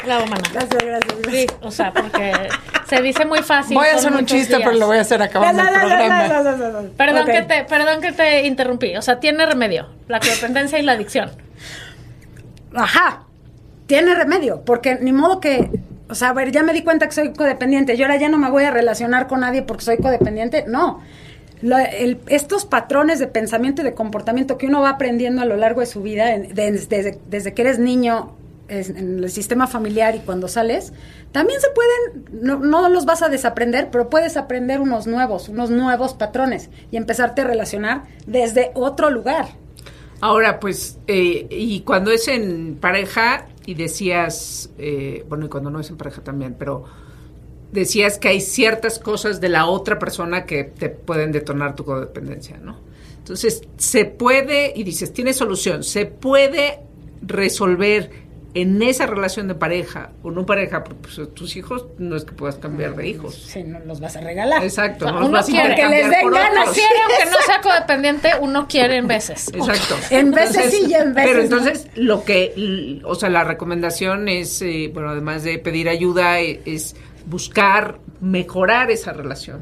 Bravo, 0.06 0.28
mana. 0.28 0.44
Gracias, 0.54 0.82
gracias, 0.82 1.16
Sí, 1.30 1.48
o 1.60 1.70
sea, 1.70 1.92
porque 1.92 2.32
se 2.88 3.02
dice 3.02 3.26
muy 3.26 3.40
fácil. 3.40 3.76
voy 3.76 3.90
a 3.90 3.96
hacer 3.96 4.14
un 4.14 4.26
chiste, 4.26 4.56
días. 4.56 4.62
pero 4.64 4.78
lo 4.78 4.88
voy 4.88 4.98
a 4.98 5.02
hacer 5.02 5.22
acabando 5.22 5.62
el 5.62 5.68
programa. 5.68 6.84
Perdón, 6.96 7.26
que 7.26 7.42
te, 7.42 7.66
perdón 7.66 8.00
que 8.00 8.14
te 8.14 8.48
interrumpí. 8.48 8.96
O 8.96 9.02
sea, 9.02 9.20
tiene 9.20 9.46
remedio. 9.46 9.90
La 10.08 10.22
codependencia 10.22 10.80
y 10.80 10.84
la 10.84 10.94
adicción. 10.94 11.32
Ajá, 12.74 13.27
tiene 13.88 14.14
remedio, 14.14 14.62
porque 14.64 15.00
ni 15.02 15.12
modo 15.12 15.40
que, 15.40 15.72
o 16.10 16.16
sea, 16.16 16.30
a 16.30 16.34
ver, 16.34 16.52
ya 16.52 16.62
me 16.62 16.74
di 16.74 16.84
cuenta 16.84 17.08
que 17.08 17.14
soy 17.14 17.34
codependiente, 17.34 17.96
y 17.96 18.04
ahora 18.04 18.18
ya 18.18 18.30
no 18.30 18.38
me 18.38 18.52
voy 18.52 18.66
a 18.66 18.72
relacionar 18.72 19.28
con 19.28 19.40
nadie 19.40 19.64
porque 19.64 19.84
soy 19.84 19.98
codependiente. 19.98 20.66
No. 20.68 21.02
Estos 22.28 22.66
patrones 22.66 23.18
de 23.18 23.26
pensamiento 23.26 23.82
y 23.82 23.86
de 23.86 23.96
comportamiento 23.96 24.60
que 24.60 24.68
uno 24.68 24.82
va 24.82 24.92
aprendiendo 24.92 25.42
a 25.42 25.46
lo 25.46 25.58
largo 25.58 25.80
de 25.80 25.88
su 25.88 26.04
vida, 26.04 26.38
desde, 26.38 27.20
desde 27.28 27.54
que 27.56 27.62
eres 27.64 27.80
niño 27.80 28.36
en 28.70 29.24
el 29.24 29.32
sistema 29.32 29.66
familiar 29.66 30.16
y 30.16 30.20
cuando 30.20 30.48
sales, 30.48 30.94
también 31.32 31.60
se 31.62 31.68
pueden, 31.70 32.44
no, 32.44 32.60
no 32.60 32.90
los 32.90 33.06
vas 33.06 33.22
a 33.22 33.30
desaprender, 33.30 33.90
pero 33.92 34.10
puedes 34.10 34.38
aprender 34.38 34.82
unos 34.82 35.08
nuevos, 35.08 35.50
unos 35.50 35.70
nuevos 35.70 36.14
patrones 36.14 36.70
y 36.92 36.98
empezarte 36.98 37.42
a 37.42 37.46
relacionar 37.46 38.04
desde 38.26 38.72
otro 38.74 39.10
lugar. 39.10 39.48
Ahora, 40.20 40.60
pues, 40.60 40.98
eh, 41.08 41.48
y 41.50 41.82
cuando 41.82 42.12
es 42.12 42.28
en 42.28 42.76
pareja, 42.76 43.46
y 43.68 43.74
decías, 43.74 44.70
eh, 44.78 45.26
bueno, 45.28 45.46
y 45.46 45.50
cuando 45.50 45.70
no 45.70 45.82
es 45.82 45.90
en 45.90 45.98
pareja 45.98 46.24
también, 46.24 46.56
pero 46.58 46.86
decías 47.72 48.18
que 48.18 48.30
hay 48.30 48.40
ciertas 48.40 48.98
cosas 48.98 49.42
de 49.42 49.50
la 49.50 49.68
otra 49.68 50.00
persona 50.00 50.46
que 50.46 50.64
te 50.64 50.90
pueden 50.90 51.34
detonar 51.34 51.76
tu 51.76 51.84
codependencia, 51.84 52.58
¿no? 52.58 52.78
Entonces, 53.18 53.62
se 53.76 54.06
puede, 54.06 54.72
y 54.74 54.84
dices, 54.84 55.12
tiene 55.12 55.34
solución, 55.34 55.84
se 55.84 56.06
puede 56.06 56.80
resolver 57.22 58.10
en 58.62 58.82
esa 58.82 59.06
relación 59.06 59.48
de 59.48 59.56
pareja 59.56 60.10
o 60.24 60.32
no 60.32 60.46
pareja, 60.46 60.84
porque 60.84 61.02
pues, 61.02 61.34
tus 61.34 61.56
hijos 61.56 61.86
no 61.98 62.16
es 62.16 62.26
que 62.26 62.32
puedas 62.32 62.56
cambiar 62.56 62.96
de 62.96 63.08
hijos. 63.08 63.36
Si 63.36 63.64
no 63.64 63.80
los 63.80 64.00
vas 64.00 64.16
a 64.16 64.22
regalar. 64.22 64.64
Exacto, 64.64 65.06
O 65.06 65.08
sea, 65.08 65.12
no 65.14 65.20
los 65.20 65.30
uno 65.30 65.38
vas 65.38 65.48
a 65.48 65.52
quiere 65.52 65.76
que 65.76 65.86
les 65.88 66.10
den 66.10 66.32
ganas. 66.32 66.70
Quiere, 66.70 66.96
aunque 67.08 67.32
no 67.32 67.38
sea 67.46 67.62
codependiente, 67.62 68.30
uno 68.42 68.68
quiere 68.68 68.98
en 68.98 69.08
veces. 69.08 69.50
Exacto. 69.54 69.96
En 70.12 70.32
veces 70.32 70.72
sí 70.72 70.86
y 70.90 70.94
en 70.94 71.14
veces 71.14 71.30
Pero 71.32 71.38
no. 71.38 71.44
entonces, 71.44 71.88
lo 71.96 72.24
que, 72.24 73.00
o 73.04 73.16
sea, 73.16 73.30
la 73.30 73.44
recomendación 73.44 74.28
es, 74.30 74.62
eh, 74.62 74.90
bueno, 74.94 75.10
además 75.10 75.44
de 75.44 75.60
pedir 75.60 75.90
ayuda, 75.90 76.40
eh, 76.40 76.62
es 76.66 76.96
buscar 77.26 78.00
mejorar 78.22 78.90
esa 78.92 79.14
relación. 79.14 79.62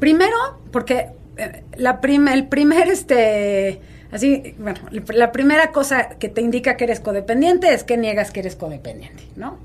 Primero, 0.00 0.36
porque 0.70 1.06
eh, 1.36 1.62
la 1.76 2.00
prim- 2.00 2.28
el 2.28 2.48
primer, 2.48 2.88
este, 2.88 3.80
así, 4.14 4.54
bueno, 4.58 4.80
la 5.12 5.32
primera 5.32 5.72
cosa 5.72 6.10
que 6.10 6.28
te 6.28 6.40
indica 6.40 6.76
que 6.76 6.84
eres 6.84 7.00
codependiente 7.00 7.74
es 7.74 7.84
que 7.84 7.96
niegas 7.96 8.30
que 8.30 8.40
eres 8.40 8.56
codependiente, 8.56 9.24
¿no? 9.36 9.58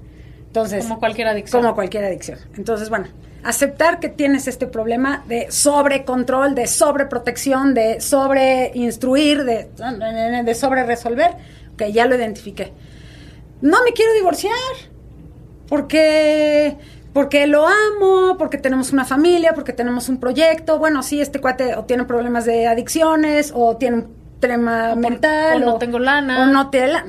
Entonces, 0.48 0.84
Como 0.84 1.00
cualquier 1.00 1.28
adicción. 1.28 1.62
Como 1.62 1.76
cualquier 1.76 2.06
adicción. 2.06 2.40
Entonces, 2.58 2.90
bueno, 2.90 3.06
aceptar 3.44 4.00
que 4.00 4.10
tienes 4.10 4.48
este 4.48 4.66
problema 4.66 5.24
de 5.28 5.52
sobrecontrol, 5.52 6.56
de 6.56 6.66
sobreprotección, 6.66 7.76
de 7.76 8.02
sobreinstruir, 8.02 9.44
de, 9.44 9.70
de 10.44 10.56
sobre 10.56 10.84
resolver, 10.84 11.36
que 11.78 11.92
ya 11.92 12.08
lo 12.08 12.16
identifiqué. 12.16 12.74
No 13.62 13.84
me 13.84 13.94
quiero 13.94 14.14
divorciar, 14.14 14.54
porque 15.68 16.76
porque 17.14 17.48
lo 17.48 17.68
amo, 17.68 18.38
porque 18.38 18.58
tenemos 18.58 18.94
una 18.94 19.04
familia, 19.04 19.54
porque 19.54 19.74
tenemos 19.74 20.10
un 20.10 20.20
proyecto. 20.20 20.78
Bueno, 20.78 21.04
sí, 21.04 21.20
este 21.22 21.42
cuate 21.42 21.76
o 21.76 21.86
tiene 21.86 22.06
problemas 22.06 22.46
de 22.46 22.68
adicciones 22.68 23.52
o 23.54 23.78
tiene 23.78 23.98
un 23.98 24.19
tema 24.40 24.96
mental. 24.96 25.64
o 25.64 25.66
no 25.66 25.78
tengo 25.78 26.00
lana. 26.00 26.44
O 26.44 26.46
no 26.48 26.70
te 26.70 26.88
la- 26.88 27.06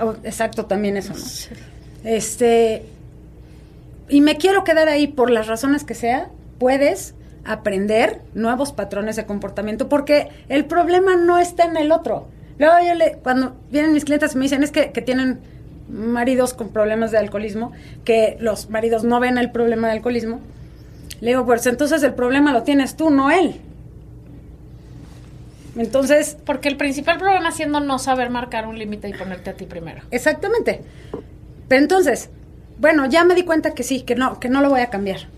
o- 0.00 0.14
exacto, 0.24 0.66
también 0.66 0.96
eso, 0.96 1.12
¿no? 1.12 1.20
Este, 2.04 2.84
y 4.08 4.20
me 4.20 4.36
quiero 4.36 4.64
quedar 4.64 4.88
ahí 4.88 5.06
por 5.06 5.30
las 5.30 5.46
razones 5.46 5.84
que 5.84 5.94
sea, 5.94 6.28
puedes 6.58 7.14
aprender 7.44 8.20
nuevos 8.34 8.72
patrones 8.72 9.16
de 9.16 9.24
comportamiento 9.26 9.88
porque 9.88 10.28
el 10.48 10.64
problema 10.66 11.16
no 11.16 11.38
está 11.38 11.64
en 11.64 11.76
el 11.76 11.92
otro. 11.92 12.26
Luego 12.58 12.74
yo 12.86 12.94
le, 12.94 13.12
cuando 13.22 13.56
vienen 13.70 13.92
mis 13.92 14.04
clientes 14.04 14.34
y 14.34 14.36
me 14.38 14.42
dicen 14.44 14.62
es 14.62 14.70
que, 14.70 14.92
que 14.92 15.00
tienen 15.02 15.40
maridos 15.88 16.54
con 16.54 16.68
problemas 16.70 17.10
de 17.10 17.18
alcoholismo, 17.18 17.72
que 18.04 18.36
los 18.40 18.68
maridos 18.70 19.04
no 19.04 19.18
ven 19.20 19.38
el 19.38 19.50
problema 19.50 19.88
de 19.88 19.94
alcoholismo, 19.94 20.40
le 21.20 21.30
digo, 21.30 21.44
pues 21.46 21.66
entonces 21.66 22.02
el 22.02 22.14
problema 22.14 22.52
lo 22.52 22.62
tienes 22.62 22.96
tú, 22.96 23.10
no 23.10 23.30
él. 23.30 23.60
Entonces, 25.76 26.36
Porque 26.44 26.68
el 26.68 26.76
principal 26.76 27.18
problema 27.18 27.52
siendo 27.52 27.80
no 27.80 27.98
saber 27.98 28.30
marcar 28.30 28.66
un 28.66 28.78
límite 28.78 29.08
y 29.08 29.12
ponerte 29.12 29.50
a 29.50 29.54
ti 29.54 29.66
primero. 29.66 30.02
Exactamente. 30.10 30.82
Pero 31.68 31.82
entonces, 31.82 32.30
bueno, 32.78 33.06
ya 33.06 33.24
me 33.24 33.34
di 33.34 33.44
cuenta 33.44 33.72
que 33.72 33.82
sí, 33.82 34.02
que 34.02 34.14
no, 34.14 34.40
que 34.40 34.48
no 34.48 34.60
lo 34.60 34.70
voy 34.70 34.80
a 34.80 34.90
cambiar. 34.90 35.28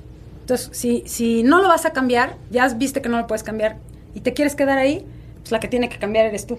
Entonces, 0.41 0.71
si, 0.73 1.03
si 1.07 1.43
no 1.43 1.61
lo 1.61 1.69
vas 1.69 1.87
a 1.87 1.93
cambiar, 1.93 2.37
ya 2.51 2.69
viste 2.69 3.03
que 3.03 3.09
no 3.09 3.19
lo 3.19 3.27
puedes 3.27 3.43
cambiar 3.43 3.77
y 4.15 4.21
te 4.21 4.33
quieres 4.33 4.55
quedar 4.55 4.79
ahí, 4.79 5.07
pues 5.41 5.53
la 5.53 5.61
que 5.61 5.69
tiene 5.69 5.89
que 5.89 5.99
cambiar 5.99 6.27
eres 6.27 6.47
tú. 6.47 6.59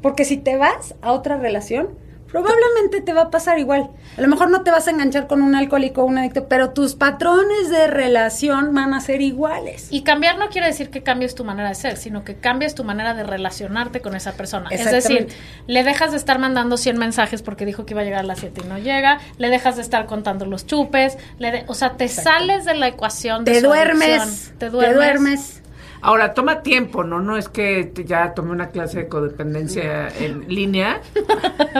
Porque 0.00 0.24
si 0.24 0.36
te 0.36 0.56
vas 0.56 0.94
a 1.02 1.12
otra 1.12 1.36
relación, 1.36 1.88
probablemente 2.30 3.00
te 3.00 3.12
va 3.12 3.22
a 3.22 3.30
pasar 3.30 3.58
igual. 3.58 3.90
A 4.16 4.20
lo 4.20 4.28
mejor 4.28 4.50
no 4.50 4.62
te 4.62 4.70
vas 4.70 4.86
a 4.86 4.90
enganchar 4.90 5.26
con 5.26 5.42
un 5.42 5.54
alcohólico 5.54 6.02
o 6.02 6.04
un 6.06 6.18
adicto, 6.18 6.46
pero 6.48 6.70
tus 6.70 6.94
patrones 6.94 7.70
de 7.70 7.86
relación 7.86 8.74
van 8.74 8.94
a 8.94 9.00
ser 9.00 9.20
iguales. 9.22 9.88
Y 9.90 10.02
cambiar 10.02 10.38
no 10.38 10.48
quiere 10.48 10.66
decir 10.66 10.90
que 10.90 11.02
cambies 11.02 11.34
tu 11.34 11.44
manera 11.44 11.68
de 11.70 11.74
ser, 11.74 11.96
sino 11.96 12.24
que 12.24 12.36
cambies 12.36 12.74
tu 12.74 12.84
manera 12.84 13.14
de 13.14 13.24
relacionarte 13.24 14.00
con 14.00 14.14
esa 14.14 14.32
persona. 14.32 14.68
Es 14.70 14.90
decir, 14.90 15.28
le 15.66 15.84
dejas 15.84 16.10
de 16.10 16.16
estar 16.18 16.38
mandando 16.38 16.76
100 16.76 16.98
mensajes 16.98 17.42
porque 17.42 17.64
dijo 17.66 17.86
que 17.86 17.94
iba 17.94 18.02
a 18.02 18.04
llegar 18.04 18.20
a 18.20 18.24
las 18.24 18.38
7 18.40 18.62
y 18.64 18.68
no 18.68 18.78
llega, 18.78 19.18
le 19.38 19.48
dejas 19.48 19.76
de 19.76 19.82
estar 19.82 20.06
contando 20.06 20.44
los 20.44 20.66
chupes, 20.66 21.16
le 21.38 21.50
de- 21.50 21.64
o 21.66 21.74
sea, 21.74 21.92
te 21.96 22.08
sales 22.08 22.64
de 22.64 22.74
la 22.74 22.88
ecuación 22.88 23.44
de 23.44 23.52
Te 23.52 23.60
duermes, 23.62 24.20
adicción. 24.20 24.58
te 24.58 24.70
duermes. 24.70 25.62
Ahora, 26.00 26.32
toma 26.34 26.62
tiempo, 26.62 27.02
¿no? 27.04 27.20
No 27.20 27.36
es 27.36 27.48
que 27.48 27.84
te- 27.84 28.04
ya 28.04 28.32
tomé 28.34 28.52
una 28.52 28.68
clase 28.68 28.98
de 28.98 29.08
codependencia 29.08 30.08
en 30.18 30.46
línea 30.48 31.00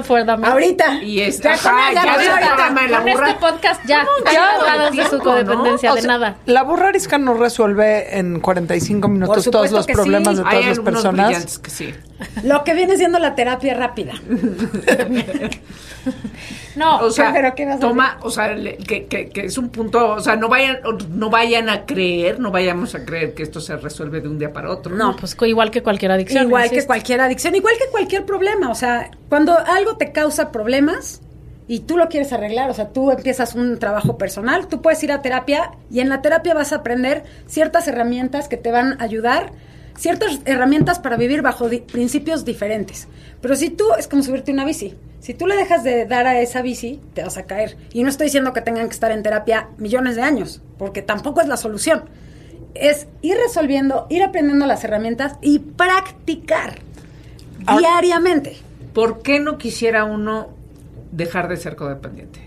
Ahorita. 0.45 1.03
y 1.03 1.21
es, 1.21 1.41
Ya 1.41 1.53
ajá, 1.55 1.93
ya 1.95 2.03
de 2.19 2.29
ahorita. 2.29 2.71
la 2.89 2.97
Con 3.03 3.13
burra. 3.13 3.29
este 3.31 3.41
podcast 3.41 3.81
ya, 3.87 4.07
Ya, 4.25 4.33
ya 4.67 4.91
de 4.91 5.09
su 5.09 5.19
¿no? 5.19 5.25
codependencia, 5.25 5.93
O 5.93 5.95
de 5.95 6.03
sea, 6.03 6.09
nada. 6.09 6.37
La 6.47 6.63
burra 6.63 6.89
arisca 6.89 7.19
no 7.19 7.35
resuelve 7.35 8.19
en 8.19 8.41
45 8.41 9.09
minutos 9.09 9.45
todos 9.51 9.71
los 9.71 9.87
que 9.87 9.93
problemas 9.93 10.37
sí. 10.37 10.43
de 10.43 10.49
Hay 10.49 10.51
todas 10.51 10.67
las 10.67 10.79
algunos 10.79 11.03
personas. 11.03 11.59
que 11.59 11.71
sí. 11.71 11.95
Lo 12.45 12.65
que 12.65 12.75
viene 12.75 12.97
siendo 12.97 13.19
la 13.19 13.35
terapia 13.35 13.75
rápida. 13.75 14.13
No, 16.77 16.99
O 17.01 17.11
sea, 17.11 17.33
pero 17.33 17.55
¿qué 17.55 17.67
vas 17.67 17.77
a 17.77 17.81
toma, 17.81 18.19
o 18.23 18.31
sea, 18.31 18.55
le- 18.55 18.77
que, 18.77 19.07
que, 19.07 19.29
que 19.31 19.47
es 19.47 19.59
un 19.59 19.69
punto, 19.71 20.13
o 20.15 20.21
sea, 20.21 20.37
no 20.37 20.49
vayan, 20.49 20.79
no 21.11 21.29
vayan 21.29 21.69
a 21.69 21.85
creer, 21.87 22.39
no 22.39 22.51
vayamos 22.51 22.95
a 22.95 23.05
creer 23.05 23.35
que 23.35 23.43
esto 23.43 23.61
se 23.61 23.77
resuelve 23.77 24.21
de 24.21 24.29
un 24.29 24.39
día 24.39 24.53
para 24.53 24.71
otro. 24.71 24.95
No. 24.95 25.17
pues 25.17 25.37
igual 25.43 25.71
que 25.71 25.83
cualquier 25.83 26.13
adicción. 26.13 26.45
Igual 26.45 26.71
que 26.71 26.87
cualquier 26.87 27.21
adicción, 27.21 27.55
igual 27.55 27.75
que 27.79 27.91
cualquier 27.91 28.25
problema. 28.25 28.71
O 28.71 28.75
sea, 28.75 29.11
cuando 29.29 29.59
algo 29.59 29.97
te 29.97 30.13
causa 30.13 30.53
problemas 30.53 31.21
y 31.67 31.81
tú 31.81 31.97
lo 31.99 32.09
quieres 32.09 32.33
arreglar, 32.33 32.71
o 32.71 32.75
sea, 32.75 32.89
tú 32.89 33.11
empiezas 33.11 33.55
un 33.55 33.79
trabajo 33.79 34.17
personal, 34.17 34.69
tú 34.69 34.81
puedes 34.81 35.03
ir 35.03 35.13
a 35.13 35.21
terapia 35.21 35.73
y 35.91 36.01
en 36.01 36.09
la 36.09 36.23
terapia 36.23 36.55
vas 36.55 36.73
a 36.73 36.77
aprender 36.77 37.25
ciertas 37.47 37.89
herramientas 37.89 38.49
que 38.49 38.57
te 38.57 38.71
van 38.71 39.01
a 39.01 39.05
ayudar, 39.05 39.51
ciertas 39.99 40.41
herramientas 40.45 40.99
para 41.01 41.17
vivir 41.17 41.43
bajo 41.43 41.69
di- 41.69 41.81
principios 41.81 42.45
diferentes. 42.45 43.09
Pero 43.41 43.57
si 43.57 43.71
tú, 43.71 43.85
es 43.99 44.09
como 44.09 44.23
subirte 44.23 44.53
una 44.53 44.65
bici. 44.65 44.95
Si 45.21 45.35
tú 45.35 45.47
le 45.47 45.57
dejas 45.57 45.83
de 45.85 46.07
dar 46.07 46.27
a 46.27 46.41
esa 46.41 46.63
bici, 46.63 47.01
te 47.15 47.23
vas 47.25 47.37
a 47.37 47.43
caer. 47.45 47.77
Y 47.93 48.03
no 48.05 48.09
estoy 48.09 48.27
diciendo 48.27 48.53
que 48.53 48.61
tengan 48.61 48.87
que 48.89 48.95
estar 48.95 49.11
en 49.11 49.23
terapia 49.23 49.69
millones 49.79 50.17
de 50.17 50.23
años, 50.23 50.63
porque 50.79 51.03
tampoco 51.03 51.41
es 51.41 51.49
la 51.49 51.57
solución. 51.57 52.05
Es 52.75 53.09
ir 53.23 53.37
resolviendo, 53.37 54.07
ir 54.09 54.23
aprendiendo 54.23 54.65
las 54.67 54.85
herramientas 54.85 55.35
y 55.43 55.59
practicar 55.59 56.77
Ahora- 57.67 57.81
diariamente. 57.81 58.57
¿Por 58.95 59.23
qué 59.23 59.41
no 59.41 59.59
quisiera 59.59 60.05
uno 60.05 60.49
dejar 61.13 61.49
de 61.49 61.57
ser 61.57 61.75
codependiente? 61.77 62.41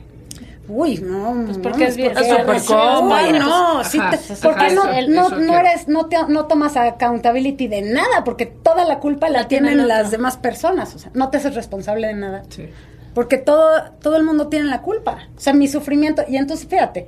Uy, 0.74 0.98
no, 1.00 1.44
Pues 1.46 1.58
no, 1.58 1.64
porque 1.64 1.86
es 1.86 1.96
bien- 1.98 2.14
porque- 2.14 2.30
es 2.30 2.38
súper 2.38 2.64
cómodo. 2.78 3.16
Uy, 3.16 3.40
no, 3.40 3.80
Ajá, 3.80 3.84
sí 3.90 3.98
te- 4.00 4.04
ajá, 4.04 4.18
porque 4.44 4.68
eso- 4.68 4.84
no, 4.86 4.92
eso 4.92 5.10
no, 5.12 5.30
no 5.40 5.58
eres, 5.60 5.88
no, 5.88 6.06
te, 6.08 6.18
no 6.28 6.46
tomas 6.46 6.78
accountability 6.78 7.68
de 7.68 7.82
nada, 7.82 8.24
porque 8.24 8.46
toda 8.46 8.86
la 8.86 9.00
culpa 9.00 9.30
la, 9.30 9.42
La 9.42 9.48
tiene 9.48 9.70
tienen 9.70 9.88
las 9.88 10.12
demás 10.12 10.38
personas, 10.38 10.96
o 10.96 11.00
sea, 11.00 11.12
no 11.14 11.30
te 11.30 11.38
haces 11.38 11.56
responsable 11.56 12.08
de 12.08 12.14
nada. 12.14 12.44
Sí. 12.50 12.68
Porque 13.14 13.38
todo, 13.38 13.70
todo 14.02 14.16
el 14.16 14.24
mundo 14.24 14.48
tiene 14.48 14.66
la 14.70 14.82
culpa. 14.82 15.28
O 15.36 15.40
sea, 15.40 15.52
mi 15.54 15.68
sufrimiento. 15.68 16.24
Y 16.30 16.38
entonces, 16.38 16.66
fíjate. 16.68 17.08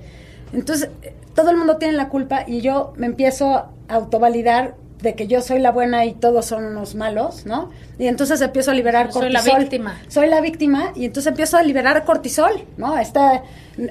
Entonces, 0.51 0.89
eh, 1.01 1.15
todo 1.33 1.49
el 1.49 1.55
mundo 1.57 1.77
tiene 1.77 1.93
la 1.93 2.09
culpa 2.09 2.43
y 2.45 2.59
yo 2.59 2.91
me 2.97 3.05
empiezo 3.05 3.49
a 3.55 3.69
autovalidar 3.87 4.75
de 5.03 5.13
que 5.15 5.27
yo 5.27 5.41
soy 5.41 5.59
la 5.59 5.71
buena 5.71 6.05
y 6.05 6.13
todos 6.13 6.45
son 6.45 6.63
unos 6.65 6.95
malos, 6.95 7.45
¿no? 7.45 7.69
Y 7.99 8.07
entonces 8.07 8.41
empiezo 8.41 8.71
a 8.71 8.73
liberar 8.73 9.07
Yo 9.07 9.13
soy 9.19 9.29
la 9.29 9.39
cortisol. 9.39 9.59
víctima. 9.61 10.01
Soy 10.07 10.27
la 10.27 10.41
víctima 10.41 10.93
y 10.95 11.05
entonces 11.05 11.29
empiezo 11.29 11.57
a 11.57 11.61
liberar 11.63 12.03
cortisol, 12.05 12.65
¿no? 12.77 12.97
Esta 12.97 13.43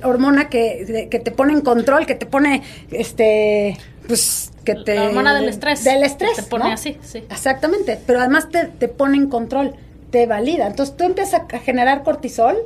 hormona 0.02 0.48
que, 0.48 0.84
de- 0.84 1.08
que 1.08 1.20
te 1.20 1.30
pone 1.30 1.52
en 1.52 1.60
control, 1.60 2.06
que 2.06 2.14
te 2.16 2.26
pone, 2.26 2.62
este, 2.90 3.76
pues, 4.08 4.50
que 4.64 4.74
te... 4.74 4.94
La 4.96 5.04
hormona 5.08 5.34
del 5.34 5.48
estrés. 5.48 5.84
Del 5.84 6.02
estrés, 6.02 6.36
Que 6.36 6.42
te 6.42 6.48
pone 6.48 6.64
¿no? 6.64 6.72
así, 6.72 6.96
sí. 7.02 7.18
Exactamente, 7.30 7.98
pero 8.06 8.20
además 8.20 8.48
te, 8.50 8.64
te 8.66 8.88
pone 8.88 9.16
en 9.18 9.28
control, 9.28 9.74
te 10.10 10.26
valida. 10.26 10.66
Entonces 10.66 10.96
tú 10.96 11.04
empiezas 11.04 11.42
a 11.52 11.58
generar 11.58 12.02
cortisol 12.04 12.56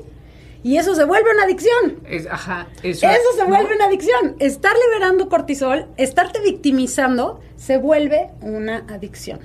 y 0.67 0.79
eso 0.79 0.97
se 0.97 1.05
vuelve 1.05 1.31
una 1.33 1.45
adicción. 1.45 2.01
Es, 2.09 2.27
ajá, 2.27 2.67
eso, 2.83 3.07
Eso 3.07 3.33
se 3.37 3.45
¿no? 3.45 3.51
vuelve 3.51 3.77
una 3.77 3.85
adicción. 3.85 4.35
Estar 4.41 4.73
liberando 4.77 5.29
cortisol, 5.29 5.87
estarte 5.97 6.41
victimizando, 6.41 7.41
se 7.55 7.79
vuelve 7.79 8.31
una 8.41 8.79
adicción. 8.79 9.39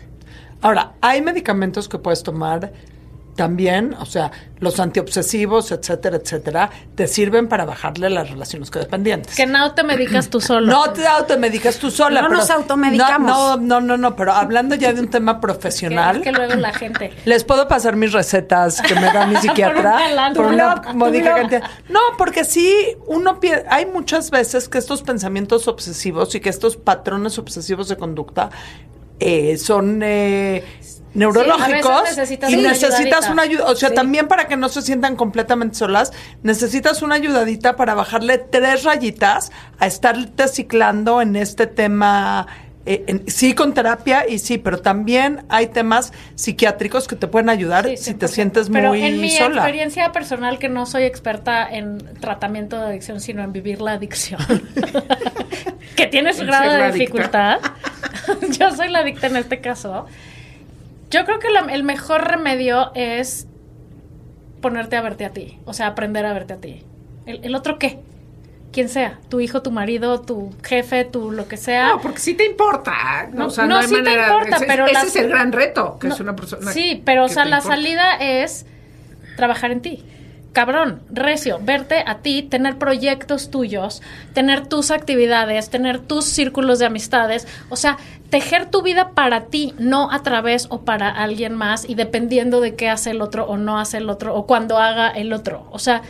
Ahora, 0.62 0.94
hay 1.00 1.22
medicamentos 1.22 1.88
que 1.88 2.00
puedes 2.00 2.24
tomar 2.24 2.74
también, 3.36 3.96
o 4.00 4.06
sea, 4.06 4.32
los 4.60 4.80
antiobsesivos, 4.80 5.72
etcétera, 5.72 6.18
etcétera, 6.18 6.70
te 6.96 7.08
sirven 7.08 7.48
para 7.48 7.66
bajarle 7.66 8.10
las 8.10 8.30
relaciones 8.30 8.70
codependientes. 8.70 9.36
Que 9.36 9.48
no 9.48 9.74
te 9.74 9.84
medicas 9.84 10.30
tú 10.30 10.40
solo. 10.40 10.68
No 10.68 10.92
te 10.92 11.08
automedicas 11.08 11.78
tú 11.78 11.90
sola. 11.90 12.22
No 12.22 12.28
pero- 12.28 12.40
nos 12.40 12.50
automedicamos. 12.52 13.28
No, 13.30 13.58
no, 13.58 13.82
no, 13.82 13.82
no, 13.82 13.98
no, 13.98 14.16
pero 14.16 14.34
hablando 14.34 14.76
ya 14.76 14.94
de 14.94 15.02
un 15.02 15.10
tema 15.10 15.40
profesional. 15.42 16.18
es 16.18 16.22
que 16.24 16.32
luego 16.32 16.56
la 16.56 16.74
gente. 16.74 17.12
Les 17.26 17.44
puedo 17.44 17.68
pasar 17.68 17.96
mis 17.96 18.12
recetas 18.14 18.82
que 18.82 18.94
me 18.96 19.12
da 19.12 19.26
mi 19.26 19.36
psiquiatra 19.42 19.98
Por 20.36 20.46
una 20.46 20.76
blog. 20.76 20.84
cantidad. 20.84 21.64
No, 21.90 22.00
porque 22.18 22.44
sí, 22.46 22.74
uno 23.08 23.40
hay 23.70 23.86
muchas 23.88 24.30
veces 24.30 24.70
que 24.70 24.78
estos 24.78 25.02
pensamientos 25.02 25.68
obsesivos 25.68 26.36
y 26.36 26.40
que 26.40 26.50
estos 26.50 26.78
patrones 26.78 27.38
obsesivos 27.40 27.88
de 27.88 27.98
conducta 27.98 28.50
eh, 29.22 29.58
son 29.58 30.02
eh, 30.04 30.64
neurológicos 31.14 32.04
necesitas 32.04 32.50
y 32.52 32.56
una 32.56 32.70
necesitas 32.70 33.00
ayudadita. 33.00 33.32
una 33.32 33.42
ayuda, 33.44 33.66
o 33.66 33.76
sea, 33.76 33.90
Sí. 33.90 33.96
también 33.96 34.28
para 34.28 34.48
que 34.48 34.58
no 34.58 34.68
se 34.70 34.82
sientan 34.82 35.16
completamente 35.16 35.76
solas, 35.78 36.12
necesitas 36.44 37.02
una 37.02 37.16
ayudadita 37.16 37.76
para 37.76 37.94
bajarle 37.94 38.38
tres 38.38 38.84
rayitas 38.84 39.52
a 39.80 39.88
estarte 39.88 40.48
ciclando 40.48 41.22
en 41.22 41.36
este 41.36 41.68
tema 41.68 42.48
eh, 42.86 43.04
en- 43.08 43.28
sí 43.30 43.54
con 43.54 43.74
terapia 43.74 44.28
y 44.28 44.40
sí, 44.40 44.58
pero 44.58 44.80
también 44.80 45.44
hay 45.50 45.68
temas 45.68 46.12
psiquiátricos 46.36 47.08
que 47.08 47.16
te 47.16 47.28
pueden 47.28 47.50
ayudar 47.50 47.88
Sí, 47.88 47.98
si 47.98 48.14
te 48.16 48.26
100%. 48.26 48.30
sientes 48.30 48.70
Pero 48.70 48.90
muy 48.90 49.04
en 49.04 49.22
mi 49.22 49.30
sola. 49.30 49.56
experiencia 49.62 50.12
personal, 50.12 50.58
que 50.60 50.68
no 50.70 50.86
soy 50.86 51.04
experta 51.04 51.70
en 51.70 52.00
tratamiento 52.20 52.78
de 52.80 52.86
adicción, 52.88 53.20
sino 53.22 53.44
en 53.44 53.54
vivir 53.54 53.82
la 53.82 53.94
adicción, 53.94 54.42
que 55.96 56.08
tiene 56.08 56.34
su 56.34 56.46
grado 56.46 56.72
de 56.74 56.92
dificultad, 56.92 57.60
yo 58.60 58.72
soy 58.72 58.90
la 58.90 59.00
adicta 59.00 59.28
en 59.28 59.38
este 59.38 59.60
caso. 59.62 60.06
Yo 61.10 61.26
creo 61.26 61.40
que 61.40 61.50
la- 61.50 61.72
el 61.74 61.84
mejor 61.84 62.28
remedio 62.28 62.92
es 62.96 63.48
ponerte 64.62 64.96
a 64.96 65.02
verte 65.02 65.26
a 65.26 65.32
ti, 65.32 65.60
o 65.66 65.74
sea, 65.74 65.88
aprender 65.88 66.26
a 66.26 66.34
verte 66.34 66.54
a 66.54 66.58
ti. 66.58 66.84
¿El, 67.26 67.44
el 67.44 67.56
otro 67.56 67.78
qué? 67.80 68.00
Quien 68.72 68.88
sea, 68.88 69.20
tu 69.30 69.42
hijo, 69.42 69.62
tu 69.62 69.72
marido, 69.72 70.22
tu 70.22 70.54
jefe, 70.64 71.04
tu 71.04 71.32
lo 71.32 71.48
que 71.48 71.58
sea. 71.58 71.90
No, 71.90 72.02
porque 72.02 72.20
sí 72.20 72.34
te 72.36 72.46
importa. 72.46 73.30
No, 73.34 73.48
o 73.48 73.50
sea, 73.50 73.66
no, 73.66 73.76
no, 73.76 73.80
hay 73.82 73.88
sí 73.88 74.02
te 74.02 74.12
importa, 74.12 74.56
ese, 74.56 74.66
pero 74.66 74.86
ese 74.86 75.08
es 75.08 75.16
el 75.18 75.28
gran 75.28 75.52
reto, 75.52 75.98
que 76.00 76.08
es 76.08 76.20
una 76.20 76.36
persona. 76.36 76.72
Sí, 76.72 77.02
pero 77.04 77.26
o 77.26 77.30
sea, 77.30 77.44
la 77.46 77.58
importa. 77.58 77.76
salida 77.76 78.16
es 78.16 78.66
trabajar 79.36 79.72
en 79.72 79.82
ti. 79.82 80.06
Cabrón, 80.54 81.02
recio, 81.10 81.60
verte 81.62 82.04
a 82.06 82.18
ti, 82.18 82.44
tener 82.44 82.78
proyectos 82.78 83.52
tuyos, 83.52 84.02
tener 84.34 84.68
tus 84.68 84.92
actividades, 84.92 85.70
tener 85.70 86.00
tus 86.00 86.26
círculos 86.26 86.78
de 86.80 86.88
amistades, 86.88 87.48
o 87.70 87.78
sea, 87.78 87.98
tejer 88.30 88.70
tu 88.70 88.82
vida 88.82 89.12
para 89.12 89.46
ti, 89.46 89.74
no 89.78 90.12
a 90.12 90.24
través 90.24 90.68
o 90.70 90.82
para 90.82 91.10
alguien 91.10 91.56
más 91.56 91.88
y 91.88 91.96
dependiendo 91.96 92.60
de 92.60 92.76
qué 92.76 92.90
hace 92.90 93.12
el 93.12 93.22
otro 93.22 93.46
o 93.46 93.56
no 93.56 93.80
hace 93.80 93.98
el 93.98 94.10
otro 94.10 94.36
o 94.36 94.46
cuando 94.46 94.78
haga 94.78 95.10
el 95.10 95.32
otro. 95.32 95.68
O 95.72 95.80
sea, 95.80 96.02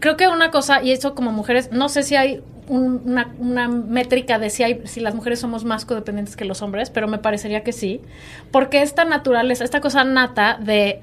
creo 0.00 0.16
que 0.16 0.28
una 0.28 0.50
cosa, 0.50 0.82
y 0.82 0.92
eso 0.92 1.14
como 1.14 1.32
mujeres, 1.32 1.70
no 1.72 1.88
sé 1.88 2.02
si 2.02 2.16
hay 2.16 2.42
un- 2.68 3.02
una, 3.06 3.34
una 3.38 3.68
métrica 3.68 4.38
de 4.38 4.50
si, 4.50 4.62
hay, 4.64 4.80
si 4.86 5.00
las 5.00 5.14
mujeres 5.14 5.38
somos 5.40 5.64
más 5.64 5.84
codependientes 5.84 6.36
que 6.36 6.44
los 6.44 6.62
hombres, 6.62 6.90
pero 6.90 7.08
me 7.08 7.18
parecería 7.18 7.62
que 7.62 7.72
sí, 7.72 8.02
porque 8.50 8.82
esta 8.82 9.04
naturaleza, 9.04 9.64
esta 9.64 9.80
cosa 9.80 10.04
nata 10.04 10.58
de 10.60 11.00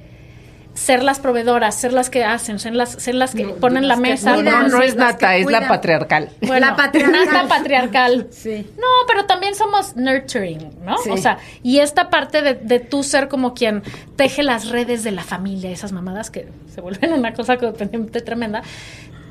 ser 0.73 1.03
las 1.03 1.19
proveedoras, 1.19 1.75
ser 1.75 1.93
las 1.93 2.09
que 2.09 2.23
hacen, 2.23 2.57
ser 2.59 2.73
las, 2.73 2.91
ser 2.93 3.15
las 3.15 3.35
que 3.35 3.45
ponen 3.45 3.87
la 3.87 3.95
mesa. 3.95 4.35
No, 4.35 4.41
no, 4.41 4.67
no 4.67 4.81
es 4.81 4.95
nata, 4.95 5.35
es 5.37 5.45
la 5.45 5.67
patriarcal. 5.67 6.29
Bueno, 6.41 6.65
La 6.67 6.75
patriarcal. 6.75 7.25
nata 7.25 7.47
patriarcal. 7.47 8.27
Sí. 8.31 8.67
No, 8.77 8.87
pero 9.07 9.25
también 9.25 9.55
somos 9.55 9.95
nurturing, 9.95 10.71
¿no? 10.83 10.97
Sí. 10.97 11.11
O 11.11 11.17
sea, 11.17 11.37
y 11.61 11.79
esta 11.79 12.09
parte 12.09 12.41
de, 12.41 12.55
de 12.55 12.79
tú 12.79 13.03
ser 13.03 13.27
como 13.27 13.53
quien 13.53 13.83
teje 14.15 14.41
las 14.43 14.69
redes 14.69 15.03
de 15.03 15.11
la 15.11 15.23
familia, 15.23 15.69
esas 15.69 15.91
mamadas 15.91 16.31
que 16.31 16.47
se 16.73 16.81
vuelven 16.81 17.13
una 17.13 17.33
cosa 17.33 17.57
tremenda, 17.57 18.63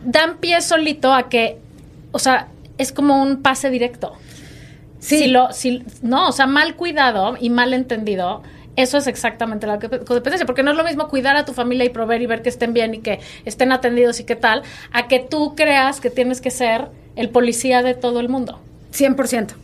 dan 0.05 0.39
pie 0.39 0.61
solito 0.61 1.13
a 1.13 1.29
que, 1.29 1.59
o 2.13 2.19
sea, 2.19 2.49
es 2.79 2.93
como 2.93 3.21
un 3.21 3.43
pase 3.43 3.71
directo. 3.71 4.13
Sí. 5.01 5.19
Si 5.19 5.27
lo, 5.27 5.53
si, 5.53 5.85
no, 6.03 6.29
o 6.29 6.33
sea, 6.33 6.47
mal 6.47 6.77
cuidado 6.77 7.37
y 7.41 7.51
mal 7.51 7.75
entendido, 7.75 8.43
eso 8.77 8.99
es 8.99 9.07
exactamente 9.07 9.67
la 9.67 9.79
co- 9.79 9.89
codependencia, 10.05 10.47
porque 10.47 10.63
no 10.63 10.71
es 10.71 10.77
lo 10.77 10.85
mismo 10.85 11.09
cuidar 11.09 11.37
a 11.37 11.45
tu 11.45 11.53
familia 11.53 11.85
y 11.85 11.91
proveer 11.91 12.23
y 12.23 12.27
ver 12.27 12.43
que 12.43 12.49
estén 12.49 12.73
bien 12.73 12.95
y 12.95 12.99
que 12.99 13.21
estén 13.45 13.73
atendidos 13.73 14.19
y 14.21 14.25
qué 14.25 14.37
tal, 14.37 14.63
a 14.93 15.09
que 15.09 15.19
tú 15.21 15.55
creas 15.55 16.01
que 16.01 16.11
tienes 16.11 16.41
que 16.41 16.51
ser 16.51 16.89
el 17.17 17.29
policía 17.31 17.83
de 17.83 17.95
todo 17.95 18.21
el 18.21 18.29
mundo. 18.29 18.61
100%. 18.93 19.55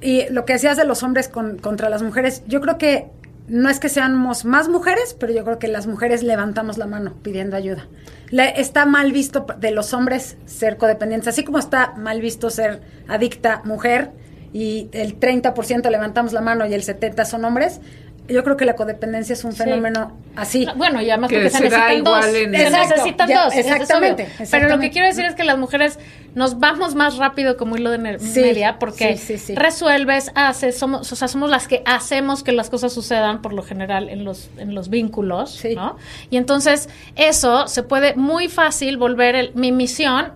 Y 0.00 0.28
lo 0.30 0.44
que 0.44 0.52
decías 0.54 0.76
de 0.76 0.84
los 0.84 1.02
hombres 1.02 1.28
con- 1.28 1.58
contra 1.58 1.88
las 1.88 2.02
mujeres, 2.02 2.42
yo 2.46 2.60
creo 2.60 2.78
que 2.78 3.06
no 3.48 3.70
es 3.70 3.80
que 3.80 3.88
seamos 3.88 4.44
más 4.44 4.68
mujeres, 4.68 5.16
pero 5.18 5.32
yo 5.32 5.42
creo 5.44 5.58
que 5.58 5.68
las 5.68 5.86
mujeres 5.86 6.22
levantamos 6.22 6.76
la 6.78 6.86
mano 6.86 7.14
pidiendo 7.22 7.56
ayuda. 7.56 7.86
Le- 8.30 8.60
está 8.60 8.84
mal 8.84 9.10
visto 9.12 9.46
de 9.58 9.70
los 9.70 9.94
hombres 9.94 10.36
ser 10.46 10.76
codependientes, 10.76 11.28
así 11.28 11.44
como 11.44 11.58
está 11.58 11.92
mal 11.96 12.20
visto 12.20 12.50
ser 12.50 12.82
adicta 13.08 13.62
mujer 13.64 14.10
y 14.52 14.88
el 14.92 15.18
30% 15.18 15.88
levantamos 15.90 16.32
la 16.32 16.40
mano 16.42 16.66
y 16.66 16.74
el 16.74 16.82
70% 16.82 17.24
son 17.24 17.44
hombres. 17.46 17.80
Yo 18.28 18.44
creo 18.44 18.56
que 18.58 18.66
la 18.66 18.76
codependencia 18.76 19.32
es 19.32 19.42
un 19.44 19.52
Sí. 19.52 19.58
fenómeno 19.64 20.18
así. 20.36 20.66
Bueno, 20.76 21.00
y 21.00 21.08
además 21.10 21.30
Que 21.30 21.36
porque 21.36 21.50
se 21.50 21.60
necesitan 21.64 22.04
dos. 22.04 22.26
en- 22.26 22.32
Se 22.32 22.62
Exacto, 22.62 22.88
necesitan 22.96 23.28
ya, 23.28 23.44
dos. 23.44 23.54
es 23.54 23.58
exactamente. 23.66 24.28
Pero 24.50 24.68
lo 24.68 24.78
que 24.78 24.90
quiero 24.90 25.08
decir 25.08 25.24
es 25.24 25.34
que 25.34 25.44
las 25.44 25.56
mujeres 25.56 25.98
nos 26.34 26.58
vamos 26.58 26.94
más 26.94 27.16
rápido 27.16 27.56
como 27.56 27.76
hilo 27.76 27.90
de 27.90 28.18
Sí, 28.18 28.40
media 28.40 28.78
porque 28.78 29.16
sí, 29.16 29.38
sí, 29.38 29.38
sí. 29.38 29.54
resuelves, 29.54 30.30
haces, 30.34 30.78
somos, 30.78 31.10
o 31.10 31.16
sea, 31.16 31.26
somos 31.26 31.48
las 31.50 31.66
que 31.68 31.82
hacemos 31.86 32.42
que 32.42 32.52
las 32.52 32.68
cosas 32.68 32.92
sucedan 32.92 33.40
por 33.40 33.54
lo 33.54 33.62
general 33.62 34.08
en 34.10 34.24
los, 34.24 34.50
en 34.58 34.74
los 34.74 34.90
vínculos, 34.90 35.52
Sí. 35.54 35.74
¿no? 35.74 35.96
Y 36.28 36.36
entonces 36.36 36.88
eso 37.16 37.66
se 37.66 37.82
puede 37.82 38.14
muy 38.14 38.48
fácil 38.48 38.98
volver 38.98 39.34
el, 39.36 39.54
mi 39.54 39.72
misión 39.72 40.32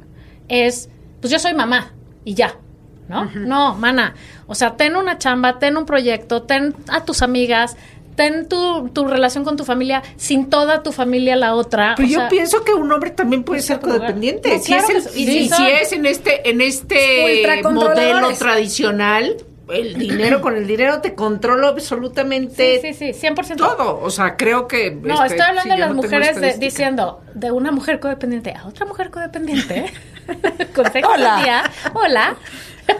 es, 0.48 0.88
pues 1.20 1.30
yo 1.30 1.38
soy 1.38 1.52
mamá 1.52 1.92
y 2.24 2.34
ya. 2.34 2.54
¿No? 3.12 3.30
No, 3.34 3.74
mana. 3.74 4.14
O 4.46 4.54
sea, 4.54 4.76
ten 4.76 4.96
una 4.96 5.18
chamba, 5.18 5.58
ten 5.58 5.76
un 5.76 5.86
proyecto, 5.86 6.42
ten 6.42 6.74
a 6.88 7.04
tus 7.04 7.22
amigas, 7.22 7.76
ten 8.16 8.48
tu, 8.48 8.88
tu 8.90 9.06
relación 9.06 9.44
con 9.44 9.56
tu 9.56 9.64
familia 9.64 10.02
sin 10.16 10.50
toda 10.50 10.82
tu 10.82 10.92
familia 10.92 11.36
la 11.36 11.54
otra. 11.54 11.94
Pero 11.96 12.08
o 12.08 12.10
yo 12.10 12.18
sea, 12.20 12.28
pienso 12.28 12.64
que 12.64 12.74
un 12.74 12.90
hombre 12.92 13.10
también 13.10 13.44
puede 13.44 13.62
ser 13.62 13.80
codependiente. 13.80 14.56
No, 14.56 14.62
si, 14.62 14.72
claro 14.72 14.88
es 14.88 15.06
el- 15.06 15.12
que 15.12 15.20
y 15.20 15.26
Sí, 15.26 15.32
si, 15.44 15.48
son. 15.48 15.56
si 15.58 15.70
es 15.70 15.92
en 15.92 16.06
este, 16.06 16.50
en 16.50 16.60
este 16.60 17.62
modelo 17.62 18.32
tradicional, 18.34 19.36
el 19.72 19.94
dinero 19.94 20.42
con 20.42 20.54
el 20.56 20.66
dinero 20.66 21.00
te 21.00 21.14
controla 21.14 21.68
absolutamente 21.68 22.80
Sí, 22.82 22.92
sí, 22.92 23.12
sí, 23.14 23.26
100%. 23.28 23.56
todo. 23.56 24.00
O 24.02 24.10
sea, 24.10 24.36
creo 24.36 24.68
que. 24.68 24.90
No, 24.90 25.14
este, 25.24 25.36
estoy 25.36 25.48
hablando 25.48 25.74
de 25.74 25.80
las 25.80 25.88
no 25.90 25.94
mujeres 25.96 26.40
de- 26.40 26.58
diciendo 26.58 27.22
de 27.34 27.50
una 27.52 27.70
mujer 27.72 27.98
codependiente 28.00 28.52
a 28.52 28.66
otra 28.66 28.84
mujer 28.84 29.10
codependiente. 29.10 29.86
Consejo 30.74 31.08
Hola. 31.14 31.40
día. 31.42 31.62
Hola. 31.94 32.36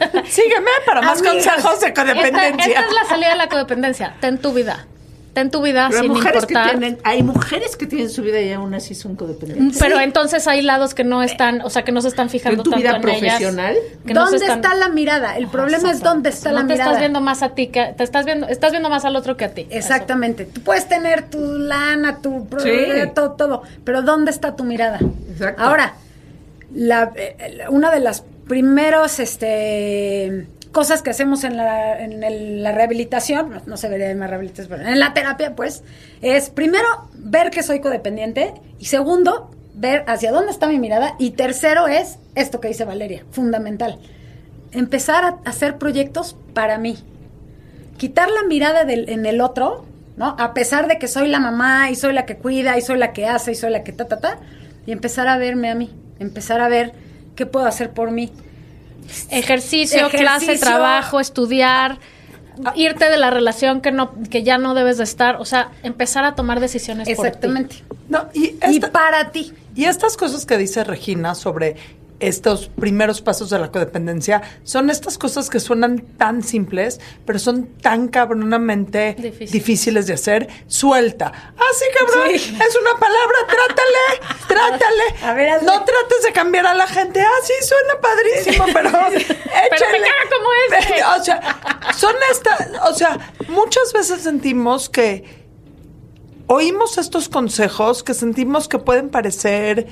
Sígueme 0.29 0.71
para 0.87 1.03
más 1.03 1.19
Amigas. 1.21 1.35
consejos 1.47 1.81
de 1.81 1.89
Esta, 1.89 2.03
codependencia. 2.03 2.67
esta 2.67 2.81
es 2.87 2.93
la 2.93 3.05
salida 3.09 3.31
de 3.31 3.37
la 3.37 3.49
codependencia. 3.49 4.15
Ten 4.21 4.39
tu 4.39 4.53
vida. 4.53 4.87
Ten 5.33 5.51
tu 5.51 5.63
vida 5.63 5.87
Pero 5.89 6.01
hay 6.03 6.09
sin 6.09 6.13
mujeres 6.13 6.45
que 6.45 6.53
importar. 6.53 6.79
tienen, 6.79 6.99
hay 7.05 7.23
mujeres 7.23 7.77
que 7.79 7.87
tienen 7.87 8.11
su 8.11 8.21
vida 8.21 8.39
y 8.43 8.53
aún 8.53 8.75
así 8.75 8.95
son 8.95 9.17
codependientes. 9.17 9.79
Pero 9.79 9.99
entonces 9.99 10.47
hay 10.47 10.61
lados 10.61 10.93
que 10.93 11.05
no 11.05 11.23
están, 11.23 11.63
o 11.63 11.71
sea, 11.71 11.85
que 11.85 11.91
no 11.93 12.03
se 12.03 12.09
están 12.09 12.29
fijando 12.29 12.59
¿En 12.61 12.65
tu 12.65 12.71
tanto 12.71 12.83
vida 12.83 12.91
en 12.97 13.09
ellas, 13.09 13.21
profesional? 13.41 13.77
no 14.05 14.13
¿Dónde 14.25 14.37
están- 14.37 14.59
está 14.59 14.75
la 14.75 14.91
mirada? 14.91 15.39
El 15.39 15.49
problema 15.49 15.91
es 15.91 16.01
dónde 16.03 16.29
está 16.29 16.51
no 16.51 16.57
la 16.57 16.61
te 16.67 16.75
mirada. 16.75 16.85
estás 16.91 17.01
viendo 17.01 17.23
más 17.23 17.43
a 17.43 17.49
ti 17.55 17.69
que 17.69 17.95
te 17.97 18.05
estás 18.05 18.27
viendo, 18.27 18.47
estás 18.47 18.73
viendo 18.73 18.91
más 18.91 19.07
al 19.07 19.17
otro 19.17 19.39
que 19.39 19.47
a 19.47 19.55
ti. 19.55 19.67
Exactamente. 19.71 20.45
Tú 20.45 20.61
puedes 20.61 20.87
tener 20.87 21.23
tu 21.31 21.39
lana, 21.57 22.19
tu 22.19 22.47
Sí. 22.63 22.69
todo, 23.15 23.31
todo, 23.33 23.63
pero 23.85 24.03
¿dónde 24.03 24.31
está 24.33 24.55
tu 24.55 24.65
mirada? 24.65 24.99
Exacto. 25.31 25.63
Ahora, 25.63 25.95
la, 26.75 27.11
eh, 27.17 27.65
una 27.71 27.91
de 27.91 28.01
las 28.01 28.23
primeros 28.49 29.19
este, 29.19 30.47
cosas 30.73 31.03
que 31.03 31.11
hacemos 31.11 31.45
en 31.45 31.57
la, 31.57 32.03
en 32.03 32.63
la 32.63 32.73
rehabilitación, 32.73 33.51
no, 33.51 33.63
no 33.67 33.77
se 33.77 33.89
vería 33.89 34.11
en 34.11 34.21
la 34.21 34.27
rehabilitación, 34.27 34.69
pero 34.69 34.89
en 34.89 34.99
la 34.99 35.15
terapia, 35.15 35.55
pues, 35.55 35.83
es 36.21 36.51
primero 36.51 36.87
ver 37.15 37.51
que 37.51 37.63
soy 37.63 37.81
codependiente 37.81 38.55
y 38.79 38.87
segundo, 38.87 39.51
ver 39.75 40.05
hacia 40.07 40.33
dónde 40.33 40.53
está 40.53 40.67
mi 40.67 40.79
mirada 40.79 41.15
y 41.19 41.31
tercero 41.31 41.89
es 41.89 42.19
esto 42.35 42.61
que 42.61 42.69
dice 42.69 42.85
Valeria, 42.85 43.25
fundamental. 43.31 43.99
Empezar 44.73 45.25
a 45.25 45.39
hacer 45.45 45.79
proyectos 45.79 46.37
para 46.55 46.79
mí 46.79 46.99
quitar 48.03 48.29
la 48.31 48.43
mirada 48.43 48.85
del, 48.85 49.09
en 49.09 49.27
el 49.27 49.41
otro, 49.41 49.85
¿no? 50.17 50.35
A 50.39 50.55
pesar 50.55 50.89
de 50.89 50.99
que 50.99 51.07
soy 51.07 51.29
la 51.29 51.39
mamá 51.39 51.89
y 51.89 51.95
soy 51.95 52.13
la 52.13 52.27
que 52.27 52.37
cuida 52.37 52.77
y 52.77 52.81
soy 52.81 52.99
la 52.99 53.13
que 53.13 53.27
hace 53.27 53.53
y 53.53 53.55
soy 53.55 53.71
la 53.71 53.85
que 53.85 53.93
ta, 53.93 54.09
ta, 54.09 54.19
ta, 54.19 54.39
y 54.87 54.91
empezar 54.91 55.29
a 55.29 55.39
verme 55.39 55.71
a 55.71 55.77
mí, 55.77 55.95
empezar 56.19 56.61
a 56.61 56.67
ver 56.69 56.95
qué 57.37 57.47
puedo 57.47 57.67
hacer 57.67 57.91
por 57.91 58.11
mí. 58.11 58.33
Ejercicio, 59.31 59.99
Ejercicio. 60.07 60.11
clase, 60.11 60.59
trabajo, 60.59 61.21
estudiar, 61.21 61.99
irte 62.77 63.11
de 63.11 63.17
la 63.17 63.31
relación 63.31 63.81
que 63.81 63.91
no 63.93 64.13
que 64.31 64.43
ya 64.43 64.59
no 64.59 64.75
debes 64.75 64.99
de 64.99 65.05
estar, 65.05 65.37
o 65.37 65.45
sea, 65.45 65.71
empezar 65.83 66.25
a 66.25 66.35
tomar 66.35 66.61
decisiones 66.61 67.09
Exactamente. 67.09 67.77
No, 68.09 68.27
y, 68.35 68.57
Y 68.71 68.81
para 68.81 69.31
ti. 69.31 69.53
y 69.75 69.85
estas 69.87 70.17
cosas 70.17 70.47
que 70.47 70.59
dice 70.59 70.85
Regina 70.85 71.35
sobre 71.35 71.77
estos 72.23 72.69
primeros 72.69 73.21
pasos 73.21 73.51
de 73.51 73.59
la 73.59 73.71
codependencia 73.71 74.43
son 74.65 74.91
estas 74.91 75.19
cosas 75.19 75.51
que 75.51 75.61
suenan 75.61 75.99
tan 76.17 76.43
simples, 76.43 77.01
pero 77.27 77.39
son 77.39 77.67
tan 77.81 78.09
cabronamente 78.09 79.15
Difícil. 79.19 79.51
difíciles 79.51 80.07
de 80.07 80.15
hacer. 80.15 80.49
Suelta. 80.67 81.33
Ah, 81.57 81.63
sí, 81.79 81.85
cabrón. 81.99 82.29
Sí. 82.39 82.57
Es 82.57 82.77
una 82.77 82.99
palabra. 82.99 83.39
Trátale. 83.47 84.39
Trátale. 84.49 85.25
A 85.25 85.35
ver, 85.35 85.49
hazle. 85.51 85.67
no 85.67 85.85
trates 85.85 86.23
de 86.25 86.33
cambiar 86.33 86.67
a 86.67 86.75
la 86.75 86.87
gente. 86.87 87.21
Ah, 87.21 87.41
sí, 87.43 87.53
suena 87.67 88.01
padrísimo, 88.01 88.67
pero 88.73 88.89
échale. 89.17 90.01
me 90.01 90.07
caga 90.07 90.31
como 90.31 90.51
este. 90.79 91.05
O 91.05 91.25
sea, 91.25 91.93
son 91.97 92.15
estas, 92.31 92.69
o 92.91 92.95
sea, 92.95 93.19
muchas 93.49 93.93
veces 93.93 94.23
sentimos 94.23 94.89
que 94.89 95.43
oímos 96.47 96.99
estos 96.99 97.29
consejos 97.29 98.03
que 98.03 98.15
sentimos 98.15 98.69
que 98.69 98.79
pueden 98.79 99.09
parecer 99.09 99.87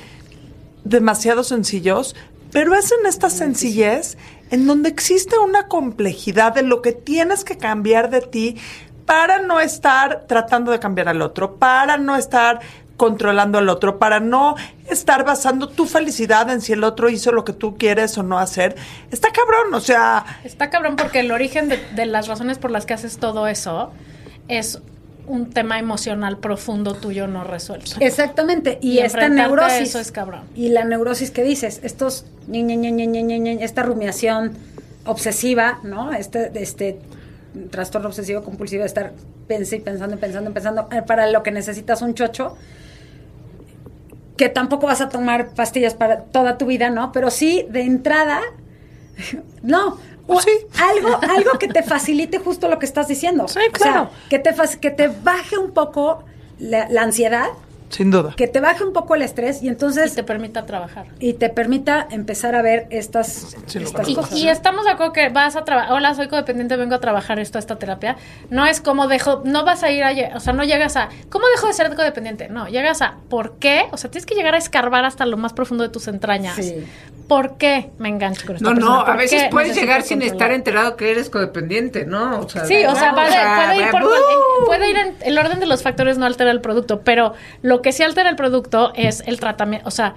demasiado 0.85 1.45
sencillos, 1.45 2.17
pero 2.53 2.75
es 2.75 2.93
en 2.93 3.07
esta 3.07 3.31
sencillez 3.31 4.17
en 4.51 4.67
donde 4.67 4.89
existe 4.89 5.39
una 5.39 5.69
complejidad 5.69 6.55
de 6.55 6.63
lo 6.63 6.83
que 6.83 6.93
tienes 6.93 7.45
que 7.45 7.57
cambiar 7.57 8.11
de 8.11 8.21
ti 8.21 8.57
para 9.07 9.41
no 9.41 9.61
estar 9.61 10.27
tratando 10.27 10.71
de 10.71 10.79
cambiar 10.79 11.09
al 11.09 11.23
otro, 11.23 11.57
para 11.57 11.97
no 11.97 12.17
estar 12.17 12.61
controlando 12.97 13.59
al 13.59 13.69
otro, 13.69 13.99
para 13.99 14.21
no 14.21 14.57
estar 14.87 15.25
basando 15.25 15.69
tu 15.69 15.87
felicidad 15.87 16.51
en 16.51 16.61
si 16.61 16.75
el 16.75 16.85
otro 16.85 17.09
hizo 17.09 17.33
lo 17.33 17.45
que 17.45 17.53
tú 17.53 17.79
quieres 17.79 18.19
o 18.19 18.23
no 18.23 18.39
hacer. 18.39 18.77
Está 19.11 19.33
cabrón, 19.33 19.73
o 19.73 19.81
sea, 19.81 20.27
Está 20.45 20.69
cabrón 20.69 20.97
porque 20.97 21.21
el 21.21 21.33
origen 21.33 21.69
de, 21.69 21.79
de 21.95 22.07
las 22.07 22.29
razones 22.29 22.59
por 22.59 22.71
las 22.71 22.85
que 22.85 22.95
haces 22.95 23.19
todo 23.19 23.47
eso 23.47 23.91
es 24.49 24.83
un 25.31 25.51
tema 25.51 25.79
emocional 25.79 26.39
profundo 26.39 26.95
tuyo 26.95 27.27
no 27.27 27.45
resuelto. 27.45 27.93
Exactamente. 28.01 28.79
Y, 28.81 28.93
Y 28.93 28.99
esta 28.99 29.29
neurosis. 29.29 29.89
eso 29.89 29.99
es 30.01 30.13
cabrón. 30.13 30.43
Y 30.55 30.69
la 30.71 30.85
neurosis 30.85 31.31
que 31.31 31.43
dices, 31.43 31.81
estos 31.83 32.27
ñe, 32.49 32.63
ñe, 32.63 32.77
ñe, 32.77 33.65
esta 33.65 33.83
rumiación 33.83 34.53
obsesiva, 35.05 35.81
¿no? 35.83 36.13
Este, 36.13 36.51
este 36.55 36.99
trastorno 37.71 38.09
obsesivo 38.09 38.43
compulsivo 38.43 38.83
de 38.83 38.87
estar 38.87 39.13
pensando 39.47 39.75
y 39.75 39.81
pensando 39.81 40.15
y 40.15 40.19
pensando 40.19 40.53
pensando 40.53 40.89
eh, 40.93 41.03
para 41.03 41.31
lo 41.31 41.43
que 41.43 41.51
necesitas 41.51 42.01
un 42.03 42.15
chocho 42.15 42.57
que 44.37 44.49
tampoco 44.49 44.87
vas 44.87 45.01
a 45.01 45.09
tomar 45.11 45.51
pastillas 45.51 45.95
para 45.95 46.23
toda 46.23 46.57
tu 46.57 46.65
vida, 46.65 46.89
¿no? 46.89 47.13
Pero 47.13 47.31
sí, 47.31 47.67
de 47.69 47.83
entrada, 47.83 48.41
no, 49.63 49.99
o- 50.37 50.41
Sí. 50.41 50.51
algo, 50.81 51.19
algo 51.23 51.59
que 51.59 51.69
te 51.69 51.83
facilite 51.83 52.39
justo 52.39 52.69
lo 52.69 52.79
que 52.79 52.87
estás 52.87 53.09
diciendo. 53.09 53.49
Sí, 53.49 53.59
O 53.59 53.61
sea, 53.61 53.71
claro. 53.93 54.11
que 54.29 54.39
te, 54.39 54.55
que 54.81 54.91
te 54.91 55.09
baje 55.09 55.59
un 55.59 55.73
poco 55.73 56.25
la, 56.59 56.89
la 56.89 57.03
ansiedad, 57.03 57.49
sin 57.91 58.11
duda. 58.11 58.35
que 58.37 58.49
te 58.49 58.61
baje 58.61 58.83
un 58.85 58.93
poco 58.93 59.15
el 59.15 59.23
estrés 59.23 59.63
y 59.63 59.67
Y 59.67 59.69
entonces 59.69 60.15
te 60.15 60.23
permita 60.23 60.65
trabajar. 60.67 61.07
y 61.19 61.35
te 61.35 61.49
permita 61.51 62.07
empezar 62.11 62.55
a 62.55 62.63
ver 62.63 62.87
estas, 62.91 63.55
estas 63.75 64.09
Y, 64.09 64.15
cosas. 64.15 64.39
y 64.39 64.45
¿no? 64.47 64.51
estamos 64.51 64.85
de 64.85 64.91
acuerdo 64.93 65.13
que 65.13 65.29
vas 65.29 65.57
a 65.57 65.65
trabajar, 65.65 65.93
hola, 65.93 66.15
soy 66.15 66.29
codependiente, 66.29 66.77
vengo 66.77 66.95
a 66.95 67.01
trabajar 67.01 67.39
esto, 67.39 67.59
esta 67.59 67.77
terapia. 67.77 68.17
No 68.49 68.65
es 68.67 68.81
como 68.81 69.07
dejo, 69.09 69.43
no 69.45 69.65
vas 69.65 69.83
a 69.83 69.91
ir 69.91 70.03
a, 70.03 70.37
o 70.37 70.41
sea, 70.41 70.53
no 70.53 70.65
llegas 70.65 70.97
a, 70.97 71.09
¿cómo 71.29 71.45
dejo 71.55 71.67
de 71.67 71.73
ser 71.75 71.95
codependiente? 71.95 72.49
No, 72.49 72.67
llegas 72.69 73.03
a, 73.03 73.17
¿por 73.29 73.59
qué? 73.59 73.85
O 73.93 73.97
sea, 73.97 74.11
tienes 74.11 74.27
que 74.27 74.35
llegar 74.35 74.55
a 74.55 74.59
escarbar 74.59 75.05
hasta 75.05 75.27
lo 75.27 75.37
más 75.37 75.53
profundo 75.53 75.83
de 75.85 75.91
tus 75.91 76.09
entrañas 76.09 76.57
Sí. 76.57 76.85
¿por 77.29 77.59
qué 77.59 77.91
me 77.99 78.09
engancho 78.09 78.45
con 78.45 78.57
esta 78.57 78.69
No, 78.69 78.75
persona? 78.75 78.95
no, 78.97 79.01
a 79.03 79.07
¿Por 79.07 79.17
veces 79.19 79.45
puedes 79.53 79.77
llegar 79.77 80.03
sin 80.03 80.19
controlar? 80.19 80.35
estar 80.35 80.51
enterado 80.53 80.97
que 80.97 81.13
eres 81.13 81.31
codependiente, 81.31 82.05
¿no? 82.05 82.41
O 82.41 82.49
sea, 82.49 82.65
Sí, 82.65 82.85
o 82.85 82.95
sea, 82.97 83.15
puede, 83.15 83.77
ir 83.85 83.91
por, 83.93 84.03
¡uh! 84.03 84.09
puede 84.67 84.91
ir 84.91 84.97
en 84.97 85.15
el 85.21 85.39
orden 85.39 85.61
de 85.61 85.67
los 85.67 85.83
factores 85.85 86.19
no 86.19 86.27
altera 86.27 86.51
el 86.51 86.61
producto, 86.61 87.03
pero 87.03 87.35
lo 87.63 87.80
que 87.83 87.93
sí 87.93 88.03
altera 88.03 88.31
el 88.31 88.37
producto 88.37 88.93
es 88.95 89.23
el 89.27 89.41
tratamiento, 89.41 89.87
o 89.89 89.91
sea, 89.91 90.15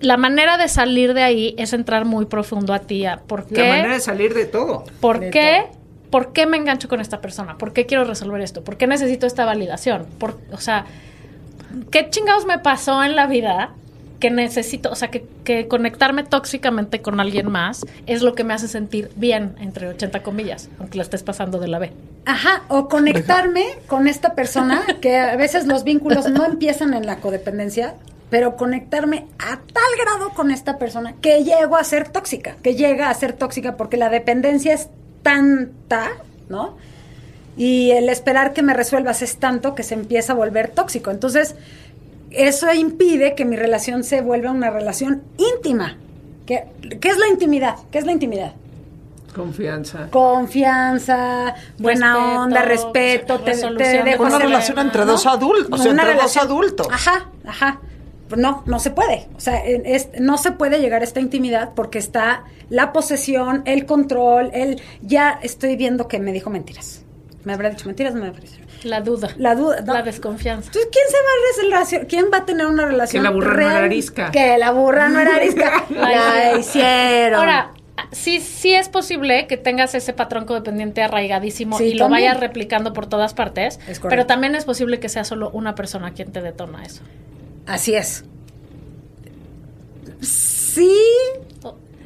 la 0.00 0.16
manera 0.16 0.58
de 0.58 0.68
salir 0.68 1.14
de 1.14 1.22
ahí 1.22 1.54
es 1.58 1.72
entrar 1.72 2.04
muy 2.04 2.26
profundo 2.26 2.74
a 2.74 2.80
ti, 2.80 3.04
por 3.26 3.50
La 3.50 3.64
manera 3.64 3.88
qué, 3.88 3.94
de 3.94 4.00
salir 4.00 4.34
de 4.34 4.46
todo. 4.46 4.84
por 5.00 5.20
de 5.20 5.30
qué, 5.30 5.66
por 6.10 6.32
qué 6.32 6.46
me 6.46 6.56
engancho 6.56 6.88
con 6.88 7.00
esta 7.00 7.20
persona, 7.20 7.56
por 7.58 7.72
qué 7.72 7.86
quiero 7.86 8.04
resolver 8.04 8.40
esto, 8.40 8.62
por 8.62 8.76
qué 8.76 8.86
necesito 8.86 9.26
esta 9.26 9.44
validación, 9.44 10.06
por, 10.18 10.38
o 10.52 10.58
sea, 10.58 10.86
qué 11.90 12.10
chingados 12.10 12.46
me 12.46 12.58
pasó 12.58 13.02
en 13.02 13.16
la 13.16 13.26
vida 13.26 13.74
que 14.24 14.30
necesito, 14.30 14.90
o 14.90 14.94
sea, 14.94 15.08
que, 15.08 15.26
que 15.44 15.68
conectarme 15.68 16.22
tóxicamente 16.22 17.02
con 17.02 17.20
alguien 17.20 17.52
más 17.52 17.84
es 18.06 18.22
lo 18.22 18.34
que 18.34 18.42
me 18.42 18.54
hace 18.54 18.68
sentir 18.68 19.10
bien, 19.16 19.54
entre 19.60 19.86
80 19.86 20.22
comillas, 20.22 20.70
aunque 20.78 20.96
la 20.96 21.02
estés 21.02 21.22
pasando 21.22 21.58
de 21.58 21.68
la 21.68 21.78
B. 21.78 21.92
Ajá, 22.24 22.62
o 22.68 22.88
conectarme 22.88 23.66
con 23.86 24.08
esta 24.08 24.34
persona, 24.34 24.80
que 25.02 25.18
a 25.18 25.36
veces 25.36 25.66
los 25.66 25.84
vínculos 25.84 26.30
no 26.30 26.46
empiezan 26.46 26.94
en 26.94 27.04
la 27.04 27.18
codependencia, 27.18 27.96
pero 28.30 28.56
conectarme 28.56 29.26
a 29.38 29.58
tal 29.58 29.92
grado 30.02 30.30
con 30.30 30.50
esta 30.50 30.78
persona 30.78 31.12
que 31.20 31.44
llego 31.44 31.76
a 31.76 31.84
ser 31.84 32.08
tóxica, 32.08 32.56
que 32.62 32.76
llega 32.76 33.10
a 33.10 33.14
ser 33.14 33.34
tóxica 33.34 33.76
porque 33.76 33.98
la 33.98 34.08
dependencia 34.08 34.72
es 34.72 34.88
tanta, 35.22 36.12
¿no? 36.48 36.78
Y 37.58 37.90
el 37.90 38.08
esperar 38.08 38.54
que 38.54 38.62
me 38.62 38.72
resuelvas 38.72 39.20
es 39.20 39.36
tanto 39.36 39.74
que 39.74 39.82
se 39.82 39.92
empieza 39.92 40.32
a 40.32 40.36
volver 40.36 40.70
tóxico. 40.70 41.10
Entonces, 41.10 41.56
eso 42.36 42.72
impide 42.72 43.34
que 43.34 43.44
mi 43.44 43.56
relación 43.56 44.04
se 44.04 44.20
vuelva 44.20 44.50
una 44.50 44.70
relación 44.70 45.22
íntima. 45.38 45.96
¿Qué, 46.46 46.64
qué 47.00 47.08
es 47.08 47.18
la 47.18 47.28
intimidad? 47.28 47.76
¿Qué 47.90 47.98
es 47.98 48.04
la 48.06 48.12
intimidad? 48.12 48.52
Confianza. 49.34 50.08
confianza, 50.10 51.54
buena 51.78 52.12
Respeto, 52.14 52.40
onda, 52.40 52.62
respeto, 52.62 53.40
te, 53.40 53.52
te 53.52 54.02
dejo 54.04 54.22
de 54.24 54.28
Una 54.28 54.36
hacer- 54.36 54.46
relación 54.46 54.78
entre 54.78 55.04
dos 55.04 55.26
adultos, 55.26 55.80
o 55.80 55.82
sea, 55.82 55.92
Una 55.92 56.02
entre 56.02 56.22
dos 56.22 56.36
adultos. 56.36 56.86
Ajá, 56.90 57.30
ajá. 57.44 57.80
Pues 58.28 58.40
no, 58.40 58.62
no 58.66 58.78
se 58.78 58.90
puede. 58.90 59.26
O 59.36 59.40
sea, 59.40 59.64
en- 59.64 59.84
es- 59.86 60.08
no 60.20 60.38
se 60.38 60.52
puede 60.52 60.78
llegar 60.80 61.00
a 61.00 61.04
esta 61.04 61.18
intimidad 61.20 61.70
porque 61.74 61.98
está 61.98 62.44
la 62.70 62.92
posesión, 62.92 63.62
el 63.66 63.86
control, 63.86 64.50
el 64.54 64.80
ya 65.02 65.38
estoy 65.42 65.74
viendo 65.76 66.06
que 66.06 66.20
me 66.20 66.32
dijo 66.32 66.48
mentiras. 66.50 67.02
¿Me 67.44 67.52
habrá 67.52 67.70
dicho 67.70 67.86
mentiras? 67.86 68.14
No 68.14 68.20
me 68.22 68.28
habrá 68.28 68.40
dicho. 68.40 68.56
La 68.84 69.00
duda. 69.00 69.28
La 69.38 69.54
duda. 69.54 69.80
no. 69.82 69.92
La 69.92 70.02
desconfianza. 70.02 70.66
Entonces, 70.68 70.90
¿quién 70.90 71.04
se 71.08 71.16
va 71.16 71.22
a 71.22 71.62
relacionar? 71.62 72.06
¿Quién 72.08 72.24
va 72.32 72.38
a 72.38 72.46
tener 72.46 72.66
una 72.66 72.86
relación? 72.86 73.22
Que 73.22 73.28
la 73.28 73.34
burra 73.34 73.54
no 73.54 73.60
era 73.60 73.70
real? 73.72 73.84
arisca. 73.84 74.30
Que 74.30 74.58
la 74.58 74.70
burra 74.72 75.08
no 75.08 75.20
era 75.20 75.36
arisca. 75.36 75.84
la 75.90 76.58
hicieron. 76.58 77.38
Ahora, 77.40 77.72
sí, 78.12 78.40
sí 78.40 78.74
es 78.74 78.88
posible 78.88 79.46
que 79.46 79.56
tengas 79.56 79.94
ese 79.94 80.12
patrón 80.14 80.44
codependiente 80.46 81.02
arraigadísimo 81.02 81.76
Sí, 81.78 81.84
y 81.84 81.92
lo 81.94 82.06
también. 82.06 82.28
vayas 82.28 82.40
replicando 82.40 82.92
por 82.92 83.06
todas 83.06 83.34
partes, 83.34 83.74
Es 83.86 83.98
correcto. 84.00 84.08
pero 84.08 84.26
también 84.26 84.54
es 84.54 84.64
posible 84.64 84.98
que 85.00 85.08
sea 85.08 85.24
solo 85.24 85.50
una 85.50 85.74
persona 85.74 86.12
quien 86.12 86.32
te 86.32 86.40
detona 86.40 86.82
eso. 86.84 87.02
Así 87.66 87.94
es. 87.94 88.24
Sí, 90.20 90.90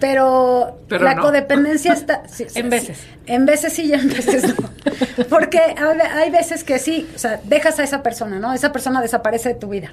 pero, 0.01 0.79
Pero 0.89 1.05
la 1.05 1.15
no. 1.15 1.23
codependencia 1.23 1.93
está... 1.95 2.27
sí, 2.29 2.45
En 2.45 2.51
sí. 2.51 2.63
veces. 2.63 3.07
En 3.27 3.47
veces 3.47 3.73
sí 3.73 3.87
y 3.87 3.93
en 3.93 4.09
veces 4.09 4.59
no. 4.59 4.71
Porque 5.29 5.59
hay, 5.59 5.99
hay 6.01 6.31
veces 6.31 6.65
que 6.65 6.79
sí, 6.79 7.09
o 7.15 7.19
sea, 7.19 7.41
dejas 7.45 7.79
a 7.79 7.85
esa 7.85 8.03
persona, 8.03 8.39
¿no? 8.39 8.53
Esa 8.53 8.73
persona 8.73 9.01
desaparece 9.03 9.51
de 9.51 9.55
tu 9.57 9.69
vida. 9.69 9.93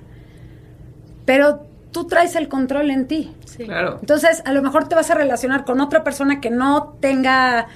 Pero 1.26 1.68
tú 1.92 2.06
traes 2.08 2.36
el 2.36 2.48
control 2.50 2.92
en 2.92 3.08
ti. 3.08 3.34
Sí. 3.46 3.66
Claro. 3.66 3.98
Entonces, 4.00 4.42
a 4.46 4.54
lo 4.54 4.62
mejor 4.62 4.88
te 4.88 4.96
vas 4.96 5.10
a 5.12 5.16
relacionar 5.16 5.66
con 5.66 5.82
otra 5.82 6.04
persona 6.04 6.40
que 6.42 6.50
no 6.52 6.98
tenga, 7.00 7.68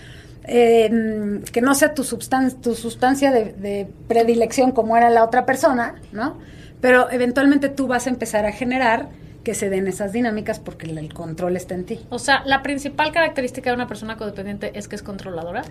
eh, 0.44 1.42
que 1.52 1.62
no 1.62 1.74
sea 1.74 1.94
tu, 1.94 2.04
substan 2.04 2.62
tu 2.62 2.76
sustancia 2.76 3.32
de, 3.32 3.54
de 3.54 3.88
predilección 4.08 4.72
como 4.72 4.96
era 4.98 5.10
la 5.10 5.24
otra 5.24 5.46
persona, 5.46 5.96
¿no? 6.12 6.38
Pero 6.82 7.10
eventualmente 7.12 7.70
tú 7.70 7.88
vas 7.88 8.08
a 8.08 8.10
empezar 8.10 8.46
a 8.46 8.52
generar 8.52 9.10
que 9.50 9.56
se 9.56 9.72
den 9.72 9.88
esas 9.88 10.14
dinámicas 10.14 10.60
porque 10.60 10.86
el, 10.86 11.12
control 11.12 11.58
está 11.58 11.74
en 11.74 11.84
ti. 11.84 12.00
O 12.12 12.20
sea, 12.20 12.44
la 12.46 12.62
principal 12.62 13.12
característica 13.12 13.72
de 13.72 13.76
una 13.76 13.88
persona 13.88 14.16
codependiente 14.16 14.78
es 14.78 14.88
que 14.88 14.96
es 14.96 15.02
controladora. 15.02 15.64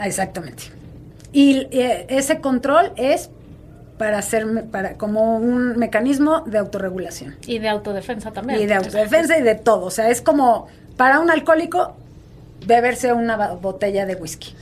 Exactamente. 0.00 0.62
Y 1.32 1.68
eh, 1.70 2.06
ese 2.08 2.40
control 2.40 2.92
es 2.96 3.28
para 3.98 4.16
hacer, 4.16 4.46
para, 4.72 4.94
como 4.94 5.36
un 5.36 5.76
mecanismo 5.76 6.44
de 6.46 6.56
autorregulación. 6.56 7.36
Y 7.46 7.58
de 7.58 7.68
autodefensa 7.68 8.32
también. 8.32 8.58
Y 8.58 8.64
de 8.64 8.72
autodefensa 8.72 9.36
y 9.36 9.42
de 9.42 9.54
todo. 9.54 9.84
O 9.84 9.90
sea, 9.90 10.08
es 10.08 10.22
como 10.22 10.68
para 10.96 11.20
un 11.20 11.28
alcohólico 11.28 11.94
beberse 12.66 13.12
una 13.12 13.48
botella 13.52 14.06
de 14.06 14.14
whisky. 14.14 14.54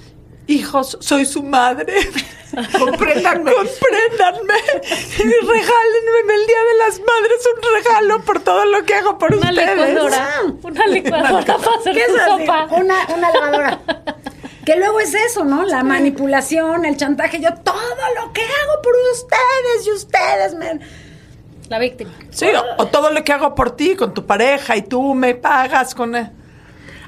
Hijos, 0.46 0.98
soy 1.00 1.24
su 1.24 1.42
madre. 1.42 1.94
Compréndanme. 2.78 3.50
Compréndanme 3.52 4.54
y 5.18 5.46
regálenme 5.46 6.18
en 6.24 6.30
el 6.30 6.46
Día 6.46 6.58
de 6.58 6.78
las 6.86 7.00
Madres 7.00 7.48
un 7.54 7.74
regalo 7.82 8.24
por 8.24 8.40
todo 8.40 8.64
lo 8.66 8.84
que 8.84 8.94
hago 8.94 9.18
por 9.18 9.34
Una 9.34 9.50
ustedes. 9.50 9.76
licuadora. 9.88 10.28
Una 10.62 10.86
licuadora 10.86 11.56
para 11.56 11.76
hacer 11.78 11.94
¿Qué 11.94 12.00
es 12.02 12.06
tu 12.12 12.18
sopa. 12.18 12.66
Una, 12.72 12.94
una 13.16 13.30
lavadora. 13.32 13.80
que 14.66 14.76
luego 14.76 15.00
es 15.00 15.14
eso, 15.14 15.44
¿no? 15.44 15.64
La 15.64 15.82
manipulación, 15.82 16.84
el 16.84 16.96
chantaje. 16.96 17.40
Yo 17.40 17.54
todo 17.54 17.74
lo 18.20 18.32
que 18.32 18.42
hago 18.42 18.82
por 18.82 18.94
ustedes 19.12 19.86
y 19.86 19.90
ustedes 19.92 20.54
me... 20.54 20.80
La 21.70 21.78
víctima. 21.78 22.12
Sí, 22.30 22.46
o, 22.54 22.82
o 22.82 22.86
todo 22.86 23.10
lo 23.10 23.24
que 23.24 23.32
hago 23.32 23.54
por 23.54 23.74
ti 23.74 23.96
con 23.96 24.12
tu 24.12 24.26
pareja 24.26 24.76
y 24.76 24.82
tú 24.82 25.14
me 25.14 25.34
pagas 25.34 25.94
con... 25.94 26.14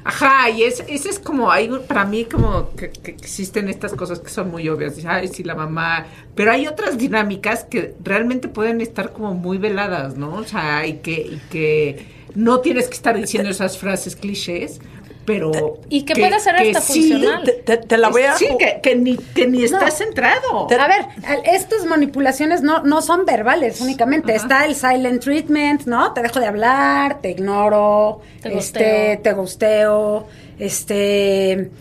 Ajá, 0.07 0.49
y 0.49 0.63
es, 0.63 0.85
ese 0.87 1.09
es 1.09 1.19
como, 1.19 1.51
hay 1.51 1.67
para 1.85 2.05
mí 2.05 2.23
como 2.23 2.69
que, 2.77 2.91
que 2.91 3.11
existen 3.11 3.67
estas 3.67 3.91
cosas 3.91 4.21
que 4.21 4.29
son 4.29 4.49
muy 4.49 4.69
obvias. 4.69 5.03
Ay, 5.05 5.27
sí, 5.27 5.43
la 5.43 5.53
mamá. 5.53 6.05
Pero 6.33 6.53
hay 6.53 6.65
otras 6.65 6.97
dinámicas 6.97 7.65
que 7.65 7.93
realmente 8.01 8.47
pueden 8.47 8.79
estar 8.79 9.11
como 9.11 9.33
muy 9.33 9.57
veladas, 9.57 10.15
¿no? 10.15 10.35
O 10.35 10.43
sea, 10.45 10.87
y 10.87 10.99
que, 10.99 11.11
y 11.11 11.41
que 11.49 12.05
no 12.35 12.61
tienes 12.61 12.87
que 12.87 12.93
estar 12.93 13.17
diciendo 13.17 13.49
esas 13.49 13.77
frases 13.77 14.15
clichés, 14.15 14.79
pero... 15.27 15.51
Y 15.89 16.03
que 16.03 16.13
puede 16.15 16.39
ser 16.39 16.55
hasta 16.55 16.79
funcional. 16.79 17.43
Te, 17.43 17.51
te- 17.51 17.75
te 17.77 17.97
la 17.97 18.07
voy 18.07 18.23
a... 18.23 18.37
Sí, 18.37 18.47
que, 18.57 18.79
que 18.81 18.95
ni, 18.95 19.17
que 19.17 19.45
ni 19.45 19.65
estás 19.65 19.97
centrado. 19.97 20.67
A 20.71 20.87
ver, 20.87 21.01
al- 21.25 21.41
estas 21.45 21.85
manipulaciones 21.85 22.61
no, 22.61 22.81
no 22.83 23.01
son 23.01 23.25
verbales 23.25 23.81
únicamente. 23.81 24.33
Está 24.33 24.65
el 24.65 24.73
silent 24.73 25.21
treatment, 25.21 25.85
¿no? 25.85 26.13
Te 26.13 26.21
dejo 26.21 26.39
de 26.39 26.45
hablar, 26.45 27.19
te 27.21 27.31
ignoro, 27.31 28.21
Te 28.41 28.47
este, 28.57 29.17
gusteo. 29.17 29.19
te 29.21 29.33
gusteo, 29.33 30.27
este, 30.59 31.71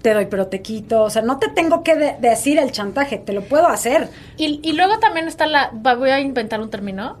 te 0.00 0.14
doy 0.14 0.26
pero 0.26 0.46
te 0.46 0.62
quito. 0.62 1.02
O 1.02 1.10
sea, 1.10 1.22
no 1.22 1.38
te 1.40 1.48
tengo 1.48 1.82
que 1.82 1.96
de- 1.96 2.16
decir 2.20 2.58
el 2.60 2.70
chantaje, 2.70 3.18
te 3.18 3.32
lo 3.32 3.42
puedo 3.42 3.66
hacer. 3.66 4.08
Y, 4.36 4.60
y 4.62 4.72
luego 4.74 4.98
también 5.00 5.26
está 5.26 5.46
la. 5.46 5.70
Voy 5.72 6.10
a 6.10 6.20
inventar 6.20 6.60
un 6.60 6.70
término 6.70 7.16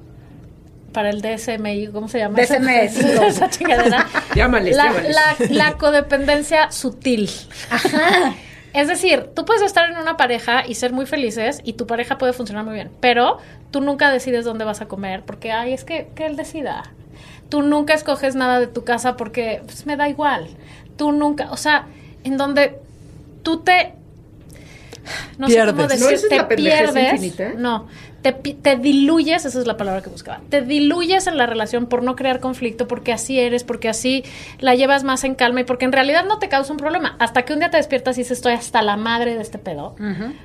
para 0.92 1.10
el 1.10 1.20
DSMI, 1.22 1.88
¿cómo 1.88 2.08
se 2.08 2.18
llama? 2.18 2.38
esa- 2.40 2.58
DSM-5. 2.58 3.22
Esa 3.26 3.48
chingadera. 3.50 4.06
Llámales, 4.34 4.76
la, 4.76 4.84
llámales. 4.84 5.16
la, 5.50 5.66
la 5.70 5.72
codependencia 5.78 6.70
sutil. 6.70 7.28
Es 8.72 8.88
decir, 8.88 9.28
tú 9.34 9.44
puedes 9.44 9.62
estar 9.62 9.90
en 9.90 9.98
una 9.98 10.16
pareja 10.16 10.66
y 10.66 10.74
ser 10.76 10.92
muy 10.92 11.04
felices 11.04 11.60
y 11.62 11.74
tu 11.74 11.86
pareja 11.86 12.16
puede 12.16 12.32
funcionar 12.32 12.64
muy 12.64 12.74
bien, 12.74 12.90
pero 13.00 13.38
tú 13.70 13.80
nunca 13.82 14.10
decides 14.10 14.44
dónde 14.46 14.64
vas 14.64 14.80
a 14.80 14.86
comer 14.86 15.22
porque, 15.26 15.52
ay, 15.52 15.74
es 15.74 15.84
que, 15.84 16.08
que 16.14 16.24
él 16.26 16.36
decida. 16.36 16.84
Tú 17.50 17.60
nunca 17.60 17.92
escoges 17.92 18.34
nada 18.34 18.60
de 18.60 18.66
tu 18.66 18.82
casa 18.82 19.16
porque 19.18 19.60
pues, 19.66 19.84
me 19.84 19.96
da 19.96 20.08
igual. 20.08 20.48
Tú 20.96 21.12
nunca, 21.12 21.50
o 21.50 21.58
sea, 21.58 21.86
en 22.24 22.38
donde 22.38 22.78
tú 23.42 23.58
te 23.60 23.92
no 25.38 25.48
sé 25.48 25.58
cómo 25.58 25.76
Pierdes. 25.76 26.00
¿No 26.00 26.08
decir, 26.08 26.28
es 26.32 26.46
te 26.48 26.56
pierdes. 26.56 27.12
infinita? 27.14 27.52
No, 27.56 27.88
te, 28.22 28.76
diluyes, 28.76 29.44
esa 29.44 29.58
es 29.58 29.66
la 29.66 29.76
palabra 29.76 30.00
que 30.00 30.08
buscaba. 30.08 30.40
Te 30.48 30.62
diluyes 30.62 31.26
en 31.26 31.36
la 31.36 31.46
relación 31.46 31.86
por 31.86 32.02
no 32.02 32.14
crear 32.14 32.38
conflicto, 32.38 32.86
porque 32.86 33.12
así 33.12 33.40
eres, 33.40 33.64
porque 33.64 33.88
así 33.88 34.24
la 34.60 34.74
llevas 34.74 35.02
más 35.02 35.24
en 35.24 35.34
calma 35.34 35.62
y 35.62 35.64
porque 35.64 35.84
en 35.84 35.92
realidad 35.92 36.24
no 36.24 36.38
te 36.38 36.48
causa 36.48 36.72
un 36.72 36.78
problema. 36.78 37.16
Hasta 37.18 37.42
que 37.42 37.52
un 37.52 37.58
día 37.58 37.70
te 37.70 37.78
despiertas 37.78 38.16
y 38.16 38.20
dices, 38.20 38.38
estoy 38.38 38.52
hasta 38.52 38.80
la 38.82 38.96
madre 38.96 39.34
de 39.34 39.42
este 39.42 39.58
pedo. 39.58 39.96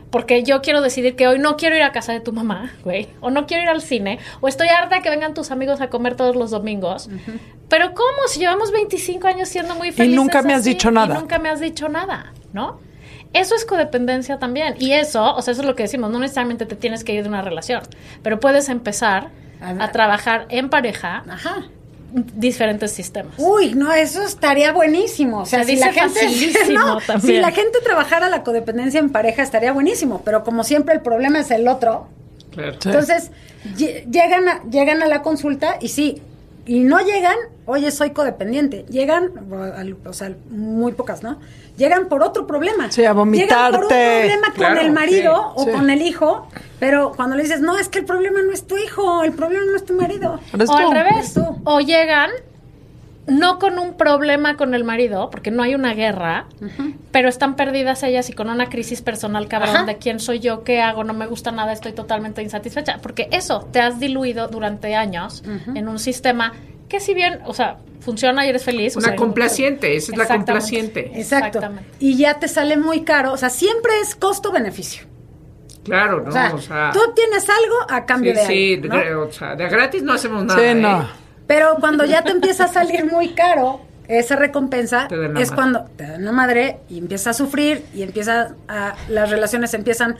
Porque 0.09 0.43
yo 0.43 0.61
quiero 0.61 0.81
decidir 0.81 1.15
que 1.15 1.27
hoy 1.27 1.39
no 1.39 1.55
quiero 1.55 1.75
ir 1.75 1.83
a 1.83 1.91
casa 1.91 2.13
de 2.13 2.19
tu 2.19 2.33
mamá, 2.33 2.73
güey, 2.83 3.09
o 3.21 3.29
no 3.29 3.45
quiero 3.45 3.63
ir 3.63 3.69
al 3.69 3.81
cine, 3.81 4.19
o 4.41 4.47
estoy 4.47 4.69
harta 4.69 4.95
de 4.95 5.01
que 5.01 5.09
vengan 5.09 5.33
tus 5.33 5.51
amigos 5.51 5.79
a 5.81 5.89
comer 5.89 6.15
todos 6.15 6.35
los 6.35 6.49
domingos. 6.49 7.09
Pero 7.69 7.93
¿cómo? 7.93 8.27
Si 8.27 8.39
llevamos 8.39 8.71
25 8.71 9.27
años 9.27 9.49
siendo 9.49 9.75
muy 9.75 9.91
felices. 9.91 10.15
nunca 10.15 10.41
me 10.41 10.53
has 10.53 10.61
así, 10.61 10.69
dicho 10.71 10.89
nada. 10.89 11.13
Y 11.13 11.17
nunca 11.19 11.37
me 11.37 11.49
has 11.49 11.59
dicho 11.59 11.89
nada, 11.89 12.33
¿no? 12.53 12.86
Eso 13.39 13.55
es 13.55 13.65
codependencia 13.65 14.39
también. 14.39 14.75
Y 14.79 14.91
eso, 14.93 15.35
o 15.35 15.41
sea, 15.41 15.51
eso 15.53 15.61
es 15.61 15.67
lo 15.67 15.75
que 15.75 15.83
decimos, 15.83 16.11
no 16.11 16.19
necesariamente 16.19 16.65
te 16.65 16.75
tienes 16.75 17.03
que 17.03 17.13
ir 17.13 17.23
de 17.23 17.29
una 17.29 17.41
relación, 17.41 17.81
pero 18.23 18.39
puedes 18.39 18.69
empezar 18.69 19.29
A- 19.61 19.83
a 19.85 19.91
trabajar 19.91 20.45
en 20.49 20.69
pareja 20.69 21.23
Ajá. 21.29 21.65
diferentes 22.13 22.91
sistemas. 22.91 23.33
Uy, 23.37 23.73
no, 23.73 23.91
eso 23.93 24.21
estaría 24.23 24.71
buenísimo. 24.71 25.39
O 25.41 25.45
sea, 25.45 25.63
Se 25.63 25.71
si 25.73 25.79
la 25.79 25.91
gente, 25.93 26.19
facilísimo 26.23 26.79
no, 26.79 26.97
también. 27.01 27.35
si 27.35 27.41
la 27.41 27.51
gente 27.51 27.79
trabajara 27.83 28.29
la 28.29 28.43
codependencia 28.43 28.99
en 28.99 29.09
pareja 29.09 29.43
estaría 29.43 29.71
buenísimo, 29.73 30.21
pero 30.23 30.43
como 30.43 30.63
siempre 30.63 30.93
el 30.95 31.01
problema 31.01 31.39
es 31.39 31.51
el 31.51 31.67
otro. 31.67 32.07
Claro. 32.51 32.73
Entonces, 32.73 33.31
lle- 33.77 34.05
llegan 34.09 34.47
a, 34.47 34.63
llegan 34.69 35.01
a 35.03 35.07
la 35.07 35.21
consulta 35.21 35.77
y 35.81 35.89
sí, 35.89 36.21
y 36.67 36.81
no 36.83 36.99
llegan, 36.99 37.37
oye, 37.65 37.89
soy 37.91 38.11
codependiente. 38.11 38.85
Llegan, 38.89 39.31
o, 39.51 39.55
al- 39.63 39.97
o 40.05 40.13
sea, 40.13 40.31
muy 40.49 40.91
pocas, 40.91 41.23
¿no? 41.23 41.39
Llegan 41.77 42.07
por 42.09 42.21
otro 42.23 42.45
problema. 42.45 42.91
Sí, 42.91 43.05
a 43.05 43.13
Llegan 43.13 43.15
por 43.15 43.23
un 43.25 43.31
vomitarte. 43.31 44.19
problema 44.19 44.53
con 44.55 44.77
el 44.85 44.91
marido 44.91 45.53
sí, 45.55 45.61
o 45.61 45.65
sí. 45.65 45.71
con 45.71 45.89
el 45.89 46.01
hijo, 46.01 46.47
pero 46.79 47.13
cuando 47.15 47.35
le 47.35 47.43
dices, 47.43 47.61
no, 47.61 47.77
es 47.77 47.87
que 47.89 47.99
el 47.99 48.05
problema 48.05 48.41
no 48.41 48.51
es 48.51 48.67
tu 48.67 48.77
hijo, 48.77 49.23
el 49.23 49.31
problema 49.33 49.65
no 49.71 49.75
es 49.77 49.85
tu 49.85 49.93
marido. 49.93 50.39
O 50.53 50.57
tú. 50.57 50.71
al 50.73 50.91
revés, 50.91 51.33
o 51.63 51.79
llegan 51.79 52.29
no 53.27 53.59
con 53.59 53.77
un 53.77 53.95
problema 53.95 54.55
con 54.55 54.73
el 54.73 54.83
marido, 54.83 55.29
porque 55.29 55.51
no 55.51 55.61
hay 55.63 55.75
una 55.75 55.93
guerra, 55.93 56.45
pero 57.11 57.27
están 57.29 57.55
perdidas 57.55 58.01
ellas 58.03 58.29
y 58.29 58.33
con 58.33 58.49
una 58.49 58.69
crisis 58.69 59.01
personal 59.01 59.47
cabrón 59.47 59.75
Ajá. 59.75 59.85
de 59.85 59.97
quién 59.97 60.19
soy 60.19 60.39
yo, 60.39 60.63
qué 60.63 60.81
hago, 60.81 61.03
no 61.03 61.13
me 61.13 61.27
gusta 61.27 61.51
nada, 61.51 61.73
estoy 61.73 61.91
totalmente 61.91 62.41
insatisfecha, 62.41 62.99
porque 63.01 63.27
eso 63.31 63.67
te 63.71 63.79
has 63.81 63.99
diluido 63.99 64.47
durante 64.47 64.95
años 64.95 65.43
en 65.75 65.87
un 65.87 65.99
sistema 65.99 66.53
que 66.87 67.01
si 67.01 67.13
bien, 67.13 67.39
o 67.45 67.53
sea, 67.53 67.77
funciona 67.99 68.45
y 68.45 68.49
eres 68.49 68.63
feliz. 68.63 68.95
o 68.95 68.99
Una 68.99 69.09
sea, 69.09 69.15
complaciente, 69.17 69.93
esa 69.97 70.13
es 70.13 70.17
la 70.17 70.25
complaciente. 70.25 71.11
Exacto. 71.19 71.47
Exactamente. 71.59 71.89
Y 71.99 72.15
ya 72.15 72.39
te 72.39 72.47
sale 72.47 72.77
muy 72.77 73.01
caro, 73.03 73.33
o 73.33 73.37
sea, 73.37 73.49
siempre 73.49 73.91
es 74.01 74.15
costo-beneficio. 74.15 75.05
Claro, 75.83 76.21
¿no? 76.21 76.29
O 76.29 76.31
sea, 76.31 76.51
O 76.55 76.57
sea, 76.61 76.91
tú 76.93 76.99
obtienes 77.09 77.45
algo 77.49 77.75
a 77.89 78.05
cambio 78.05 78.33
sí, 78.33 78.39
de 78.39 78.45
sí, 78.45 78.73
algo, 78.75 78.81
de, 78.83 78.87
¿no? 78.89 78.95
gra- 79.25 79.27
o 79.27 79.31
sea, 79.33 79.55
de 79.55 79.67
gratis 79.69 80.03
no 80.03 80.13
hacemos 80.13 80.45
nada. 80.45 80.59
Sí, 80.59 80.65
¿eh? 80.65 80.75
Pero 81.47 81.77
cuando 81.79 82.05
ya 82.05 82.23
te 82.23 82.31
empieza 82.31 82.65
a 82.65 82.67
salir 82.67 83.09
muy 83.11 83.29
caro, 83.29 83.81
esa 84.07 84.35
recompensa 84.35 85.07
Te 85.07 85.17
dan 85.17 85.33
la 85.33 85.39
es 85.41 85.49
madre. 85.49 85.55
cuando 85.55 85.83
te 85.95 86.07
dan 86.07 86.25
la 86.25 86.31
madre 86.31 86.77
y 86.89 86.97
empiezas 86.97 87.27
a 87.27 87.33
sufrir 87.33 87.83
y 87.93 88.03
empieza 88.03 88.55
a, 88.67 88.95
las 89.09 89.29
relaciones 89.29 89.73
empiezan 89.73 90.15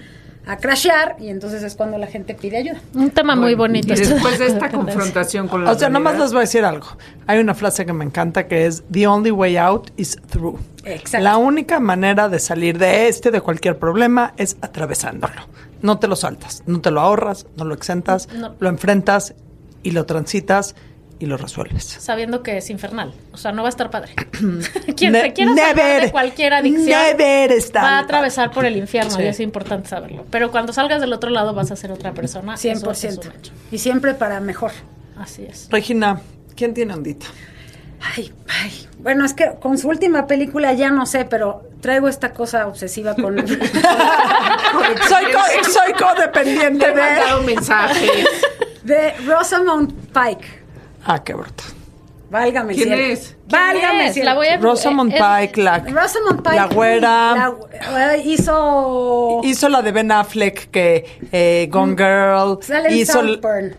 a 0.46 0.56
crashear 0.58 1.18
y 1.20 1.28
entonces 1.28 1.62
es 1.62 1.76
cuando 1.76 1.98
la 1.98 2.08
gente 2.08 2.34
pide 2.34 2.56
ayuda. 2.58 2.80
Un 2.94 3.10
tema 3.12 3.36
muy 3.36 3.54
bonito. 3.56 3.94
Y 3.94 3.98
después 3.98 4.40
de 4.40 4.48
esta 4.48 4.70
confrontación 4.70 5.50
con 5.50 5.66
la 5.66 5.72
O 5.72 5.76
sea, 5.78 5.90
nomás 5.90 6.18
les 6.18 6.32
voy 6.32 6.38
a 6.38 6.42
decir 6.42 6.64
algo. 6.64 6.88
Hay 7.28 7.40
una 7.40 7.54
frase 7.54 7.86
que 7.86 7.92
me 7.92 8.06
encanta 8.06 8.48
que 8.48 8.66
es 8.66 8.84
The 8.90 9.08
only 9.08 9.32
way 9.32 9.58
out 9.58 9.90
is 9.98 10.18
through. 10.30 10.58
Exacto. 10.86 11.22
La 11.24 11.36
única 11.36 11.82
manera 11.82 12.30
de 12.30 12.40
salir 12.40 12.78
de 12.78 13.10
este, 13.10 13.30
de 13.32 13.42
cualquier 13.42 13.78
problema, 13.78 14.34
es 14.38 14.56
atravesándolo. 14.62 15.42
No 15.82 16.00
te 16.00 16.08
lo 16.08 16.16
saltas, 16.16 16.64
no 16.66 16.80
te 16.80 16.92
lo 16.92 17.02
ahorras, 17.02 17.46
no 17.58 17.66
lo 17.66 17.74
exentas, 17.74 18.30
No. 18.34 18.56
lo 18.58 18.70
enfrentas 18.70 19.36
y 19.84 19.92
lo 19.92 20.06
transitas 20.06 20.76
y 21.20 21.26
lo 21.26 21.38
resuelves. 21.38 21.84
Sabiendo 22.00 22.44
que 22.44 22.58
es 22.58 22.70
infernal. 22.70 23.14
O 23.34 23.38
sea, 23.38 23.52
no 23.52 23.64
va 23.64 23.70
a 23.70 23.72
estar 23.72 23.90
padre. 23.90 24.14
Quien 24.96 25.14
Ne- 25.14 25.22
se 25.22 25.34
quiera 25.34 25.52
salvar 25.56 25.76
never, 25.76 26.02
de 26.04 26.12
cualquier 26.12 26.54
adicción 26.54 26.86
never 26.86 27.52
está 27.52 27.82
va 27.82 27.88
a 27.88 27.92
padre. 27.92 28.04
atravesar 28.06 28.52
por 28.52 28.66
el 28.66 28.78
infierno 28.78 29.12
Sí. 29.12 29.22
y 29.24 29.26
es 29.28 29.40
importante 29.40 29.90
saberlo. 29.90 30.26
Pero 30.30 30.52
cuando 30.52 30.74
salgas 30.74 31.02
del 31.02 31.14
otro 31.14 31.30
lado 31.30 31.54
vas 31.54 31.72
a 31.72 31.76
ser 31.76 31.92
otra 31.92 32.14
persona. 32.14 32.54
Eso 32.56 32.70
es 32.72 32.84
100%. 32.84 33.26
un 33.26 33.32
hecho. 33.40 33.52
Y 33.72 33.78
siempre 33.80 34.14
para 34.14 34.40
mejor. 34.40 34.72
Así 35.18 35.44
es. 35.50 35.68
Regina, 35.72 36.22
¿quién 36.56 36.74
tiene 36.74 36.94
ondita? 36.94 37.26
Ay, 38.16 38.32
ay. 38.48 38.88
Bueno, 39.00 39.26
es 39.26 39.34
que 39.34 39.54
con 39.60 39.78
su 39.80 39.88
última 39.90 40.28
película 40.28 40.72
ya 40.74 40.92
no 40.92 41.08
sé, 41.08 41.26
pero 41.26 41.64
traigo 41.82 42.08
esta 42.08 42.32
cosa 42.32 42.68
obsesiva 42.68 43.16
con... 43.16 43.36
soy, 43.48 43.58
co- 45.34 45.72
soy 45.72 45.94
te 45.94 46.04
codependiente 46.04 46.86
he 46.86 46.94
mandado 46.94 47.40
de... 47.40 47.46
mensajes. 47.46 48.28
de 48.84 49.14
Rosamund 49.26 49.94
Pike. 50.14 50.67
Ah, 51.08 51.24
qué 51.24 51.34
bruto. 51.34 51.64
Válgame 52.30 52.74
¿Quién 52.74 52.90
cielo. 52.90 53.02
es? 53.04 53.38
Válgame 53.50 54.12
cielo. 54.12 54.30
La 54.30 54.36
voy 54.36 54.48
a- 54.48 54.58
Rosamund 54.58 55.14
Pike, 55.14 55.62
la, 55.62 55.80
Rosamund 55.80 56.44
Pike. 56.44 56.56
la 56.58 56.66
güera... 56.68 57.36
la- 57.36 58.16
eh, 58.16 58.22
hizo... 58.26 59.40
Hizo 59.44 59.70
la 59.70 59.82
de 59.82 59.92
Ben 59.94 60.12
Affleck 60.12 60.70
que 60.70 61.20
eh, 61.32 61.70
Gone 61.72 61.96
Girl. 61.96 62.58
Sale 62.62 62.90
en 62.90 62.98
hizo 62.98 63.14
Saltburn. 63.14 63.76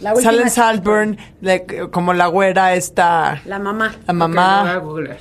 La 0.00 0.12
última 0.14 0.30
sale 0.30 0.40
en 0.42 0.46
es- 0.48 0.54
Saltburn 0.54 1.18
de- 1.42 1.88
como 1.92 2.14
la 2.14 2.28
güera 2.28 2.74
esta 2.74 3.42
La 3.44 3.58
mamá. 3.58 3.94
la 4.06 4.12
mamá. 4.14 4.76
googlear. 4.78 5.18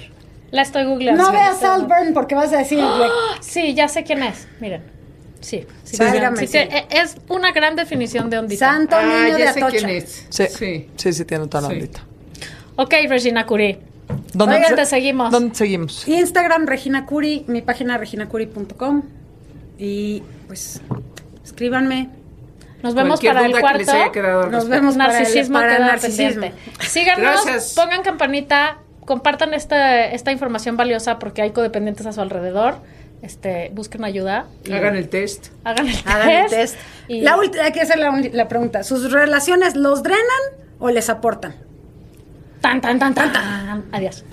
La 0.52 0.62
estoy 0.62 0.86
googleando. 0.86 1.24
No 1.24 1.32
veas. 1.34 1.60
Saltburn 1.60 2.14
porque 2.14 2.36
vas 2.36 2.54
a 2.54 2.58
decir... 2.60 2.84
Sí, 3.42 3.74
ya 3.74 3.90
sé 3.90 4.04
quién 4.06 4.24
es. 4.24 4.48
Miren. 4.62 4.91
Sí. 5.42 5.66
sí, 5.84 5.98
Sí. 5.98 6.48
sí, 6.48 6.58
eh, 6.58 6.86
es 6.92 7.18
una 7.28 7.52
gran 7.52 7.76
definición 7.76 8.30
de 8.30 8.38
ondita. 8.40 8.72
Santo 8.72 8.96
Ah, 8.98 9.24
niño 9.26 9.38
de 9.38 9.44
sé 9.54 9.60
Atocha. 9.60 9.70
quién 9.78 9.90
es. 9.90 10.26
Sí, 10.30 10.46
Sí. 10.50 10.90
sí, 10.96 11.14
sí, 11.14 11.26
tiene 11.26 11.48
toda 11.48 11.62
la 11.64 11.68
Sí. 11.70 11.74
ondita. 11.76 12.02
Ok, 12.78 12.94
Regina 13.10 13.46
Curie. 13.46 13.80
¿Dónde 14.34 14.56
Oigan, 14.58 14.76
te 14.76 14.86
seguimos. 14.86 15.32
¿Dónde 15.32 15.56
seguimos? 15.56 16.08
Instagram 16.08 16.66
Regina 16.68 17.06
Curi, 17.06 17.46
mi 17.48 17.62
página 17.62 17.98
reginacuri.com 17.98 19.04
y 19.78 20.22
pues 20.48 20.82
escríbanme. 21.44 22.10
Nos 22.84 22.94
vemos 22.96 23.20
Cualquier 23.20 23.34
para 23.34 23.46
el 23.46 23.60
cuarto. 23.60 24.50
Nos 24.50 24.68
vemos 24.68 24.98
para 24.98 25.14
el- 25.18 25.20
narcisismo 25.24 25.60
para 25.60 25.76
el 25.78 25.82
narcisismo. 25.84 26.42
pendiente. 26.42 26.88
Síganos, 26.88 27.46
Gracias. 27.46 27.74
pongan 27.76 28.02
campanita, 28.02 28.80
compartan 29.06 29.54
esta, 29.54 30.06
esta 30.08 30.32
información 30.32 30.78
valiosa 30.78 31.20
porque 31.20 31.42
hay 31.44 31.52
codependientes 31.52 32.06
a 32.08 32.12
su 32.12 32.22
alrededor. 32.22 32.78
Este, 33.22 33.70
busquen 33.74 34.04
ayuda. 34.04 34.48
y 34.66 34.72
Hagan 34.74 34.96
el 34.96 35.08
test. 35.10 35.48
hagan 35.64 35.88
el 35.88 35.96
Hagan 36.06 36.30
el 36.30 36.50
test. 36.50 36.74
test. 36.76 36.76
y- 37.08 37.22
La 37.22 37.38
ulti- 37.38 37.60
hay 37.60 37.72
que 37.72 37.82
hacer 37.82 38.00
la, 38.00 38.12
la 38.34 38.48
pregunta. 38.48 38.84
¿Sus 38.84 39.12
relaciones 39.12 39.76
los 39.76 40.02
drenan 40.02 40.20
o 40.80 40.90
les 40.90 41.10
aportan? 41.10 41.56
Tan, 42.62 42.82
tan, 42.82 42.98
tan, 43.00 43.14
tan, 43.14 43.32
tan. 43.32 43.86
Adiós. 43.92 44.24